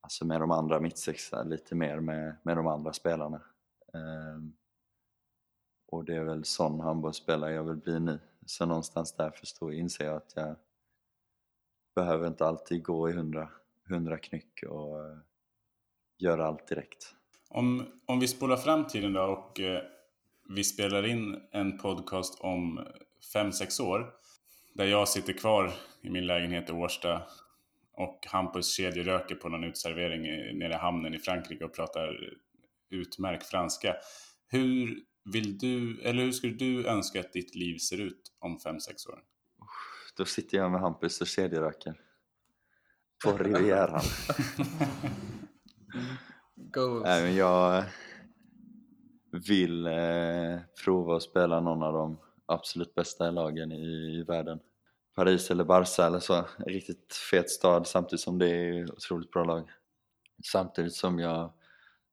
alltså 0.00 0.26
med 0.26 0.40
de 0.40 0.50
andra 0.50 0.80
mittsexa, 0.80 1.42
lite 1.42 1.74
mer 1.74 2.00
med, 2.00 2.36
med 2.42 2.56
de 2.56 2.66
andra 2.66 2.92
spelarna. 2.92 3.40
Um, 3.92 4.56
och 5.86 6.04
det 6.04 6.14
är 6.14 6.24
väl 6.24 6.44
sån 6.44 6.80
handbollsspelare 6.80 7.52
jag 7.52 7.64
vill 7.64 7.76
bli 7.76 8.00
nu. 8.00 8.20
Så 8.46 8.66
någonstans 8.66 9.16
där 9.16 9.30
förstår 9.30 9.74
inser 9.74 10.04
jag 10.04 10.16
att 10.16 10.32
jag 10.36 10.56
behöver 11.94 12.26
inte 12.26 12.46
alltid 12.46 12.82
gå 12.82 13.10
i 13.10 13.12
hundra, 13.12 13.48
hundra 13.88 14.18
knyck 14.18 14.62
och 14.68 15.04
eh, 15.04 15.18
göra 16.18 16.46
allt 16.46 16.68
direkt. 16.68 17.14
Om, 17.48 17.86
om 18.06 18.20
vi 18.20 18.28
spolar 18.28 18.56
fram 18.56 18.86
tiden 18.86 19.12
då 19.12 19.22
och 19.22 19.60
eh, 19.60 19.82
vi 20.48 20.64
spelar 20.64 21.06
in 21.06 21.40
en 21.50 21.78
podcast 21.78 22.40
om 22.40 22.86
fem 23.32 23.52
sex 23.52 23.80
år 23.80 24.14
där 24.74 24.84
jag 24.84 25.08
sitter 25.08 25.32
kvar 25.32 25.72
i 26.00 26.10
min 26.10 26.26
lägenhet 26.26 26.70
i 26.70 26.72
Årsta 26.72 27.22
och 27.92 28.26
Hampus 28.26 28.76
kedjeröker 28.76 29.34
på 29.34 29.48
någon 29.48 29.64
utservering 29.64 30.22
nere 30.58 30.72
i 30.72 30.76
hamnen 30.76 31.14
i 31.14 31.18
Frankrike 31.18 31.64
och 31.64 31.74
pratar 31.74 32.34
utmärkt 32.90 33.46
franska. 33.46 33.96
Hur 34.48 35.00
vill 35.24 35.58
du, 35.58 36.00
eller 36.00 36.22
hur 36.22 36.32
skulle 36.32 36.52
du 36.52 36.86
önska 36.86 37.20
att 37.20 37.32
ditt 37.32 37.54
liv 37.54 37.78
ser 37.78 38.00
ut 38.00 38.32
om 38.38 38.58
fem 38.58 38.80
sex 38.80 39.06
år? 39.06 39.22
Då 40.16 40.24
sitter 40.24 40.58
jag 40.58 40.70
med 40.70 40.80
Hampus 40.80 41.20
och 41.20 41.26
kedjeröker. 41.26 42.00
På 43.24 43.36
Rivieran. 43.36 44.02
Goals. 46.54 47.04
Nej, 47.04 47.22
men 47.22 47.36
jag 47.36 47.84
vill 49.48 49.86
eh, 49.86 50.58
prova 50.84 51.16
att 51.16 51.22
spela 51.22 51.60
någon 51.60 51.82
av 51.82 51.92
de 51.92 52.18
absolut 52.46 52.94
bästa 52.94 53.30
lagen 53.30 53.72
i, 53.72 54.18
i 54.18 54.22
världen. 54.22 54.60
Paris 55.14 55.50
eller 55.50 55.64
Barca 55.64 56.06
eller 56.06 56.18
så. 56.18 56.34
En 56.34 56.64
riktigt 56.64 57.14
fet 57.30 57.50
stad 57.50 57.86
samtidigt 57.86 58.20
som 58.20 58.38
det 58.38 58.48
är 58.48 58.92
otroligt 58.92 59.30
bra 59.30 59.44
lag. 59.44 59.70
Samtidigt 60.44 60.94
som 60.94 61.18
jag 61.18 61.52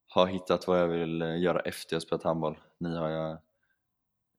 har 0.08 0.28
hittat 0.28 0.68
vad 0.68 0.80
jag 0.80 0.88
vill 0.88 1.22
eh, 1.22 1.42
göra 1.42 1.60
efter 1.60 1.96
jag 1.96 2.02
spelat 2.02 2.24
handboll. 2.24 2.58
Nu 2.82 2.96
har 2.96 3.10
jag 3.10 3.38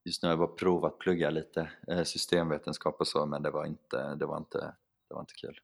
Just 0.05 0.23
nu 0.23 0.29
har 0.29 0.33
jag 0.33 0.39
bara 0.39 0.57
provat 0.57 0.99
plugga 0.99 1.31
lite 1.31 1.71
eh, 1.89 2.03
systemvetenskap 2.03 3.01
och 3.01 3.07
så 3.09 3.27
men 3.27 3.43
det 3.43 3.51
var 3.51 3.67
inte, 3.67 4.15
det 4.15 4.27
var 4.27 4.37
inte, 4.37 4.59
det 5.09 5.15
var 5.15 5.21
inte 5.21 5.35
kul. 5.35 5.61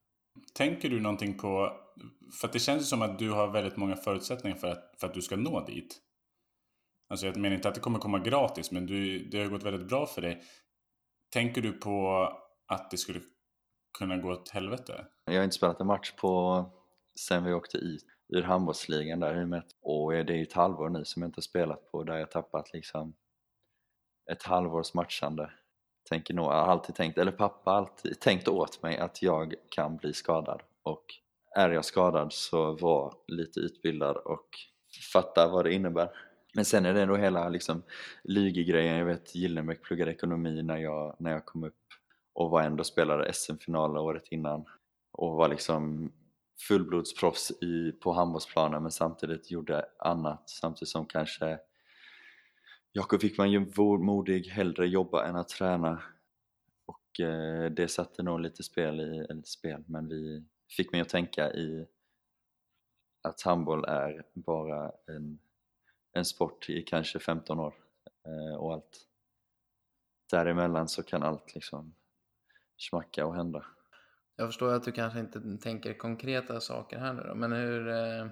Tänker 0.54 0.90
du 0.90 1.00
någonting 1.00 1.38
på, 1.38 1.72
för 2.40 2.48
att 2.48 2.52
det 2.52 2.58
känns 2.58 2.82
ju 2.82 2.84
som 2.84 3.02
att 3.02 3.18
du 3.18 3.30
har 3.30 3.48
väldigt 3.48 3.76
många 3.76 3.96
förutsättningar 3.96 4.56
för 4.56 4.68
att, 4.68 4.94
för 5.00 5.06
att 5.06 5.14
du 5.14 5.22
ska 5.22 5.36
nå 5.36 5.64
dit. 5.64 6.00
Alltså 7.08 7.26
jag 7.26 7.36
menar 7.36 7.56
inte 7.56 7.68
att 7.68 7.74
det 7.74 7.80
kommer 7.80 7.98
komma 7.98 8.18
gratis, 8.18 8.70
men 8.70 8.86
du, 8.86 9.18
det 9.28 9.38
har 9.38 9.48
gått 9.48 9.62
väldigt 9.62 9.88
bra 9.88 10.06
för 10.06 10.22
dig. 10.22 10.42
Tänker 11.32 11.62
du 11.62 11.72
på 11.72 12.28
att 12.66 12.90
det 12.90 12.96
skulle 12.96 13.20
kunna 13.98 14.16
gå 14.16 14.32
åt 14.32 14.48
helvete? 14.48 15.06
Jag 15.24 15.34
har 15.34 15.44
inte 15.44 15.56
spelat 15.56 15.80
en 15.80 15.86
match 15.86 16.12
på 16.12 16.64
sen 17.20 17.44
vi 17.44 17.52
åkte 17.52 17.78
ut 17.78 18.17
ur 18.28 18.42
handbollsligan 18.42 19.20
där 19.20 19.40
i 19.40 19.44
och 19.44 19.48
med 19.48 19.58
att- 19.58 19.76
och 19.82 20.12
det 20.12 20.18
är 20.38 20.42
ett 20.42 20.52
halvår 20.52 20.88
nu 20.88 21.04
som 21.04 21.22
jag 21.22 21.28
inte 21.28 21.38
har 21.38 21.42
spelat 21.42 21.90
på 21.90 22.04
där 22.04 22.16
jag 22.16 22.30
tappat 22.30 22.72
liksom 22.72 23.14
ett 24.32 24.42
halvårs 24.42 24.94
matchande. 24.94 25.50
tänker 26.08 26.34
nog, 26.34 26.44
har 26.44 26.52
alltid 26.52 26.94
tänkt, 26.94 27.18
eller 27.18 27.32
pappa 27.32 27.70
har 27.70 27.78
alltid 27.78 28.20
tänkt 28.20 28.48
åt 28.48 28.82
mig 28.82 28.98
att 28.98 29.22
jag 29.22 29.54
kan 29.70 29.96
bli 29.96 30.12
skadad 30.12 30.62
och 30.82 31.04
är 31.56 31.70
jag 31.70 31.84
skadad 31.84 32.32
så 32.32 32.72
var 32.72 33.14
lite 33.26 33.60
utbildad 33.60 34.16
och 34.16 34.48
fatta 35.12 35.48
vad 35.48 35.64
det 35.64 35.74
innebär. 35.74 36.10
Men 36.54 36.64
sen 36.64 36.86
är 36.86 36.94
det 36.94 37.02
ändå 37.02 37.16
hela 37.16 37.48
liksom 37.48 37.82
ligegrejen, 38.24 38.96
jag 38.96 39.04
vet 39.04 39.34
Gyllenbeck 39.34 39.82
pluggade 39.82 40.10
ekonomi 40.10 40.62
när 40.62 40.76
jag, 40.76 41.16
när 41.18 41.30
jag 41.30 41.44
kom 41.44 41.64
upp 41.64 41.74
och 42.34 42.50
var 42.50 42.62
ändå 42.62 42.84
spelade 42.84 43.32
SM-final 43.32 43.96
året 43.96 44.28
innan 44.30 44.64
och 45.12 45.36
var 45.36 45.48
liksom 45.48 46.12
fullblodsproffs 46.60 47.50
i, 47.62 47.92
på 47.92 48.12
handbollsplanen 48.12 48.82
men 48.82 48.92
samtidigt 48.92 49.50
gjorde 49.50 49.84
annat 49.98 50.50
samtidigt 50.50 50.88
som 50.88 51.06
kanske 51.06 51.58
Jakob 52.92 53.22
Wickman 53.22 53.50
ju 53.50 53.66
modig, 53.98 54.46
hellre 54.46 54.86
jobba 54.86 55.26
än 55.26 55.36
att 55.36 55.48
träna 55.48 56.02
och 56.86 57.20
eh, 57.20 57.70
det 57.70 57.88
satte 57.88 58.22
nog 58.22 58.40
lite 58.40 58.62
spel 58.62 59.00
i, 59.00 59.18
eller 59.30 59.42
spel, 59.42 59.84
men 59.86 60.08
vi 60.08 60.44
fick 60.76 60.92
mig 60.92 61.00
att 61.00 61.08
tänka 61.08 61.52
i 61.52 61.86
att 63.22 63.42
handboll 63.42 63.84
är 63.84 64.22
bara 64.34 64.92
en, 65.06 65.38
en 66.12 66.24
sport 66.24 66.70
i 66.70 66.82
kanske 66.82 67.18
15 67.18 67.60
år 67.60 67.74
eh, 68.26 68.56
och 68.56 68.72
allt 68.72 69.06
däremellan 70.30 70.88
så 70.88 71.02
kan 71.02 71.22
allt 71.22 71.54
liksom 71.54 71.94
smacka 72.76 73.26
och 73.26 73.34
hända. 73.34 73.64
Jag 74.40 74.48
förstår 74.48 74.72
att 74.72 74.84
du 74.84 74.92
kanske 74.92 75.20
inte 75.20 75.56
tänker 75.62 75.94
konkreta 75.94 76.60
saker 76.60 76.98
här 76.98 77.12
nu 77.12 77.22
då, 77.22 77.34
men 77.34 77.52
hur, 77.52 77.88
eh, 77.88 78.26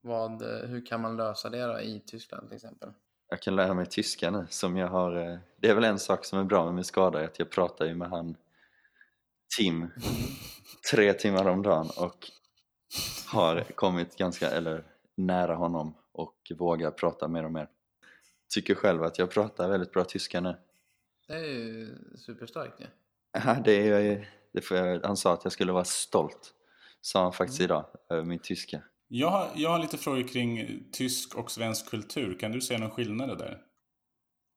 vad, 0.00 0.42
hur 0.42 0.86
kan 0.86 1.00
man 1.00 1.16
lösa 1.16 1.50
det 1.50 1.66
då 1.66 1.80
i 1.80 2.02
Tyskland 2.06 2.48
till 2.48 2.56
exempel? 2.56 2.92
Jag 3.28 3.42
kan 3.42 3.56
lära 3.56 3.74
mig 3.74 3.86
tyska 3.86 4.30
nu 4.30 4.46
som 4.50 4.76
jag 4.76 4.88
har, 4.88 5.16
eh, 5.16 5.38
det 5.56 5.68
är 5.68 5.74
väl 5.74 5.84
en 5.84 5.98
sak 5.98 6.24
som 6.24 6.38
är 6.38 6.44
bra 6.44 6.64
med 6.64 6.74
min 6.74 6.84
skada, 6.84 7.24
att 7.24 7.38
jag 7.38 7.50
pratar 7.50 7.86
ju 7.86 7.94
med 7.94 8.08
han 8.08 8.36
Tim 9.58 9.88
tre 10.90 11.12
timmar 11.12 11.48
om 11.48 11.62
dagen 11.62 11.88
och 11.96 12.30
har 13.26 13.60
kommit 13.74 14.16
ganska, 14.16 14.50
eller 14.50 14.84
nära 15.14 15.54
honom 15.54 15.94
och 16.12 16.52
vågar 16.58 16.90
prata 16.90 17.28
mer 17.28 17.44
och 17.44 17.52
mer. 17.52 17.68
Tycker 18.54 18.74
själv 18.74 19.02
att 19.02 19.18
jag 19.18 19.30
pratar 19.30 19.68
väldigt 19.68 19.92
bra 19.92 20.04
tyska 20.04 20.40
nu. 20.40 20.54
Det 21.26 21.34
är 21.34 21.44
ju 21.44 21.88
superstarkt 22.16 22.80
ju. 22.80 22.86
Ja, 23.32 23.56
det 23.64 23.88
är, 23.88 24.16
får 24.18 24.39
jag, 24.52 25.00
han 25.04 25.16
sa 25.16 25.32
att 25.32 25.44
jag 25.44 25.52
skulle 25.52 25.72
vara 25.72 25.84
stolt, 25.84 26.54
sa 27.00 27.22
han 27.22 27.32
faktiskt 27.32 27.60
idag, 27.60 27.86
över 28.10 28.24
min 28.24 28.38
tyska. 28.38 28.82
Jag 29.08 29.28
har, 29.28 29.50
jag 29.54 29.70
har 29.70 29.78
lite 29.78 29.98
frågor 29.98 30.28
kring 30.28 30.82
tysk 30.92 31.36
och 31.36 31.50
svensk 31.50 31.90
kultur. 31.90 32.38
Kan 32.38 32.52
du 32.52 32.60
se 32.60 32.78
någon 32.78 32.90
skillnad 32.90 33.38
där? 33.38 33.58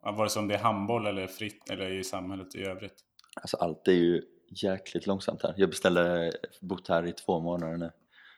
Vare 0.02 0.30
sig 0.30 0.40
om 0.40 0.48
det 0.48 0.56
är 0.56 0.60
handboll 0.60 1.06
eller 1.06 1.28
fritt 1.28 1.70
eller 1.70 1.92
i 1.92 2.04
samhället 2.04 2.56
i 2.56 2.64
övrigt. 2.64 2.96
Alltså 3.42 3.58
allt 3.58 3.88
är 3.88 3.92
ju 3.92 4.22
jäkligt 4.64 5.08
långsamt 5.08 5.44
här. 5.44 5.54
Jag 5.58 5.70
beställde, 5.70 6.32
bott 6.62 6.88
här 6.88 7.08
i 7.08 7.12
två 7.12 7.40
månader 7.40 7.78
nu. 7.78 7.92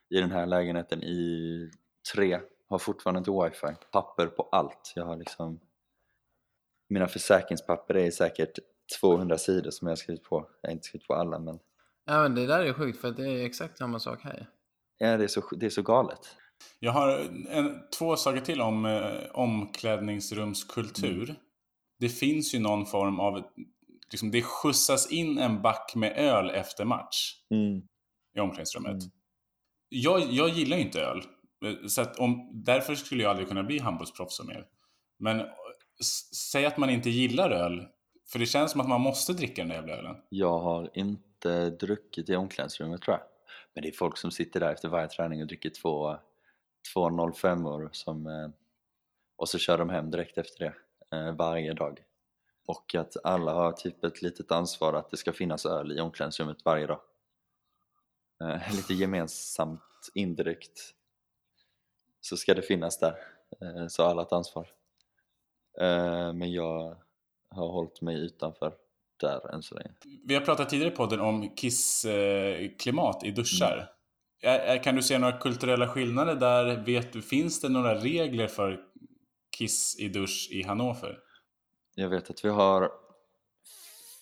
I 0.10 0.22
den 0.22 0.32
här 0.32 0.46
lägenheten 0.46 1.04
i 1.04 1.72
tre, 2.14 2.40
har 2.68 2.80
fortfarande 2.80 3.18
inte 3.18 3.32
wifi. 3.32 3.76
Papper 3.92 4.28
på 4.28 4.50
allt. 4.52 4.94
Jag 4.96 5.06
har 5.06 5.18
liksom 5.18 5.60
mina 6.90 7.08
försäkringspapper 7.08 7.98
är 7.98 8.12
säkert 8.12 8.60
200 9.02 9.38
sidor 9.38 9.72
som 9.72 9.88
jag 9.88 9.92
har 9.92 9.96
skrivit 9.96 10.24
på. 10.24 10.50
Jag 10.62 10.70
har 10.70 10.74
inte 10.74 10.88
skrivit 10.88 11.08
på 11.08 11.14
alla 11.14 11.40
men... 11.40 11.60
Ja 12.06 12.22
men 12.22 12.36
det 12.36 12.46
där 12.46 12.66
är 12.66 12.74
sjukt 12.74 13.02
för 13.02 13.12
det 13.12 13.28
är 13.28 13.46
exakt 13.46 13.78
samma 13.78 14.00
sak 14.00 14.22
här. 14.24 14.50
Ja 14.98 15.18
det 15.18 15.24
är 15.24 15.28
så, 15.28 15.42
det 15.56 15.66
är 15.66 15.70
så 15.70 15.82
galet. 15.82 16.20
Jag 16.80 16.92
har 16.92 17.20
en, 17.50 17.82
två 18.00 18.16
saker 18.16 18.42
till 18.42 18.62
om 18.62 18.86
eh, 18.86 19.22
omklädningsrumskultur. 19.32 21.24
Mm. 21.24 21.36
Det 22.00 22.10
finns 22.10 22.56
ju 22.56 22.60
någon 22.60 22.86
form 22.86 23.20
av, 23.20 23.44
liksom, 24.12 24.32
det 24.32 24.42
skjutsas 24.42 25.12
in 25.12 25.38
en 25.38 25.62
back 25.62 25.96
med 25.96 26.18
öl 26.18 26.50
efter 26.50 26.86
match 26.86 27.34
mm. 27.50 27.82
i 28.38 28.40
omklädningsrummet. 28.40 28.92
Mm. 28.92 29.12
Jag, 29.90 30.22
jag 30.22 30.50
gillar 30.50 30.78
inte 30.78 31.02
öl. 31.02 31.24
Så 31.88 32.02
att 32.02 32.20
om, 32.20 32.52
därför 32.66 32.96
skulle 32.96 33.24
jag 33.24 33.30
aldrig 33.30 33.48
kunna 33.48 33.64
bli 33.64 33.80
handbollsproffs 33.80 34.44
mer. 34.44 34.66
Men 35.20 35.42
säg 36.52 36.66
att 36.66 36.78
man 36.78 36.90
inte 36.90 37.10
gillar 37.10 37.52
öl 37.52 37.88
för 38.28 38.40
det 38.40 38.46
känns 38.46 38.72
som 38.72 38.82
att 38.82 38.90
man 38.90 39.02
måste 39.02 39.34
dricka 39.34 39.62
den 39.62 39.70
där 39.70 39.76
jävla 39.76 39.94
ölen. 39.94 40.16
Jag 40.30 40.60
har 40.60 40.90
inte 40.94 41.70
druckit 41.70 42.30
i 42.30 42.36
omklädningsrummet 42.36 43.02
tror 43.02 43.18
jag. 43.18 43.24
Men 43.74 43.82
det 43.82 43.90
är 43.90 43.92
folk 43.92 44.18
som 44.18 44.32
sitter 44.32 44.60
där 44.60 44.72
efter 44.72 44.90
varje 44.90 45.08
träning 45.08 45.42
och 45.42 45.48
dricker 45.48 45.70
två, 45.70 46.18
två 46.94 47.32
05 47.34 47.66
or 47.66 47.90
som, 47.92 48.28
eh, 48.28 48.50
och 49.36 49.50
så 49.50 49.58
kör 49.58 49.78
de 49.78 49.90
hem 49.90 50.12
direkt 50.12 50.38
efter 50.38 50.66
det 50.66 51.18
eh, 51.18 51.36
varje 51.36 51.74
dag. 51.74 52.04
Och 52.68 52.96
att 52.96 53.18
alla 53.24 53.54
har 53.54 53.72
typ 53.72 54.04
ett 54.04 54.22
litet 54.22 54.52
ansvar 54.52 54.94
att 54.94 55.12
det 55.12 55.18
ska 55.18 55.34
finnas 55.34 55.66
öl 55.66 55.92
i 55.92 56.02
omklädningsrummet 56.02 56.66
varje 56.66 56.88
dag. 56.88 57.02
Eh, 58.42 58.76
lite 58.76 58.94
gemensamt, 58.94 59.82
indirekt 60.14 60.94
så 62.22 62.38
ska 62.38 62.54
det 62.54 62.62
finnas 62.62 63.00
där. 63.00 63.16
Så 63.90 64.04
alla 64.04 64.22
har 64.22 64.26
ett 64.26 64.34
ansvar. 64.34 64.72
Men 66.34 66.52
jag 66.52 66.98
har 67.50 67.72
hållit 67.72 68.02
mig 68.02 68.26
utanför 68.26 68.74
där 69.20 69.54
än 69.54 69.64
så 69.64 69.76
länge. 69.76 69.92
Vi 70.26 70.34
har 70.34 70.42
pratat 70.42 70.70
tidigare 70.70 70.94
i 70.94 70.96
podden 70.96 71.20
om 71.20 71.56
kissklimat 71.56 73.24
i 73.24 73.32
duschar. 73.32 73.92
Mm. 74.44 74.84
Kan 74.84 74.96
du 74.96 75.02
se 75.02 75.18
några 75.18 75.38
kulturella 75.38 75.88
skillnader 75.88 76.36
där? 76.36 76.84
Vet 76.86 77.14
du, 77.14 77.22
finns 77.22 77.62
det 77.62 77.70
några 77.70 77.96
regler 77.96 78.48
för 78.48 78.82
kiss 79.58 80.00
i 80.00 80.10
dusch 80.10 80.50
i 80.52 80.64
Hannover? 80.64 81.20
Jag 81.96 82.10
vet 82.10 82.30
att 82.30 82.46
vi 82.46 82.50
har 82.50 82.92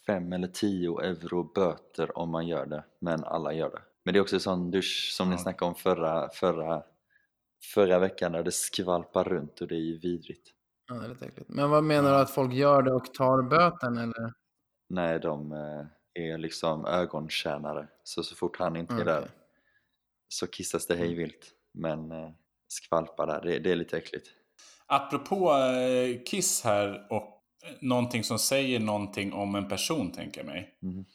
fem 0.06 0.34
eller 0.34 0.48
tio 0.48 1.02
euro 1.02 1.44
böter 1.44 2.18
om 2.18 2.30
man 2.30 2.48
gör 2.48 2.66
det, 2.66 2.84
men 3.00 3.24
alla 3.24 3.54
gör 3.54 3.70
det. 3.70 3.82
Men 4.04 4.14
det 4.14 4.18
är 4.18 4.22
också 4.22 4.36
en 4.36 4.40
sån 4.40 4.72
dusch 4.72 5.14
som 5.18 5.30
ja. 5.30 5.36
ni 5.36 5.42
snackade 5.42 5.70
om 5.70 5.76
förra, 5.76 6.30
förra, 6.30 6.84
förra 7.74 8.00
veckan 8.00 8.32
där 8.32 8.44
det 8.44 8.52
skvalpar 8.52 9.24
runt 9.24 9.62
och 9.62 9.68
det 9.68 9.76
är 9.76 9.80
ju 9.80 9.98
vidrigt. 9.98 10.53
Ja, 10.88 10.96
det 10.96 11.06
är 11.06 11.10
lite 11.10 11.26
äckligt. 11.26 11.50
Men 11.50 11.70
vad 11.70 11.84
menar 11.84 12.10
du 12.10 12.16
att 12.16 12.32
folk 12.32 12.54
gör 12.54 12.82
det 12.82 12.94
och 12.94 13.14
tar 13.14 13.42
böten 13.42 13.98
eller? 13.98 14.34
Nej, 14.90 15.20
de 15.20 15.52
eh, 15.52 15.86
är 16.24 16.38
liksom 16.38 16.86
ögontjänare. 16.86 17.88
Så 18.04 18.24
så 18.24 18.36
fort 18.36 18.60
han 18.60 18.76
inte 18.76 18.94
är 18.94 19.02
okay. 19.02 19.14
där 19.14 19.30
så 20.34 20.48
kissas 20.48 20.88
det 20.88 20.94
mm. 20.94 21.08
hejvilt. 21.08 21.52
Men 21.74 22.12
eh, 22.12 22.30
skvalpar 22.68 23.28
där, 23.28 23.42
det, 23.42 23.60
det 23.60 23.72
är 23.72 23.76
lite 23.76 23.98
äckligt. 23.98 24.28
Apropå 24.86 25.54
eh, 25.54 26.24
kiss 26.26 26.64
här 26.64 27.08
och 27.10 27.44
någonting 27.80 28.24
som 28.24 28.40
säger 28.40 28.80
någonting 28.80 29.34
om 29.34 29.56
en 29.56 29.68
person, 29.68 30.12
tänker 30.12 30.40
jag 30.40 30.46
mig. 30.46 30.78
Mm. 30.84 31.06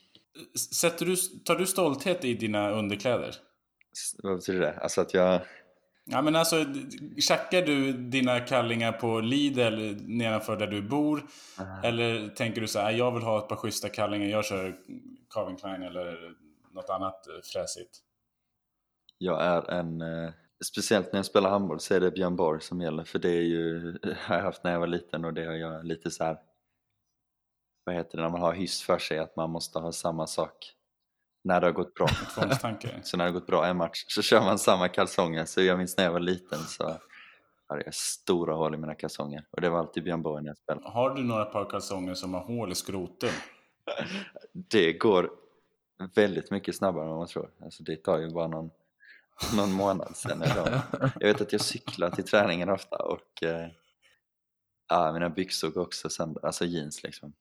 Sätter 0.74 1.06
du, 1.06 1.16
tar 1.16 1.56
du 1.56 1.66
stolthet 1.66 2.24
i 2.24 2.34
dina 2.34 2.70
underkläder? 2.70 3.36
Vad 4.22 4.36
betyder 4.36 4.60
det? 4.60 4.78
Alltså 4.80 5.00
att 5.00 5.14
jag 5.14 5.40
Ja 6.10 6.22
men 6.22 6.36
alltså, 6.36 6.64
tjackar 7.18 7.62
du 7.62 7.92
dina 7.92 8.40
kallingar 8.40 8.92
på 8.92 9.20
Lidl 9.20 9.96
nedanför 10.06 10.56
där 10.56 10.66
du 10.66 10.82
bor? 10.82 11.26
Mm. 11.60 11.84
Eller 11.84 12.28
tänker 12.28 12.60
du 12.60 12.68
så 12.68 12.78
här, 12.78 12.90
jag 12.90 13.12
vill 13.12 13.22
ha 13.22 13.38
ett 13.38 13.48
par 13.48 13.56
schyssta 13.56 13.88
kallingar, 13.88 14.28
jag 14.28 14.44
kör 14.44 14.76
Calvin 15.30 15.56
Klein 15.56 15.82
eller 15.82 16.34
något 16.74 16.90
annat 16.90 17.28
eh, 17.28 17.34
fräsigt? 17.52 17.98
Jag 19.18 19.42
är 19.42 19.70
en, 19.70 20.00
eh, 20.00 20.30
speciellt 20.64 21.12
när 21.12 21.18
jag 21.18 21.26
spelar 21.26 21.50
handboll 21.50 21.80
så 21.80 21.94
är 21.94 22.00
det 22.00 22.10
Björn 22.10 22.36
Borg 22.36 22.60
som 22.60 22.80
gäller 22.80 23.04
för 23.04 23.18
det 23.18 23.30
är 23.30 23.42
ju, 23.42 23.98
har 24.18 24.36
jag 24.36 24.42
haft 24.42 24.64
när 24.64 24.72
jag 24.72 24.80
var 24.80 24.86
liten 24.86 25.24
och 25.24 25.34
det 25.34 25.44
har 25.44 25.54
jag 25.54 25.84
lite 25.84 26.10
så 26.10 26.24
här, 26.24 26.38
vad 27.84 27.94
heter 27.94 28.16
det 28.18 28.22
när 28.22 28.30
man 28.30 28.40
har 28.40 28.52
hyss 28.52 28.82
för 28.82 28.98
sig 28.98 29.18
att 29.18 29.36
man 29.36 29.50
måste 29.50 29.78
ha 29.78 29.92
samma 29.92 30.26
sak 30.26 30.74
när 31.42 31.60
det 31.60 31.66
har 31.66 31.72
gått 31.72 31.94
bra. 31.94 32.08
så 33.02 33.16
när 33.16 33.24
det 33.24 33.30
har 33.30 33.30
gått 33.30 33.46
bra 33.46 33.66
en 33.66 33.76
match 33.76 34.04
så 34.08 34.22
kör 34.22 34.40
man 34.40 34.58
samma 34.58 34.88
kalsonger. 34.88 35.44
Så 35.44 35.62
jag 35.62 35.78
minns 35.78 35.96
när 35.96 36.04
jag 36.04 36.12
var 36.12 36.20
liten 36.20 36.58
så 36.58 36.98
hade 37.68 37.82
jag 37.84 37.94
stora 37.94 38.54
hål 38.54 38.74
i 38.74 38.78
mina 38.78 38.94
kalsonger. 38.94 39.44
Och 39.50 39.60
det 39.60 39.70
var 39.70 39.78
alltid 39.78 40.04
Björn 40.04 40.22
Borg 40.22 40.42
när 40.42 40.50
jag 40.50 40.56
spelade. 40.56 40.88
Har 40.88 41.14
du 41.14 41.24
några 41.24 41.44
par 41.44 41.70
kalsonger 41.70 42.14
som 42.14 42.34
har 42.34 42.40
hål 42.40 42.72
i 42.72 42.74
skroten? 42.74 43.30
det 44.52 44.92
går 44.92 45.30
väldigt 46.14 46.50
mycket 46.50 46.76
snabbare 46.76 47.04
än 47.04 47.10
vad 47.10 47.18
man 47.18 47.26
tror. 47.26 47.50
Alltså 47.62 47.82
det 47.82 47.96
tar 47.96 48.18
ju 48.18 48.30
bara 48.30 48.48
någon, 48.48 48.70
någon 49.56 49.72
månad 49.72 50.16
sen. 50.16 50.42
Jag 51.20 51.28
vet 51.28 51.40
att 51.40 51.52
jag 51.52 51.60
cyklar 51.60 52.10
till 52.10 52.24
träningen 52.24 52.68
ofta 52.68 52.96
och 52.96 53.42
eh, 53.42 53.68
ja, 54.88 55.12
mina 55.12 55.30
byxor 55.30 55.70
går 55.70 55.82
också 55.82 56.10
sönder, 56.10 56.46
alltså 56.46 56.64
jeans 56.64 57.02
liksom 57.02 57.32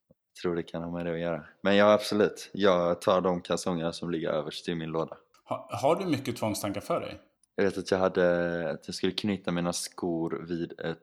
tror 0.42 0.56
det 0.56 0.64
kan 0.64 0.84
ha 0.84 0.92
med 0.92 1.06
det 1.06 1.12
att 1.12 1.20
göra. 1.20 1.44
Men 1.62 1.76
ja, 1.76 1.94
absolut. 1.94 2.50
Jag 2.54 3.02
tar 3.02 3.22
de 3.22 3.42
kalsongerna 3.42 3.94
som 3.94 4.12
ligger 4.12 4.30
överst 4.30 4.70
i 4.70 4.76
min 4.76 4.90
låda. 4.90 5.18
Ha, 5.44 5.70
har 5.72 5.96
du 5.96 6.06
mycket 6.06 6.38
tvångstankar 6.38 6.82
för 6.82 7.00
dig? 7.00 7.20
Jag 7.56 7.64
vet 7.64 7.78
att 7.78 7.92
jag 7.92 7.98
hade 7.98 8.70
att 8.70 8.88
jag 8.88 8.96
skulle 8.96 9.12
knyta 9.12 9.52
mina 9.52 9.74
skor 9.74 10.46
vid 10.50 10.80
ett, 10.80 10.98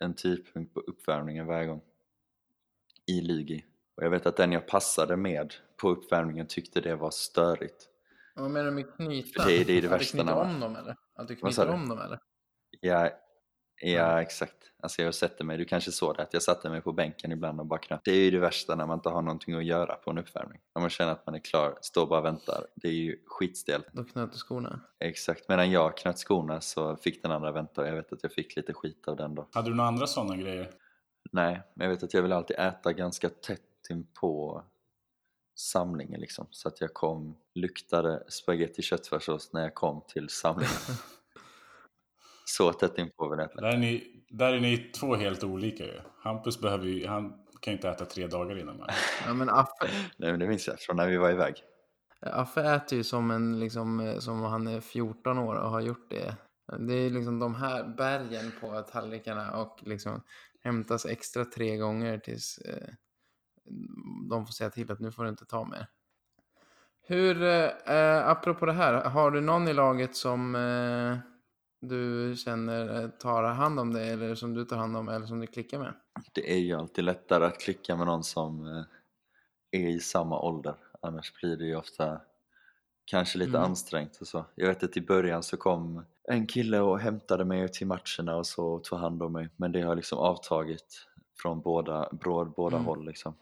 en 0.00 0.14
tidpunkt 0.14 0.74
på 0.74 0.80
uppvärmningen 0.80 1.46
varje 1.46 1.66
gång. 1.66 1.80
I 3.06 3.20
Lygi. 3.20 3.64
Och 3.96 4.02
jag 4.02 4.10
vet 4.10 4.26
att 4.26 4.36
den 4.36 4.52
jag 4.52 4.66
passade 4.66 5.16
med 5.16 5.54
på 5.76 5.90
uppvärmningen 5.90 6.46
tyckte 6.46 6.80
det 6.80 6.96
var 6.96 7.10
störigt. 7.10 7.88
Vad 8.34 8.50
menar 8.50 8.64
du 8.64 8.70
med 8.70 8.96
knyta? 8.96 9.44
Det, 9.44 9.64
det 9.64 9.78
är 9.78 9.82
det 9.82 9.88
att 9.88 9.92
värsta 9.92 10.16
du 10.16 10.22
knyter 10.22 10.40
om 10.40 10.60
dem 10.60 10.76
eller? 10.76 10.96
Att 11.14 11.28
du 11.28 11.36
knyter 11.36 11.68
om 11.68 11.88
dem 11.88 12.00
eller? 12.00 12.18
Ja, 12.80 13.10
Ja, 13.80 14.22
exakt. 14.22 14.56
Alltså 14.82 15.02
jag 15.02 15.14
sätter 15.14 15.44
mig, 15.44 15.58
du 15.58 15.64
kanske 15.64 15.92
såg 15.92 16.16
det, 16.16 16.22
att 16.22 16.32
jag 16.34 16.42
satte 16.42 16.70
mig 16.70 16.80
på 16.80 16.92
bänken 16.92 17.32
ibland 17.32 17.60
och 17.60 17.66
bara 17.66 17.78
knöt. 17.78 18.00
Det 18.04 18.12
är 18.12 18.24
ju 18.24 18.30
det 18.30 18.38
värsta 18.38 18.74
när 18.74 18.86
man 18.86 18.98
inte 18.98 19.08
har 19.08 19.22
någonting 19.22 19.54
att 19.54 19.64
göra 19.64 19.94
på 19.94 20.10
en 20.10 20.18
uppvärmning. 20.18 20.60
När 20.74 20.80
man 20.80 20.90
känner 20.90 21.12
att 21.12 21.26
man 21.26 21.34
är 21.34 21.38
klar, 21.38 21.78
står 21.80 22.06
bara 22.06 22.18
och 22.18 22.24
väntar. 22.24 22.66
Det 22.74 22.88
är 22.88 22.92
ju 22.92 23.16
skitstelt. 23.26 23.86
Då 23.92 24.04
knöt 24.04 24.32
du 24.32 24.38
skorna. 24.38 24.80
Exakt, 24.98 25.48
medan 25.48 25.70
jag 25.70 25.96
knöt 25.96 26.18
skorna 26.18 26.60
så 26.60 26.96
fick 26.96 27.22
den 27.22 27.32
andra 27.32 27.52
vänta 27.52 27.80
och 27.80 27.88
jag 27.88 27.94
vet 27.94 28.12
att 28.12 28.22
jag 28.22 28.32
fick 28.32 28.56
lite 28.56 28.72
skit 28.72 29.08
av 29.08 29.16
den 29.16 29.34
då. 29.34 29.48
Hade 29.52 29.70
du 29.70 29.74
några 29.74 29.88
andra 29.88 30.06
sådana 30.06 30.36
grejer? 30.36 30.70
Nej, 31.32 31.62
men 31.74 31.84
jag 31.84 31.94
vet 31.94 32.02
att 32.02 32.14
jag 32.14 32.22
vill 32.22 32.32
alltid 32.32 32.56
äta 32.58 32.92
ganska 32.92 33.28
tätt 33.28 33.60
in 33.90 34.06
på 34.20 34.64
samlingen 35.54 36.20
liksom. 36.20 36.46
Så 36.50 36.68
att 36.68 36.80
jag 36.80 36.94
kom, 36.94 37.36
luktade 37.54 38.24
spagetti 38.28 38.82
köttfärssås 38.82 39.52
när 39.52 39.62
jag 39.62 39.74
kom 39.74 40.02
till 40.08 40.28
samlingen. 40.28 40.74
så 42.56 42.72
tätt 42.72 42.98
in 42.98 43.10
på 43.16 43.28
vill 43.28 43.38
jag 43.38 43.50
äta. 43.50 43.60
Där 43.60 43.72
är, 43.72 43.78
ni, 43.78 44.24
där 44.28 44.52
är 44.52 44.60
ni 44.60 44.76
två 44.76 45.14
helt 45.14 45.44
olika 45.44 45.84
ju. 45.84 46.00
Hampus 46.22 46.60
behöver 46.60 46.86
ju, 46.86 47.06
han 47.06 47.30
kan 47.60 47.72
ju 47.72 47.76
inte 47.76 47.88
äta 47.88 48.04
tre 48.04 48.26
dagar 48.26 48.58
innan. 48.58 48.78
va? 48.78 48.86
Ja, 49.26 49.34
men 49.34 49.48
Affe, 49.48 49.90
Nej 50.16 50.30
men 50.30 50.40
det 50.40 50.46
minns 50.46 50.66
jag 50.66 50.80
från 50.80 50.96
när 50.96 51.08
vi 51.08 51.16
var 51.16 51.30
iväg. 51.30 51.54
Affe 52.20 52.62
äter 52.62 52.98
ju 52.98 53.04
som, 53.04 53.30
en, 53.30 53.60
liksom, 53.60 54.00
eh, 54.00 54.18
som 54.18 54.42
han 54.42 54.66
är 54.66 54.80
14 54.80 55.38
år 55.38 55.54
och 55.54 55.70
har 55.70 55.80
gjort 55.80 56.10
det. 56.10 56.36
Det 56.78 56.94
är 56.94 57.10
liksom 57.10 57.38
de 57.38 57.54
här 57.54 57.84
bergen 57.96 58.52
på 58.60 58.82
tallrikarna 58.82 59.52
och 59.52 59.78
liksom 59.82 60.22
hämtas 60.64 61.06
extra 61.06 61.44
tre 61.44 61.76
gånger 61.76 62.18
tills 62.18 62.58
eh, 62.58 62.88
de 64.30 64.46
får 64.46 64.52
säga 64.52 64.70
till 64.70 64.92
att 64.92 65.00
nu 65.00 65.12
får 65.12 65.24
du 65.24 65.30
inte 65.30 65.44
ta 65.44 65.64
mer. 65.64 65.86
Hur, 67.02 67.42
eh, 67.42 68.28
apropå 68.28 68.66
det 68.66 68.72
här, 68.72 69.04
har 69.04 69.30
du 69.30 69.40
någon 69.40 69.68
i 69.68 69.72
laget 69.72 70.16
som 70.16 70.54
eh, 70.54 71.29
du 71.80 72.34
känner 72.36 73.02
eh, 73.02 73.08
tar 73.08 73.42
hand 73.42 73.80
om 73.80 73.92
det 73.92 74.04
eller 74.04 74.34
som 74.34 74.54
du 74.54 74.64
tar 74.64 74.76
hand 74.76 74.96
om 74.96 75.08
eller 75.08 75.26
som 75.26 75.40
du 75.40 75.46
klickar 75.46 75.78
med? 75.78 75.94
Det 76.32 76.52
är 76.52 76.58
ju 76.58 76.74
alltid 76.74 77.04
lättare 77.04 77.44
att 77.44 77.60
klicka 77.60 77.96
med 77.96 78.06
någon 78.06 78.24
som 78.24 78.66
eh, 78.66 78.82
är 79.80 79.88
i 79.88 80.00
samma 80.00 80.40
ålder. 80.40 80.74
Annars 81.02 81.32
blir 81.40 81.56
det 81.56 81.64
ju 81.64 81.76
ofta 81.76 82.20
kanske 83.04 83.38
lite 83.38 83.50
Mm. 83.58 83.62
ansträngt 83.62 84.16
och 84.20 84.26
så. 84.26 84.44
Jag 84.54 84.66
vet 84.68 84.82
att 84.82 84.96
i 84.96 85.00
början 85.00 85.42
så 85.42 85.56
kom 85.56 86.04
en 86.28 86.46
kille 86.46 86.80
och 86.80 86.98
hämtade 87.00 87.44
mig 87.44 87.68
till 87.68 87.86
matcherna 87.86 88.36
och 88.36 88.46
så 88.46 88.66
och 88.66 88.84
tog 88.84 88.98
hand 88.98 89.22
om 89.22 89.32
mig. 89.32 89.48
Men 89.56 89.72
det 89.72 89.82
har 89.82 89.96
liksom 89.96 90.18
avtagit 90.18 91.06
från 91.42 91.60
båda, 91.60 92.08
båda, 92.12 92.50
båda 92.56 92.76
Mm. 92.76 92.86
håll 92.86 93.06
liksom. 93.06 93.34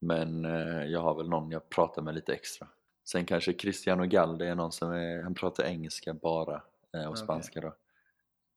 Men 0.00 0.44
eh, 0.44 0.84
jag 0.84 1.00
har 1.00 1.14
väl 1.14 1.28
någon 1.28 1.50
jag 1.50 1.68
pratar 1.68 2.02
med 2.02 2.14
lite 2.14 2.32
extra. 2.32 2.68
Sen 3.04 3.24
kanske 3.24 3.52
Cristiano 3.52 4.04
Gall, 4.04 4.38
det 4.38 4.46
är 4.48 4.54
någon 4.54 4.72
som 4.72 4.92
är, 4.92 5.22
han 5.22 5.34
pratar 5.34 5.64
engelska 5.64 6.14
bara 6.14 6.62
och 6.92 7.06
Okej. 7.06 7.16
spanska 7.16 7.60
då. 7.60 7.74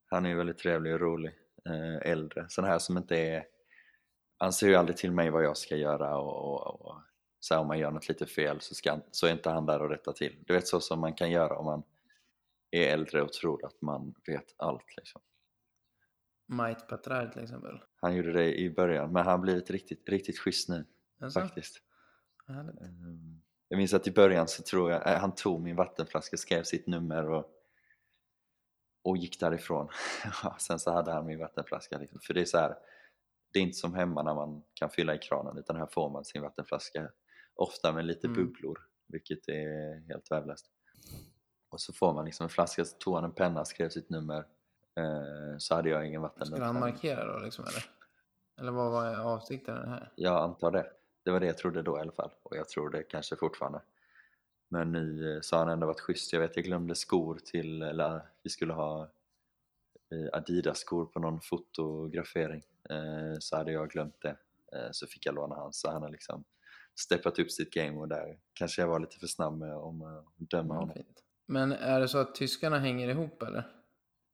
Han 0.05 0.25
är 0.25 0.29
ju 0.29 0.35
väldigt 0.35 0.57
trevlig 0.57 0.93
och 0.93 0.99
rolig, 0.99 1.31
eh, 1.65 2.11
äldre. 2.11 2.45
Sån 2.49 2.65
här 2.65 2.79
som 2.79 2.97
inte 2.97 3.17
är, 3.17 3.45
han 4.37 4.53
säger 4.53 4.73
ju 4.73 4.79
aldrig 4.79 4.97
till 4.97 5.11
mig 5.11 5.29
vad 5.29 5.43
jag 5.43 5.57
ska 5.57 5.75
göra 5.75 6.17
och, 6.17 6.53
och, 6.53 6.81
och 6.85 7.01
så 7.39 7.53
här, 7.53 7.61
om 7.61 7.67
man 7.67 7.79
gör 7.79 7.91
något 7.91 8.07
lite 8.09 8.25
fel 8.25 8.61
så, 8.61 8.75
ska, 8.75 8.99
så 9.11 9.27
är 9.27 9.31
inte 9.31 9.49
han 9.49 9.65
där 9.65 9.81
och 9.81 9.89
rättar 9.89 10.11
till. 10.13 10.43
Du 10.47 10.53
vet 10.53 10.67
så 10.67 10.79
som 10.81 10.99
man 10.99 11.13
kan 11.13 11.31
göra 11.31 11.57
om 11.57 11.65
man 11.65 11.83
är 12.71 12.93
äldre 12.93 13.21
och 13.21 13.33
tror 13.33 13.65
att 13.65 13.81
man 13.81 14.13
vet 14.25 14.53
allt 14.57 14.97
liksom. 14.97 15.21
Might 16.45 16.87
Patrar 16.87 17.27
till 17.27 17.43
exempel. 17.43 17.79
Han 18.01 18.15
gjorde 18.15 18.31
det 18.33 18.59
i 18.59 18.69
början 18.69 19.11
men 19.11 19.23
han 19.25 19.31
har 19.31 19.37
blivit 19.37 19.69
riktigt, 19.69 20.09
riktigt 20.09 20.39
schysst 20.39 20.69
nu 20.69 20.85
Alltså, 21.21 21.39
faktiskt. 21.39 21.81
härligt. 22.47 22.81
Ehm, 22.81 23.41
Jag 23.67 23.77
minns 23.77 23.93
att 23.93 24.07
i 24.07 24.11
början 24.11 24.47
så 24.47 24.63
tror 24.63 24.91
jag, 24.91 25.07
äh, 25.13 25.19
han 25.19 25.35
tog 25.35 25.61
min 25.61 25.75
vattenflaska, 25.75 26.37
skrev 26.37 26.63
sitt 26.63 26.87
nummer 26.87 27.29
och, 27.29 27.45
och 29.03 29.17
gick 29.17 29.39
därifrån. 29.39 29.87
Sen 30.59 30.79
så 30.79 30.91
hade 30.91 31.11
han 31.11 31.25
min 31.25 31.39
vattenflaska. 31.39 31.97
Liksom. 31.97 32.19
För 32.19 32.33
det 32.33 32.41
är 32.41 32.45
så 32.45 32.57
här, 32.57 32.75
det 33.53 33.59
är 33.59 33.63
inte 33.63 33.77
som 33.77 33.93
hemma 33.95 34.23
när 34.23 34.33
man 34.33 34.63
kan 34.73 34.89
fylla 34.89 35.15
i 35.15 35.17
kranen 35.17 35.57
utan 35.57 35.75
här 35.75 35.87
får 35.91 36.09
man 36.09 36.25
sin 36.25 36.41
vattenflaska 36.41 37.09
ofta 37.55 37.91
med 37.91 38.05
lite 38.05 38.27
Mm. 38.27 38.37
bubblor 38.43 38.79
vilket 39.07 39.47
är 39.47 40.07
helt 40.07 40.31
värdelöst. 40.31 40.65
Och 41.69 41.81
så 41.81 41.93
får 41.93 42.13
man 42.13 42.25
liksom 42.25 42.43
en 42.43 42.49
flaska, 42.49 42.85
så 42.85 42.97
tog 42.97 43.15
han 43.15 43.23
en 43.23 43.31
penna, 43.31 43.65
skrev 43.65 43.89
sitt 43.89 44.09
nummer 44.09 44.37
eh, 44.95 45.57
så 45.57 45.75
hade 45.75 45.89
jag 45.89 46.07
ingen 46.07 46.21
vatten. 46.21 46.45
Skulle 46.45 46.65
han 46.65 46.79
markera 46.79 47.33
då 47.33 47.39
liksom 47.39 47.65
eller? 47.65 47.85
Eller 48.61 48.71
vad 48.71 48.91
var 48.91 49.15
avsikten 49.19 49.75
med 49.75 49.83
det 49.83 49.89
här? 49.89 50.11
Jag 50.15 50.43
antar 50.43 50.71
det. 50.71 50.91
Det 51.25 51.31
var 51.31 51.39
det 51.39 51.45
jag 51.45 51.57
trodde 51.57 51.81
då 51.81 51.97
i 51.97 52.01
alla 52.01 52.11
fall 52.11 52.31
och 52.43 52.55
jag 52.57 52.69
tror 52.69 52.89
det 52.89 53.03
kanske 53.03 53.35
fortfarande. 53.35 53.81
Men 54.73 54.91
nu 54.91 55.35
eh, 55.35 55.41
så 55.41 55.55
har 55.55 55.63
han 55.65 55.73
ändå 55.73 55.87
varit 55.87 55.99
schysst. 55.99 56.33
Jag 56.33 56.39
vet 56.39 56.55
jag 56.55 56.65
glömde 56.65 56.95
skor 56.95 57.39
till, 57.45 57.81
eller 57.81 58.21
vi 58.43 58.49
skulle 58.49 58.73
ha 58.73 59.11
eh, 60.11 60.29
Adidas-skor 60.37 61.05
på 61.05 61.19
någon 61.19 61.41
fotografering. 61.41 62.63
Eh, 62.89 63.39
Så 63.39 63.57
hade 63.57 63.71
jag 63.71 63.89
glömt 63.89 64.21
det. 64.21 64.37
Eh, 64.75 64.87
Så 64.91 65.07
fick 65.07 65.25
jag 65.25 65.35
låna 65.35 65.55
hans. 65.55 65.79
Så 65.79 65.91
han 65.91 66.01
har 66.01 66.09
liksom 66.09 66.43
steppat 66.95 67.39
upp 67.39 67.51
sitt 67.51 67.73
game 67.73 67.97
och 67.99 68.07
där 68.07 68.39
kanske 68.53 68.81
jag 68.81 68.87
var 68.87 68.99
lite 68.99 69.19
för 69.19 69.27
snabb 69.27 69.57
med 69.57 69.75
om 69.75 70.01
att 70.01 70.25
döma 70.37 70.73
honom. 70.75 70.97
Men 71.45 71.71
är 71.71 71.99
det 71.99 72.07
så 72.07 72.17
att 72.17 72.35
tyskarna 72.35 72.79
hänger 72.79 73.07
ihop 73.09 73.43
eller? 73.43 73.63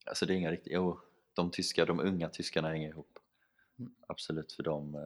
Alltså 0.06 0.26
det 0.26 0.34
är 0.34 0.36
inga 0.38 0.52
riktigt, 0.52 0.74
jo, 0.74 1.00
de 1.34 1.52
tyska, 1.52 1.86
de 1.86 2.00
unga 2.00 2.30
tyskarna 2.30 2.68
hänger 2.68 2.90
ihop. 2.90 3.20
Mm. 3.80 3.94
Absolut, 4.08 4.52
för 4.54 4.64
de, 4.64 4.96
eh, 4.96 5.02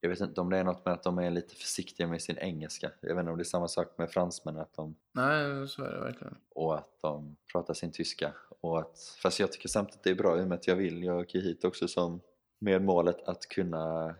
jag 0.00 0.08
vet 0.10 0.20
inte 0.20 0.40
om 0.40 0.50
det 0.50 0.58
är 0.58 0.64
något 0.64 0.84
med 0.84 0.94
att 0.94 1.02
de 1.02 1.18
är 1.18 1.30
lite 1.30 1.54
försiktiga 1.54 2.06
med 2.06 2.22
sin 2.22 2.38
engelska. 2.38 2.90
Jag 3.00 3.14
vet 3.14 3.20
inte 3.20 3.30
om 3.30 3.36
det 3.38 3.42
är 3.42 3.44
samma 3.44 3.68
sak 3.68 3.98
med 3.98 4.10
fransmännen 4.10 4.62
att 4.62 4.74
de, 4.74 4.96
Nej, 5.12 5.68
så 5.68 5.84
är 5.84 5.92
det 5.92 6.00
verkligen. 6.00 6.36
och 6.54 6.78
att 6.78 7.00
de 7.00 7.36
pratar 7.52 7.74
sin 7.74 7.92
tyska. 7.92 8.34
Och 8.60 8.78
att, 8.78 8.98
fast 9.22 9.40
jag 9.40 9.52
tycker 9.52 9.68
samtidigt 9.68 10.02
det 10.04 10.10
är 10.10 10.14
bra 10.14 10.38
i 10.38 10.42
och 10.42 10.48
med 10.48 10.56
att 10.58 10.66
jag 10.66 10.76
vill, 10.76 11.02
jag 11.04 11.18
åker 11.18 11.38
hit 11.40 11.64
också 11.64 11.88
som 11.88 12.20
med 12.60 12.82
målet 12.82 13.22
att 13.28 13.48
kunna 13.48 14.14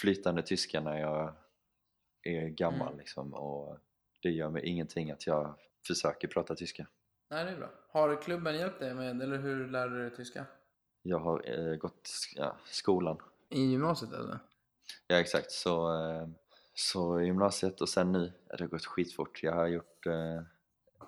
flytande 0.00 0.42
tyska 0.42 0.80
när 0.80 0.98
jag 1.00 1.34
är 2.22 2.48
gammal 2.48 2.86
Mm. 2.88 2.98
liksom. 2.98 3.34
Och 3.34 3.78
det 4.22 4.30
gör 4.30 4.50
mig 4.50 4.62
ingenting 4.66 5.10
att 5.10 5.26
jag 5.26 5.54
försöker 5.86 6.28
prata 6.28 6.54
tyska. 6.54 6.86
Nej, 7.30 7.44
det 7.44 7.50
är 7.50 7.56
bra. 7.56 7.70
Har 7.88 8.22
klubben 8.22 8.56
hjälpt 8.56 8.78
dig 8.80 8.94
med, 8.94 9.22
eller 9.22 9.38
hur 9.38 9.68
lärde 9.68 9.94
du 9.96 10.08
dig 10.08 10.16
tyska? 10.16 10.46
Jag 11.02 11.18
har 11.18 11.50
eh, 11.70 11.76
gått 11.76 12.08
ja, 12.34 12.56
skolan 12.66 13.16
I 13.50 13.60
gymnasiet 13.60 14.12
eller? 14.12 14.38
Ja 15.06 15.20
exakt, 15.20 15.50
så, 15.50 15.94
eh, 15.94 16.28
så 16.74 17.20
gymnasiet 17.20 17.80
och 17.80 17.88
sen 17.88 18.12
nu 18.12 18.32
har 18.50 18.58
det 18.58 18.66
gått 18.66 18.86
skitfort. 18.86 19.42
Jag 19.42 19.52
har 19.54 19.66
gjort, 19.66 20.06
eh, 20.06 20.42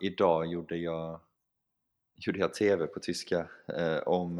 idag 0.00 0.46
gjorde 0.46 0.76
jag, 0.76 1.20
gjorde 2.16 2.38
jag 2.38 2.54
TV 2.54 2.86
på 2.86 3.00
tyska 3.00 3.48
eh, 3.68 3.98
om, 3.98 4.38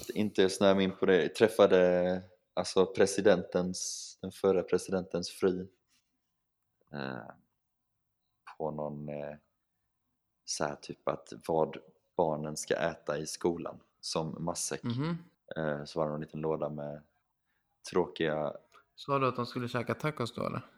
att 0.00 0.10
inte 0.10 0.50
snöa 0.50 0.74
mig 0.74 0.84
in 0.84 0.96
på 0.96 1.06
det, 1.06 1.22
jag 1.22 1.34
träffade 1.34 2.22
alltså 2.54 2.86
presidentens, 2.86 4.18
den 4.20 4.32
förra 4.32 4.62
presidentens 4.62 5.30
fru 5.30 5.68
eh, 6.92 7.30
på 8.58 8.70
någon 8.70 9.08
eh, 9.08 9.36
så 10.44 10.64
här 10.64 10.74
typ 10.74 11.08
att 11.08 11.32
vad 11.46 11.76
barnen 12.16 12.56
ska 12.56 12.74
äta 12.74 13.18
i 13.18 13.26
skolan 13.26 13.80
som 14.00 14.44
matsäck. 14.44 14.82
Mhm. 14.82 15.18
Eh, 15.56 15.84
så 15.84 16.00
var 16.00 16.08
det 16.08 16.14
en 16.14 16.20
liten 16.20 16.40
låda 16.40 16.68
med 16.68 17.02
tråkiga 17.90 18.52
Sa 18.96 19.18
du 19.18 19.26
att 19.26 19.36
de 19.36 19.46
skulle 19.46 19.68
käka 19.68 19.94
tacos 19.94 20.34
då 20.34 20.46
eller? 20.46 20.62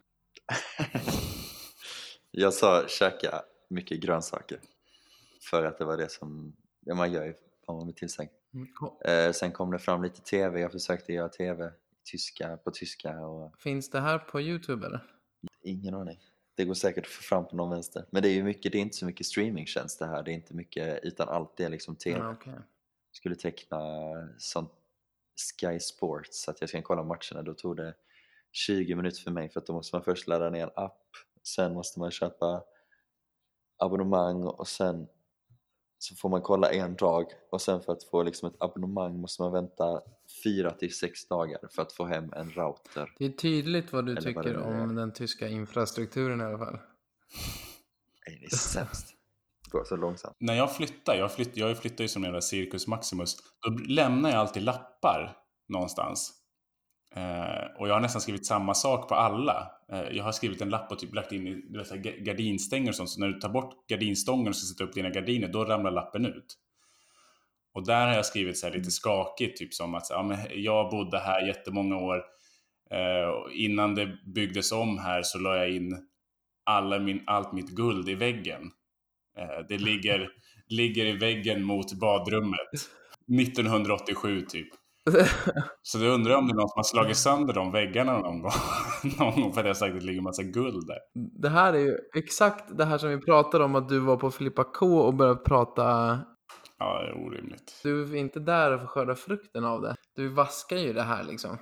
Jag 2.30 2.54
sa 2.54 2.84
käka 2.88 3.42
mycket 3.68 4.00
grönsaker. 4.00 4.60
För 5.50 5.64
att 5.64 5.78
det 5.78 5.84
var 5.84 5.96
det 5.96 6.10
som 6.10 6.56
ja, 6.80 6.94
man 6.94 7.12
gör 7.12 7.34
om 7.66 7.76
man 7.76 7.86
blir 7.86 7.94
tillsagd. 7.94 8.30
Mm. 8.54 8.68
Eh, 9.04 9.32
sen 9.32 9.52
kom 9.52 9.70
det 9.70 9.78
fram 9.78 10.02
lite 10.02 10.20
TV, 10.20 10.60
jag 10.60 10.72
försökte 10.72 11.12
göra 11.12 11.28
TV 11.28 11.72
tyska, 12.04 12.56
på 12.56 12.70
tyska 12.70 13.20
och 13.20 13.60
Finns 13.60 13.90
det 13.90 14.00
här 14.00 14.18
på 14.18 14.40
Youtube 14.40 14.86
eller? 14.86 15.00
ingen 15.62 15.94
aning. 15.94 16.18
Det 16.54 16.64
går 16.64 16.74
säkert 16.74 17.04
att 17.04 17.10
få 17.10 17.22
fram 17.22 17.48
på 17.48 17.56
någon 17.56 17.70
vänster. 17.70 18.04
Men 18.10 18.22
det 18.22 18.28
är 18.28 18.32
ju 18.32 18.42
mycket, 18.42 18.72
det 18.72 18.78
är 18.78 18.82
inte 18.82 18.96
så 18.96 19.06
mycket 19.06 19.26
streamingtjänster 19.26 20.06
här, 20.06 20.22
det 20.22 20.30
är 20.30 20.34
inte 20.34 20.54
mycket, 20.54 21.04
utan 21.04 21.28
allt 21.28 21.56
det 21.56 21.64
är 21.64 21.68
liksom 21.68 21.96
TV. 21.96 22.18
Ja, 22.18 22.30
okej. 22.32 22.54
skulle 23.12 23.34
teckna 23.34 23.78
sånt 24.38 24.72
Sky 25.40 25.80
Sports 25.80 26.42
så 26.44 26.50
att 26.50 26.60
jag 26.60 26.68
ska 26.68 26.82
kolla 26.82 27.02
matcherna 27.02 27.42
då 27.44 27.54
tog 27.54 27.76
det 27.76 27.94
20 28.52 28.94
minuter 28.94 29.20
för 29.22 29.30
mig 29.30 29.48
för 29.48 29.60
att 29.60 29.66
då 29.66 29.72
måste 29.72 29.96
man 29.96 30.04
först 30.04 30.26
ladda 30.28 30.50
ner 30.50 30.62
en 30.62 30.70
app 30.74 31.02
sen 31.42 31.74
måste 31.74 31.98
man 32.00 32.10
köpa 32.10 32.62
abonnemang 33.76 34.44
och 34.44 34.68
sen 34.68 35.06
så 35.98 36.14
får 36.14 36.28
man 36.28 36.42
kolla 36.42 36.70
en 36.72 36.94
dag 36.96 37.26
och 37.50 37.62
sen 37.62 37.80
för 37.80 37.92
att 37.92 38.04
få 38.04 38.22
liksom 38.22 38.48
ett 38.48 38.56
abonnemang 38.58 39.20
måste 39.20 39.42
man 39.42 39.52
vänta 39.52 40.02
4 40.44 40.70
till 40.70 40.94
6 40.94 41.28
dagar 41.28 41.60
för 41.70 41.82
att 41.82 41.92
få 41.92 42.04
hem 42.04 42.32
en 42.32 42.50
router. 42.50 43.14
Det 43.18 43.24
är 43.24 43.30
tydligt 43.30 43.92
vad 43.92 44.06
du 44.06 44.12
Eller 44.12 44.34
vad 44.34 44.44
tycker 44.44 44.58
är. 44.58 44.82
om 44.82 44.94
den 44.94 45.12
tyska 45.12 45.48
infrastrukturen 45.48 46.40
i 46.40 46.44
alla 46.44 46.58
fall. 46.58 46.78
Nej, 48.26 48.38
det 48.40 48.46
är 48.46 48.56
sämst. 48.56 49.14
Går 49.70 49.84
så 49.84 49.96
långsamt. 49.96 50.36
När 50.40 50.54
jag 50.54 50.76
flyttar, 50.76 51.14
jag, 51.14 51.32
flytt, 51.32 51.56
jag 51.56 51.78
flyttar 51.78 52.04
ju 52.04 52.08
som 52.08 52.24
en 52.24 52.42
Circus 52.42 52.86
Maximus, 52.86 53.36
då 53.66 53.70
lämnar 53.70 54.30
jag 54.30 54.38
alltid 54.38 54.62
lappar 54.62 55.36
någonstans. 55.68 56.32
Eh, 57.14 57.80
och 57.80 57.88
jag 57.88 57.94
har 57.94 58.00
nästan 58.00 58.20
skrivit 58.20 58.46
samma 58.46 58.74
sak 58.74 59.08
på 59.08 59.14
alla. 59.14 59.70
Eh, 59.92 60.02
jag 60.10 60.24
har 60.24 60.32
skrivit 60.32 60.62
en 60.62 60.70
lapp 60.70 60.92
och 60.92 60.98
typ 60.98 61.14
lagt 61.14 61.32
in 61.32 61.46
i 61.46 61.54
du 61.68 61.78
vet, 61.78 62.02
gardinstänger 62.02 62.88
och 62.88 62.94
sånt. 62.94 63.10
Så 63.10 63.20
när 63.20 63.28
du 63.28 63.40
tar 63.40 63.48
bort 63.48 63.88
gardinstången 63.88 64.48
och 64.48 64.56
ska 64.56 64.72
sätta 64.72 64.84
upp 64.84 64.94
dina 64.94 65.10
gardiner, 65.10 65.48
då 65.48 65.64
ramlar 65.64 65.90
lappen 65.90 66.26
ut. 66.26 66.56
Och 67.74 67.86
där 67.86 68.06
har 68.06 68.14
jag 68.14 68.26
skrivit 68.26 68.58
så 68.58 68.66
här 68.66 68.74
lite 68.74 68.90
skakigt, 68.90 69.58
typ 69.58 69.74
som 69.74 69.94
att 69.94 70.10
ja, 70.10 70.22
men 70.22 70.38
jag 70.50 70.90
bodde 70.90 71.18
här 71.18 71.46
jättemånga 71.46 71.96
år. 71.96 72.24
Eh, 72.90 73.64
innan 73.64 73.94
det 73.94 74.18
byggdes 74.34 74.72
om 74.72 74.98
här 74.98 75.22
så 75.22 75.38
la 75.38 75.56
jag 75.56 75.70
in 75.70 76.06
alla 76.64 76.98
min, 76.98 77.22
allt 77.26 77.52
mitt 77.52 77.70
guld 77.70 78.08
i 78.08 78.14
väggen. 78.14 78.70
Eh, 79.40 79.66
det 79.68 79.78
ligger, 79.78 80.28
ligger 80.68 81.06
i 81.06 81.12
väggen 81.12 81.64
mot 81.64 81.92
badrummet. 81.92 82.70
1987 83.40 84.42
typ. 84.42 84.68
Så 85.82 85.98
du 85.98 86.08
undrar 86.08 86.34
om 86.34 86.46
det 86.46 86.52
är 86.52 86.56
någon 86.56 86.68
som 86.68 86.78
har 86.78 86.82
slagit 86.82 87.16
sönder 87.16 87.54
de 87.54 87.72
väggarna 87.72 88.18
någon 88.18 88.42
gång, 88.42 88.52
någon 89.18 89.42
gång 89.42 89.52
för 89.52 89.60
att 89.60 89.66
jag 89.66 89.76
sagt 89.76 89.94
att 89.94 90.00
det 90.00 90.06
ligger 90.06 90.20
massa 90.20 90.42
guld 90.42 90.86
där. 90.86 90.98
Det 91.14 91.48
här 91.48 91.72
är 91.72 91.78
ju 91.78 91.96
exakt 92.16 92.78
det 92.78 92.84
här 92.84 92.98
som 92.98 93.10
vi 93.10 93.18
pratade 93.18 93.64
om 93.64 93.74
att 93.74 93.88
du 93.88 93.98
var 93.98 94.16
på 94.16 94.30
Filippa 94.30 94.64
K 94.64 94.86
och 94.86 95.14
började 95.14 95.40
prata. 95.40 95.82
Ja, 96.78 97.02
det 97.02 97.08
är 97.08 97.26
orimligt. 97.26 97.80
Du 97.82 98.02
är 98.02 98.14
inte 98.14 98.40
där 98.40 98.72
och 98.72 98.80
får 98.80 98.86
skörda 98.86 99.14
frukten 99.14 99.64
av 99.64 99.82
det. 99.82 99.94
Du 100.16 100.28
vaskar 100.28 100.76
ju 100.76 100.92
det 100.92 101.02
här 101.02 101.24
liksom. 101.24 101.58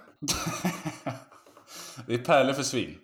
det 2.07 2.15
är 2.15 2.19
pärlor 2.19 2.53
för 2.53 2.63
svin. 2.63 2.99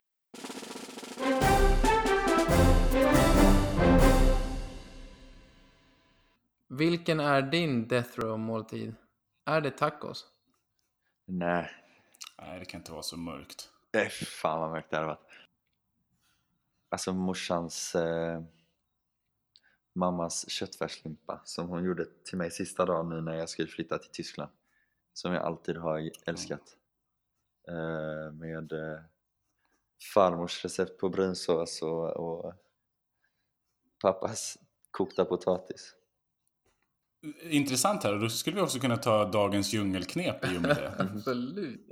Vilken 6.79 7.21
är 7.21 7.43
din 7.43 7.89
death 7.89 8.21
row 8.21 8.39
måltid? 8.39 8.95
Är 9.45 9.61
det 9.61 9.71
tacos? 9.71 10.27
Nej. 11.25 11.71
Nej, 12.39 12.59
det 12.59 12.65
kan 12.65 12.81
inte 12.81 12.93
vara 12.93 13.03
så 13.03 13.17
mörkt. 13.17 13.71
Nej, 13.93 14.11
fan 14.11 14.61
vad 14.61 14.71
mörkt 14.71 14.91
det 14.91 14.97
hade 14.97 15.07
varit. 15.07 15.29
Alltså 16.89 17.13
morsans 17.13 17.95
eh, 17.95 18.43
mammas 19.93 20.51
köttfärslimpa 20.51 21.41
som 21.45 21.69
hon 21.69 21.85
gjorde 21.85 22.07
till 22.25 22.39
mig 22.39 22.51
sista 22.51 22.87
dagen 22.87 23.09
nu 23.09 23.21
när 23.21 23.35
jag 23.35 23.49
skulle 23.49 23.69
flytta 23.69 23.99
till 23.99 24.11
Tyskland. 24.11 24.51
Som 25.13 25.33
jag 25.33 25.43
alltid 25.43 25.77
har 25.77 26.11
älskat. 26.27 26.77
Eh, 27.69 28.33
med 28.33 28.73
eh, 28.73 29.01
farmors 30.15 30.65
recept 30.65 31.01
på 31.01 31.09
brunsås 31.09 31.83
och, 31.83 32.11
och 32.11 32.55
pappas 34.01 34.59
kokta 34.91 35.25
potatis. 35.25 35.95
Intressant 37.51 38.05
här, 38.05 38.15
då 38.15 38.29
skulle 38.29 38.57
vi 38.57 38.63
också 38.63 38.79
kunna 38.79 38.97
ta 38.97 39.25
dagens 39.25 39.73
djungelknep 39.73 40.45
i 40.45 40.59
och 40.59 40.63
med 40.63 40.77
det. 40.77 40.93
Absolut. 41.15 41.89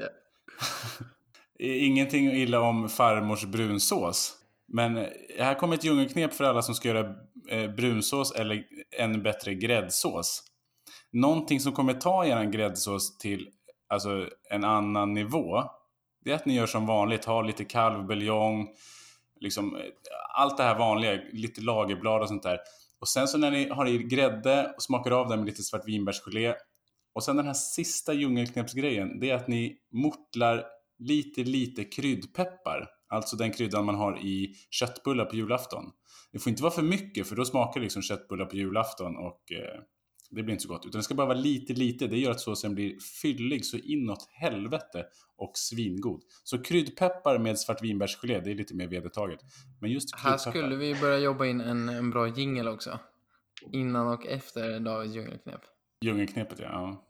Ingenting 1.58 2.32
illa 2.32 2.60
om 2.60 2.88
farmors 2.88 3.44
brunsås. 3.44 4.36
Men 4.68 5.06
här 5.38 5.54
kommer 5.54 5.74
ett 5.74 5.84
djungelknep 5.84 6.34
för 6.34 6.44
alla 6.44 6.62
som 6.62 6.74
ska 6.74 6.88
göra 6.88 7.14
eh, 7.48 7.70
brunsås 7.70 8.32
eller 8.32 8.64
ännu 8.98 9.18
bättre 9.18 9.54
gräddsås. 9.54 10.42
Någonting 11.12 11.60
som 11.60 11.72
kommer 11.72 11.94
ta 11.94 12.26
er 12.26 12.44
gräddsås 12.44 13.18
till 13.18 13.48
alltså, 13.88 14.28
en 14.50 14.64
annan 14.64 15.14
nivå, 15.14 15.62
det 16.24 16.30
är 16.30 16.34
att 16.34 16.46
ni 16.46 16.54
gör 16.54 16.66
som 16.66 16.86
vanligt, 16.86 17.24
har 17.24 17.44
lite 17.44 17.64
kalvbuljong, 17.64 18.68
liksom, 19.40 19.78
allt 20.34 20.56
det 20.56 20.62
här 20.62 20.78
vanliga, 20.78 21.20
lite 21.32 21.60
lagerblad 21.60 22.22
och 22.22 22.28
sånt 22.28 22.42
där. 22.42 22.58
Och 23.02 23.08
sen 23.08 23.28
så 23.28 23.38
när 23.38 23.50
ni 23.50 23.68
har 23.68 23.86
i 23.86 23.98
grädde 23.98 24.72
och 24.76 24.82
smakar 24.82 25.10
av 25.10 25.28
den 25.28 25.38
med 25.38 25.46
lite 25.46 25.62
svartvinbärsgelé. 25.62 26.54
Och 27.14 27.24
sen 27.24 27.36
den 27.36 27.46
här 27.46 27.54
sista 27.54 28.12
djungelknepsgrejen, 28.12 29.20
det 29.20 29.30
är 29.30 29.34
att 29.34 29.48
ni 29.48 29.76
mortlar 29.92 30.64
lite, 30.98 31.44
lite 31.44 31.84
kryddpeppar. 31.84 32.88
Alltså 33.08 33.36
den 33.36 33.52
kryddan 33.52 33.84
man 33.84 33.94
har 33.94 34.18
i 34.18 34.54
köttbullar 34.70 35.24
på 35.24 35.36
julafton. 35.36 35.84
Det 36.32 36.38
får 36.38 36.50
inte 36.50 36.62
vara 36.62 36.72
för 36.72 36.82
mycket 36.82 37.26
för 37.26 37.36
då 37.36 37.44
smakar 37.44 37.80
det 37.80 37.84
liksom 37.84 38.02
köttbullar 38.02 38.46
på 38.46 38.56
julafton 38.56 39.16
och 39.16 39.52
eh, 39.52 39.80
det 40.32 40.42
blir 40.42 40.52
inte 40.52 40.62
så 40.62 40.68
gott. 40.68 40.86
Utan 40.86 40.98
det 40.98 41.02
ska 41.02 41.14
bara 41.14 41.26
vara 41.26 41.38
lite, 41.38 41.72
lite. 41.72 42.06
Det 42.06 42.18
gör 42.18 42.30
att 42.30 42.40
såsen 42.40 42.74
blir 42.74 43.00
fyllig 43.22 43.64
så 43.64 43.76
inåt 43.76 44.28
helvete 44.32 45.04
och 45.36 45.52
svingod. 45.54 46.22
Så 46.44 46.62
kryddpeppar 46.62 47.38
med 47.38 47.58
svartvinbärsgelé, 47.58 48.40
det 48.40 48.50
är 48.50 48.54
lite 48.54 48.74
mer 48.74 48.88
vedertaget. 48.88 49.40
Men 49.80 49.90
just 49.90 50.16
Här 50.16 50.36
skulle 50.36 50.76
vi 50.76 50.94
börja 50.94 51.18
jobba 51.18 51.46
in 51.46 51.60
en, 51.60 51.88
en 51.88 52.10
bra 52.10 52.28
jingel 52.28 52.68
också. 52.68 52.98
Innan 53.72 54.06
och 54.06 54.26
efter 54.26 54.80
Davids 54.80 55.14
djungelknep. 55.14 55.60
Djungelknepet, 56.00 56.58
ja. 56.58 57.04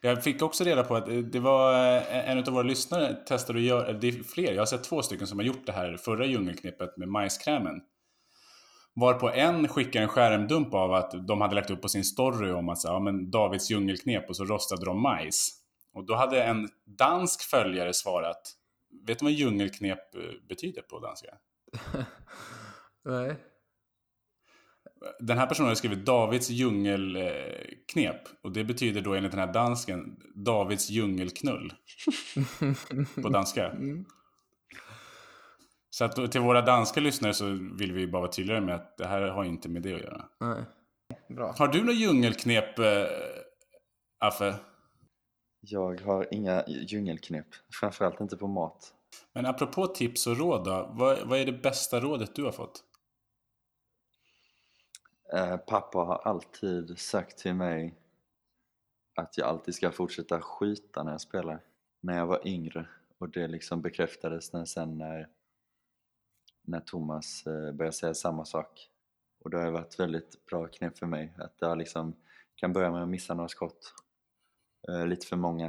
Jag 0.00 0.24
fick 0.24 0.42
också 0.42 0.64
reda 0.64 0.82
på 0.82 0.96
att 0.96 1.06
det 1.32 1.40
var 1.40 1.74
en 2.10 2.38
av 2.38 2.44
våra 2.44 2.62
lyssnare 2.62 3.14
testade 3.14 3.58
att 3.58 3.64
göra, 3.64 3.92
det 3.92 4.08
är 4.08 4.12
fler, 4.12 4.52
jag 4.52 4.60
har 4.60 4.66
sett 4.66 4.84
två 4.84 5.02
stycken 5.02 5.26
som 5.26 5.38
har 5.38 5.46
gjort 5.46 5.66
det 5.66 5.72
här 5.72 5.96
förra 5.96 6.26
djungelknepet 6.26 6.96
med 6.96 7.08
majskrämen. 7.08 7.80
Varpå 8.94 9.30
en 9.30 9.68
skickade 9.68 10.02
en 10.02 10.08
skärmdump 10.08 10.74
av 10.74 10.92
att 10.92 11.26
de 11.26 11.40
hade 11.40 11.54
lagt 11.54 11.70
upp 11.70 11.82
på 11.82 11.88
sin 11.88 12.04
story 12.04 12.50
om 12.50 12.68
att 12.68 12.84
ja, 12.84 13.00
men 13.00 13.30
Davids 13.30 13.70
djungelknep 13.70 14.28
och 14.28 14.36
så 14.36 14.44
rostade 14.44 14.84
de 14.84 15.02
majs. 15.02 15.58
Och 15.94 16.06
då 16.06 16.14
hade 16.14 16.42
en 16.42 16.68
dansk 16.98 17.42
följare 17.42 17.94
svarat, 17.94 18.42
vet 19.06 19.18
du 19.18 19.24
vad 19.24 19.32
djungelknep 19.32 20.14
eh, 20.14 20.20
betyder 20.48 20.82
på 20.82 20.98
danska? 20.98 21.28
Nej. 23.04 23.36
Den 25.20 25.38
här 25.38 25.46
personen 25.46 25.68
har 25.68 25.74
skrivit 25.74 26.06
Davids 26.06 26.50
djungelknep 26.50 28.20
och 28.42 28.52
det 28.52 28.64
betyder 28.64 29.00
då 29.00 29.14
enligt 29.14 29.32
den 29.32 29.40
här 29.40 29.52
dansken 29.52 30.16
Davids 30.34 30.90
djungelknull 30.90 31.72
på 33.22 33.28
danska. 33.28 33.70
Mm. 33.70 34.04
Så 35.94 36.04
att 36.04 36.32
till 36.32 36.40
våra 36.40 36.62
danska 36.62 37.00
lyssnare 37.00 37.34
så 37.34 37.44
vill 37.78 37.92
vi 37.92 38.06
bara 38.06 38.20
vara 38.20 38.32
tydligare 38.32 38.60
med 38.60 38.74
att 38.74 38.96
det 38.96 39.06
här 39.06 39.22
har 39.22 39.44
inte 39.44 39.68
med 39.68 39.82
det 39.82 39.94
att 39.94 40.00
göra. 40.00 40.24
Nej. 40.40 40.64
Bra. 41.28 41.54
Har 41.58 41.68
du 41.68 41.80
några 41.80 41.92
djungelknep, 41.92 42.78
äh, 42.78 43.06
Affe? 44.18 44.54
Jag 45.60 46.00
har 46.00 46.34
inga 46.34 46.64
djungelknep, 46.66 47.46
framförallt 47.80 48.20
inte 48.20 48.36
på 48.36 48.46
mat. 48.46 48.94
Men 49.32 49.46
apropå 49.46 49.86
tips 49.86 50.26
och 50.26 50.36
råd 50.36 50.64
då, 50.64 50.90
vad, 50.92 51.18
vad 51.28 51.38
är 51.38 51.46
det 51.46 51.52
bästa 51.52 52.00
rådet 52.00 52.34
du 52.34 52.44
har 52.44 52.52
fått? 52.52 52.84
Eh, 55.34 55.56
pappa 55.56 55.98
har 55.98 56.20
alltid 56.24 56.98
sagt 56.98 57.38
till 57.38 57.54
mig 57.54 57.94
att 59.14 59.38
jag 59.38 59.48
alltid 59.48 59.74
ska 59.74 59.90
fortsätta 59.90 60.40
skjuta 60.40 61.02
när 61.02 61.12
jag 61.12 61.20
spelar. 61.20 61.60
När 62.00 62.18
jag 62.18 62.26
var 62.26 62.48
yngre 62.48 62.86
och 63.18 63.28
det 63.28 63.48
liksom 63.48 63.82
bekräftades 63.82 64.52
när, 64.52 64.64
sen 64.64 64.98
när, 64.98 65.28
när 66.62 66.80
Thomas 66.80 67.46
eh, 67.46 67.52
börjar 67.52 67.72
började 67.72 67.96
säga 67.96 68.14
samma 68.14 68.44
sak. 68.44 68.90
Och 69.44 69.50
det 69.50 69.58
har 69.58 69.70
varit 69.70 70.00
väldigt 70.00 70.46
bra 70.46 70.66
knep 70.66 70.98
för 70.98 71.06
mig 71.06 71.34
att 71.38 71.54
jag 71.58 71.78
liksom 71.78 72.16
kan 72.54 72.72
börja 72.72 72.90
med 72.90 73.02
att 73.02 73.08
missa 73.08 73.34
några 73.34 73.48
skott. 73.48 73.94
Eh, 74.88 75.06
lite 75.06 75.26
för 75.26 75.36
många. 75.36 75.66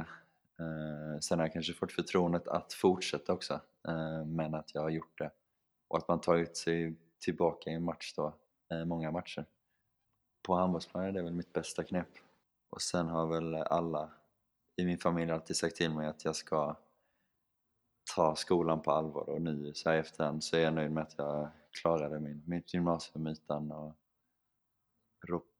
Eh, 0.58 1.20
sen 1.20 1.38
har 1.38 1.46
jag 1.46 1.52
kanske 1.52 1.72
fått 1.72 1.92
förtroendet 1.92 2.48
att 2.48 2.72
fortsätta 2.72 3.32
också, 3.32 3.60
men 4.26 4.54
att 4.54 4.74
jag 4.74 4.82
har 4.82 4.90
gjort 4.90 5.18
det. 5.18 5.30
Och 5.88 5.98
att 5.98 6.08
man 6.08 6.20
tagit 6.20 6.56
sig 6.56 6.96
tillbaka 7.18 7.70
i 7.70 7.74
en 7.74 7.84
match 7.84 8.14
då, 8.16 8.34
många 8.84 9.10
matcher 9.10 9.46
på 10.44 10.54
handbollsplanen 10.54 11.08
är 11.08 11.12
det 11.12 11.22
väl 11.22 11.32
mitt 11.32 11.52
bästa 11.52 11.84
knep. 11.84 12.08
Och 12.70 12.82
sen 12.82 13.08
har 13.08 13.26
väl 13.26 13.54
alla 13.54 14.10
i 14.76 14.84
min 14.84 14.98
familj 14.98 15.32
alltid 15.32 15.56
sagt 15.56 15.76
till 15.76 15.90
mig 15.90 16.06
att 16.06 16.24
jag 16.24 16.36
ska 16.36 16.76
ta 18.14 18.36
skolan 18.36 18.82
på 18.82 18.90
allvar 18.90 19.30
och 19.30 19.42
nu 19.42 19.74
så 19.74 19.90
här 19.90 19.96
efterhand 19.96 20.44
så 20.44 20.56
är 20.56 20.60
jag 20.60 20.74
nöjd 20.74 20.92
med 20.92 21.02
att 21.02 21.14
jag 21.18 21.48
klarade 21.82 22.20
min, 22.20 22.42
mitt 22.46 22.74
gymnasium 22.74 23.26
utan 23.26 23.72
att 23.72 23.96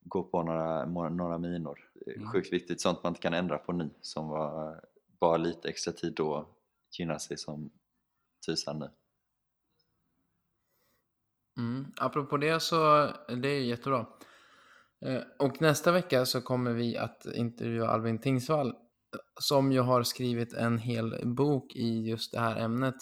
gå 0.05 0.23
på 0.23 0.43
några, 0.43 0.87
några 1.09 1.39
minor. 1.39 1.79
Mm. 2.07 2.29
Sjukt 2.29 2.53
viktigt, 2.53 2.81
sånt 2.81 3.03
man 3.03 3.11
inte 3.11 3.21
kan 3.21 3.35
ändra 3.35 3.59
på 3.59 3.73
nu 3.73 3.91
som 4.01 4.29
var 4.29 4.81
bara 5.21 5.37
lite 5.37 5.69
extra 5.69 5.93
tid 5.93 6.15
då 6.15 6.49
gynnar 6.91 7.19
sig 7.19 7.39
som 7.39 7.71
tusan 8.47 8.79
nu. 8.79 8.91
Mm. 11.59 11.87
Apropå 11.97 12.37
det 12.37 12.61
så, 12.61 13.09
det 13.29 13.49
är 13.49 13.61
jättebra. 13.61 14.07
Eh, 15.01 15.23
och 15.39 15.61
nästa 15.61 15.93
vecka 15.93 16.27
så 16.27 16.41
kommer 16.41 16.73
vi 16.73 16.97
att 16.97 17.27
intervjua 17.35 17.89
Albin 17.89 18.19
Tingsvall 18.19 18.75
som 19.41 19.73
ju 19.73 19.81
har 19.81 20.03
skrivit 20.03 20.53
en 20.53 20.79
hel 20.79 21.21
bok 21.25 21.77
i 21.77 22.09
just 22.09 22.33
det 22.33 22.41
här 22.41 22.57
ämnet. 22.57 22.95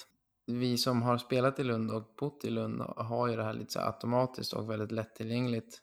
Vi 0.46 0.78
som 0.78 1.02
har 1.02 1.18
spelat 1.18 1.58
i 1.58 1.64
Lund 1.64 1.90
och 1.90 2.14
bott 2.18 2.44
i 2.44 2.50
Lund 2.50 2.80
har 2.96 3.28
ju 3.28 3.36
det 3.36 3.44
här 3.44 3.52
lite 3.52 3.72
så 3.72 3.80
automatiskt 3.80 4.52
och 4.52 4.70
väldigt 4.70 4.92
lättillgängligt 4.92 5.80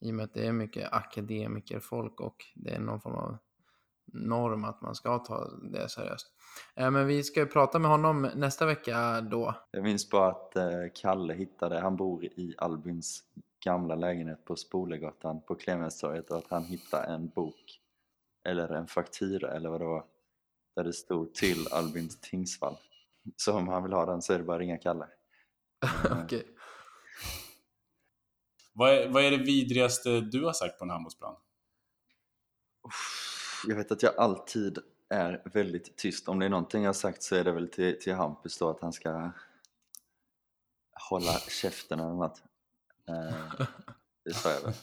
i 0.00 0.10
och 0.10 0.14
med 0.14 0.24
att 0.24 0.34
det 0.34 0.46
är 0.46 0.52
mycket 0.52 0.92
akademikerfolk 0.92 2.20
och 2.20 2.36
det 2.54 2.70
är 2.70 2.80
någon 2.80 3.00
form 3.00 3.14
av 3.14 3.38
norm 4.12 4.64
att 4.64 4.80
man 4.82 4.94
ska 4.94 5.18
ta 5.18 5.50
det 5.72 5.88
seriöst. 5.88 6.26
Eh, 6.74 6.90
men 6.90 7.06
vi 7.06 7.22
ska 7.22 7.40
ju 7.40 7.46
prata 7.46 7.78
med 7.78 7.90
honom 7.90 8.30
nästa 8.34 8.66
vecka 8.66 9.20
då. 9.20 9.54
Jag 9.70 9.82
minns 9.82 10.10
bara 10.10 10.30
att 10.30 10.56
eh, 10.56 10.64
Kalle 10.94 11.34
hittade, 11.34 11.80
han 11.80 11.96
bor 11.96 12.24
i 12.24 12.54
Albins 12.58 13.24
gamla 13.64 13.94
lägenhet 13.94 14.44
på 14.44 14.56
Spolegatan 14.56 15.42
på 15.42 15.54
Clemenstorget 15.54 16.30
och 16.30 16.38
att 16.38 16.50
han 16.50 16.64
hittade 16.64 17.04
en 17.04 17.28
bok 17.28 17.81
eller 18.44 18.68
en 18.68 18.86
faktura 18.86 19.54
eller 19.54 19.70
vad 19.70 19.80
det 19.80 19.84
var 19.84 20.04
där 20.76 20.84
det 20.84 20.92
stod 20.92 21.34
till 21.34 21.68
Albin 21.70 22.08
Tingsvall. 22.20 22.76
Så 23.36 23.52
om 23.52 23.68
han 23.68 23.82
vill 23.82 23.92
ha 23.92 24.06
den 24.06 24.22
så 24.22 24.32
är 24.32 24.38
det 24.38 24.44
bara 24.44 24.56
att 24.56 24.60
ringa 24.60 24.78
Kalle. 24.78 25.08
Okej. 26.04 26.24
Okay. 26.24 26.42
Vad, 28.72 28.90
är, 28.90 29.08
vad 29.08 29.24
är 29.24 29.30
det 29.30 29.36
vidrigaste 29.36 30.20
du 30.20 30.44
har 30.44 30.52
sagt 30.52 30.78
på 30.78 30.84
en 30.84 30.90
handbollsplan? 30.90 31.36
Jag 33.66 33.76
vet 33.76 33.92
att 33.92 34.02
jag 34.02 34.16
alltid 34.16 34.78
är 35.08 35.42
väldigt 35.44 35.96
tyst. 35.96 36.28
Om 36.28 36.38
det 36.38 36.46
är 36.46 36.50
någonting 36.50 36.82
jag 36.82 36.88
har 36.88 36.94
sagt 36.94 37.22
så 37.22 37.36
är 37.36 37.44
det 37.44 37.52
väl 37.52 37.68
till, 37.68 37.98
till 38.00 38.14
Hampus 38.14 38.58
då 38.58 38.70
att 38.70 38.80
han 38.80 38.92
ska 38.92 39.30
hålla 41.10 41.38
käften 41.38 42.00
eller 42.00 42.14
något. 42.14 42.42
Eh, 43.08 43.66
det 44.24 44.34
sa 44.34 44.50
jag 44.50 44.62
väl. 44.62 44.74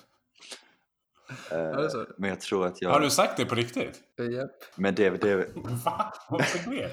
Eh, 1.52 1.92
men 2.18 2.30
jag 2.30 2.42
tror 2.42 2.66
att 2.66 2.82
jag... 2.82 2.90
Har 2.90 3.00
du 3.00 3.10
sagt 3.10 3.38
det 3.38 3.46
på 3.46 3.56
riktigt? 3.56 4.02
Japp. 4.18 4.52
Men 4.76 4.96
det, 4.96 5.10
det 5.10 5.36
Va? 5.86 6.14
Varför 6.30 6.72
det? 6.72 6.92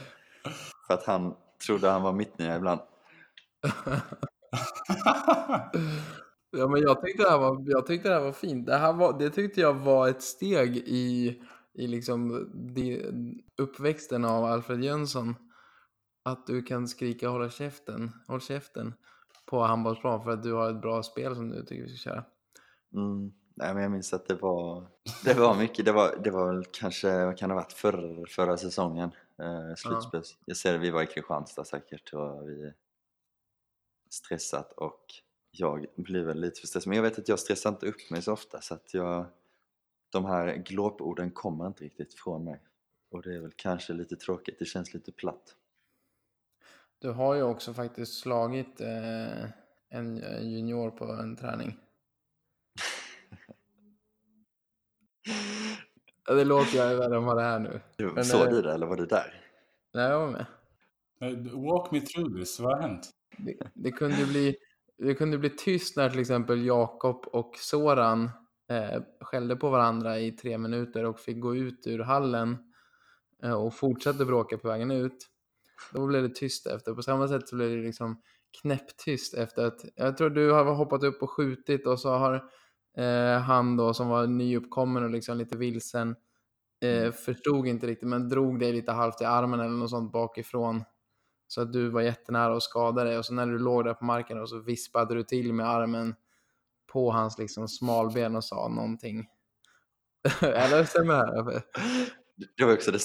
för 0.87 0.95
att 0.95 1.05
han 1.05 1.35
trodde 1.67 1.89
han 1.89 2.03
var 2.03 2.13
mittnia 2.13 2.57
ibland. 2.57 2.81
Ja, 6.51 6.69
men 6.69 6.83
jag 6.83 7.03
tyckte 7.03 7.23
det 7.23 7.31
här 7.31 7.39
var, 7.39 7.65
jag 7.67 7.87
tyckte 7.87 8.09
det 8.09 8.15
här 8.15 8.23
var 8.23 8.33
fint. 8.33 8.67
Det, 8.67 8.77
här 8.77 8.93
var, 8.93 9.19
det 9.19 9.31
tyckte 9.31 9.61
jag 9.61 9.75
var 9.75 10.09
ett 10.09 10.23
steg 10.23 10.77
i, 10.77 11.43
i 11.75 11.87
liksom 11.87 12.51
de, 12.75 13.03
uppväxten 13.59 14.25
av 14.25 14.45
Alfred 14.45 14.85
Jönsson. 14.85 15.35
Att 16.23 16.47
du 16.47 16.63
kan 16.63 16.89
skrika 16.89 17.29
hålla 17.29 17.51
käften, 17.51 18.13
håll 18.27 18.41
käften 18.41 18.95
på 19.47 19.63
handbollsplan 19.63 20.25
för 20.25 20.31
att 20.31 20.43
du 20.43 20.53
har 20.53 20.71
ett 20.71 20.81
bra 20.81 21.03
spel 21.03 21.35
som 21.35 21.49
du 21.49 21.63
tycker 21.63 21.83
vi 21.83 21.89
ska 21.89 22.11
köra. 22.11 22.25
Mm. 22.95 23.33
Nej, 23.59 23.75
men 23.75 23.83
jag 23.83 23.93
minns 23.93 24.13
att 24.13 24.27
det 24.27 24.35
var, 24.35 24.87
det 25.25 25.35
var 25.35 25.55
mycket. 25.55 25.85
Det 25.85 25.93
var, 25.93 26.17
det 26.25 26.31
var 26.31 26.53
väl 26.53 26.65
kanske, 26.65 27.25
vad 27.25 27.39
kan 27.39 27.49
det 27.49 27.55
ha 27.55 27.63
varit, 27.63 27.73
förra, 27.73 28.27
förra 28.27 28.57
säsongen? 28.57 29.11
Eh, 29.39 29.75
slutspels. 29.77 30.39
Jag 30.45 30.57
ser 30.57 30.73
det, 30.73 30.79
vi 30.79 30.91
var 30.91 31.03
i 31.03 31.07
Kristianstad 31.07 31.65
säkert 31.65 32.13
och 32.13 32.49
vi 32.49 32.73
stressat 34.11 34.73
och 34.73 35.05
jag 35.51 35.87
blir 35.97 36.25
väl 36.25 36.41
lite 36.41 36.61
för 36.61 36.67
stressad. 36.67 36.89
Men 36.89 36.97
jag 36.97 37.03
vet 37.03 37.19
att 37.19 37.29
jag 37.29 37.39
stressar 37.39 37.71
inte 37.71 37.87
upp 37.87 38.11
mig 38.11 38.23
så 38.23 38.33
ofta 38.33 38.61
så 38.61 38.75
att 38.75 38.95
jag, 38.95 39.27
de 40.11 40.25
här 40.25 40.57
glåporden 40.57 41.31
kommer 41.31 41.67
inte 41.67 41.85
riktigt 41.85 42.15
från 42.15 42.45
mig. 42.45 42.63
Och 43.11 43.23
det 43.23 43.35
är 43.35 43.41
väl 43.41 43.53
kanske 43.57 43.93
lite 43.93 44.17
tråkigt, 44.17 44.59
det 44.59 44.65
känns 44.65 44.95
lite 44.95 45.13
platt. 45.13 45.57
Du 46.99 47.11
har 47.11 47.35
ju 47.35 47.43
också 47.43 47.75
faktiskt 47.75 48.21
slagit 48.21 48.81
eh, 48.81 49.45
en 49.89 50.17
junior 50.43 50.91
på 50.91 51.05
en 51.05 51.37
träning. 51.37 51.79
Det 56.35 56.45
låter 56.45 56.79
jag 56.79 56.97
värre 56.97 57.17
än 57.17 57.25
vad 57.25 57.37
det 57.37 57.43
är 57.43 57.59
nu. 57.59 57.81
Men, 58.15 58.25
Såg 58.25 58.47
eh, 58.47 58.51
du 58.51 58.63
det 58.63 58.73
eller 58.73 58.87
var 58.87 58.97
du 58.97 59.07
där? 59.07 59.43
Nej, 59.95 60.11
jag 60.11 60.21
var 60.21 60.31
med. 60.31 60.47
Eh, 61.21 61.61
Walk 61.61 61.91
me 61.91 62.01
through 62.01 62.39
this, 62.39 62.61
vad 62.61 62.75
har 62.75 62.83
hänt? 62.83 63.11
Det, 63.39 63.57
det, 63.75 63.91
kunde 63.91 64.17
ju 64.17 64.27
bli, 64.27 64.57
det 64.99 65.15
kunde 65.15 65.39
bli 65.39 65.51
tyst 65.51 65.97
när 65.97 66.11
till 66.11 66.21
exempel 66.21 66.67
Jakob 66.67 67.27
och 67.27 67.57
Soran 67.57 68.31
eh, 68.71 69.03
skällde 69.21 69.57
på 69.57 69.71
varandra 69.71 70.19
i 70.19 70.33
tre 70.33 70.59
minuter 70.59 71.05
och 71.05 71.21
fick 71.21 71.41
gå 71.41 71.57
ut 71.57 71.87
ur 71.87 71.99
hallen 71.99 72.57
eh, 73.43 73.53
och 73.53 73.75
fortsatte 73.75 74.25
bråka 74.25 74.59
på 74.59 74.69
vägen 74.69 74.91
ut. 74.91 75.29
Då 75.93 76.07
blev 76.07 76.23
det 76.23 76.35
tyst 76.35 76.67
efter. 76.67 76.95
På 76.95 77.03
samma 77.03 77.29
sätt 77.29 77.49
så 77.49 77.57
blev 77.57 77.71
det 77.71 77.83
liksom 77.83 78.23
knäpptyst 78.63 79.35
efter 79.35 79.67
att 79.67 79.85
jag 79.95 80.17
tror 80.17 80.31
du 80.31 80.51
har 80.51 80.65
hoppat 80.65 81.03
upp 81.03 81.23
och 81.23 81.31
skjutit 81.31 81.87
och 81.87 82.01
så 82.01 82.11
har 82.11 82.51
eh, 82.97 83.41
han 83.41 83.77
då 83.77 83.95
som 83.95 84.09
var 84.09 84.27
nyuppkommen 84.27 85.05
och 85.05 85.11
liksom 85.11 85.37
lite 85.37 85.57
vilsen 85.57 86.17
eh, 86.81 87.13
förstod 87.13 87.67
inte 87.67 87.87
riktigt 87.87 88.09
men 88.09 88.29
drog 88.29 88.61
dig 88.61 88.73
lite 88.73 88.93
halvt 88.93 89.21
i 89.21 89.25
armen 89.25 89.61
eller 89.61 89.71
något 89.71 89.91
sånt 89.91 90.13
bakifrån. 90.13 90.85
Så 91.49 91.61
att 91.63 91.73
du 91.73 91.89
var 91.89 92.01
jättenära 92.01 92.57
att 92.57 92.63
skada 92.63 93.05
dig 93.05 93.19
och 93.19 93.27
så 93.27 93.35
när 93.35 93.47
du 93.47 93.59
låg 93.59 93.85
där 93.85 93.95
på 93.95 94.05
marken 94.05 94.41
och 94.41 94.49
så 94.49 94.59
vispade 94.59 95.15
du 95.15 95.23
till 95.23 95.53
med 95.53 95.69
armen 95.69 96.15
på 96.93 97.13
hans 97.13 97.39
liksom 97.39 97.69
smalben 97.69 98.37
och 98.37 98.45
sa 98.45 98.69
någonting. 98.69 99.27
Eller 100.43 100.85
stämmer 100.85 101.15
det 101.15 101.45
här? 101.45 101.63
Det 102.57 102.65
var 102.65 102.73
också 102.73 102.91
det 102.91 103.01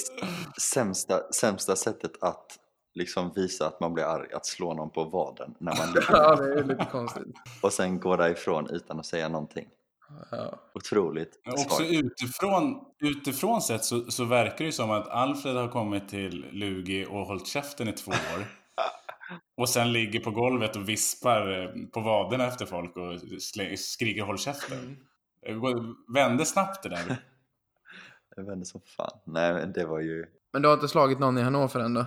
sämsta, 0.60 1.32
sämsta 1.32 1.76
sättet 1.76 2.22
att 2.22 2.58
liksom 2.94 3.32
visa 3.36 3.66
att 3.66 3.80
man 3.80 3.94
blir 3.94 4.04
arg, 4.04 4.32
att 4.32 4.46
slå 4.46 4.74
någon 4.74 4.90
på 4.90 5.04
vaden 5.04 5.54
när 5.58 5.76
man 5.76 5.86
ligger 5.86 6.06
Ja, 6.10 6.36
det 6.36 6.52
är 6.52 6.64
lite 6.64 6.88
konstigt. 6.92 7.34
och 7.62 7.72
sen 7.72 8.00
gå 8.00 8.16
därifrån 8.16 8.66
utan 8.70 8.98
att 8.98 9.06
säga 9.06 9.28
någonting. 9.28 9.68
Ja. 10.30 10.58
Otroligt 10.74 11.40
Men 11.44 11.54
Också 11.54 11.82
utifrån, 11.84 12.84
utifrån 13.00 13.62
sett 13.62 13.84
så, 13.84 14.10
så 14.10 14.24
verkar 14.24 14.58
det 14.58 14.64
ju 14.64 14.72
som 14.72 14.90
att 14.90 15.08
Alfred 15.08 15.56
har 15.56 15.68
kommit 15.68 16.08
till 16.08 16.46
Lugi 16.52 17.06
och 17.10 17.26
hållit 17.26 17.46
käften 17.46 17.88
i 17.88 17.92
två 17.92 18.10
år. 18.10 18.44
Och 19.56 19.68
sen 19.68 19.92
ligger 19.92 20.20
på 20.20 20.30
golvet 20.30 20.76
och 20.76 20.88
vispar 20.88 21.62
eh, 21.62 21.70
på 21.92 22.00
vaderna 22.00 22.46
efter 22.46 22.66
folk 22.66 22.96
och 22.96 23.20
skriker 23.78 24.22
håll 24.22 24.38
käften. 24.38 24.96
Det 25.42 25.52
går- 25.52 26.12
Vände 26.14 26.44
snabbt 26.46 26.82
det 26.82 26.88
där. 26.88 27.06
Vet 28.36 28.48
inte 28.54 28.64
som 28.66 28.80
fan. 28.96 29.18
Nej, 29.26 29.52
men 29.52 29.72
det 29.72 29.86
var 29.86 30.00
ju... 30.00 30.26
Men 30.52 30.62
du 30.62 30.68
har 30.68 30.74
inte 30.74 30.88
slagit 30.88 31.18
någon 31.18 31.38
i 31.38 31.42
Hannover 31.42 31.80
än 31.80 31.94
då? 31.94 32.06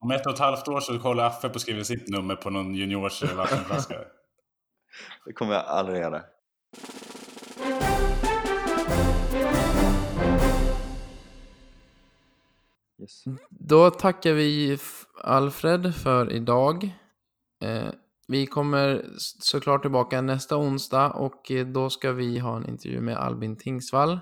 Om 0.00 0.10
ett 0.10 0.26
och 0.26 0.32
ett 0.32 0.38
halvt 0.38 0.68
år 0.68 0.80
så 0.80 0.98
kollar 0.98 1.26
Affe 1.26 1.48
på 1.48 1.54
att 1.54 1.60
skriva 1.60 1.84
sitt 1.84 2.08
nummer 2.08 2.36
på 2.36 2.50
någon 2.50 2.74
juniors 2.74 3.22
eh, 3.22 3.36
vattenflaska. 3.36 3.94
Det 5.24 5.32
kommer 5.32 5.54
jag 5.54 5.64
aldrig 5.64 6.00
göra. 6.00 6.22
Yes. 13.00 13.24
Då 13.50 13.90
tackar 13.90 14.32
vi 14.32 14.78
Alfred 15.22 15.94
för 15.94 16.32
idag. 16.32 16.98
Eh, 17.62 17.88
vi 18.28 18.46
kommer 18.46 19.04
såklart 19.18 19.82
tillbaka 19.82 20.20
nästa 20.20 20.56
onsdag 20.56 21.10
och 21.10 21.50
eh, 21.50 21.66
då 21.66 21.90
ska 21.90 22.12
vi 22.12 22.38
ha 22.38 22.56
en 22.56 22.68
intervju 22.68 23.00
med 23.00 23.16
Albin 23.16 23.56
Tingsvall. 23.56 24.20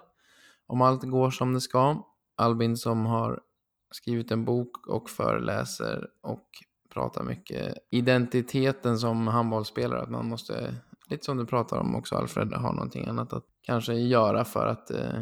Om 0.66 0.82
allt 0.82 1.02
går 1.02 1.30
som 1.30 1.52
det 1.54 1.60
ska. 1.60 2.04
Albin 2.36 2.76
som 2.76 3.06
har 3.06 3.40
skrivit 3.90 4.30
en 4.30 4.44
bok 4.44 4.86
och 4.86 5.10
föreläser 5.10 6.08
och 6.22 6.48
pratar 6.94 7.24
mycket 7.24 7.74
identiteten 7.90 8.98
som 8.98 9.26
handbollsspelare. 9.26 10.00
Att 10.00 10.10
man 10.10 10.28
måste, 10.28 10.74
lite 11.08 11.24
som 11.24 11.36
du 11.36 11.46
pratar 11.46 11.76
om 11.76 11.96
också 11.96 12.16
Alfred, 12.16 12.52
ha 12.52 12.72
någonting 12.72 13.06
annat 13.06 13.32
att 13.32 13.44
kanske 13.62 13.94
göra 13.94 14.44
för 14.44 14.66
att 14.66 14.90
eh, 14.90 15.20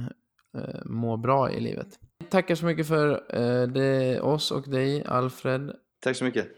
eh, 0.57 0.85
må 0.85 1.17
bra 1.17 1.51
i 1.51 1.61
livet. 1.61 1.89
Tackar 2.31 2.55
så 2.55 2.67
mycket 2.67 2.89
för 2.89 3.11
eh, 3.11 3.69
det, 3.69 4.21
oss 4.21 4.51
och 4.51 4.71
dig, 4.71 5.05
Alfred. 5.05 5.73
Tack 6.01 6.17
så 6.17 6.25
mycket. 6.25 6.49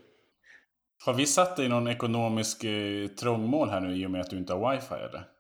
Har 1.04 1.14
vi 1.14 1.26
satt 1.26 1.56
dig 1.56 1.66
i 1.66 1.68
någon 1.68 1.88
ekonomisk 1.88 2.64
eh, 2.64 3.06
trångmål 3.06 3.70
här 3.70 3.80
nu 3.80 3.96
i 3.96 4.06
och 4.06 4.10
med 4.10 4.20
att 4.20 4.30
du 4.30 4.38
inte 4.38 4.52
har 4.52 4.72
wifi 4.72 4.94
eller? 4.94 5.31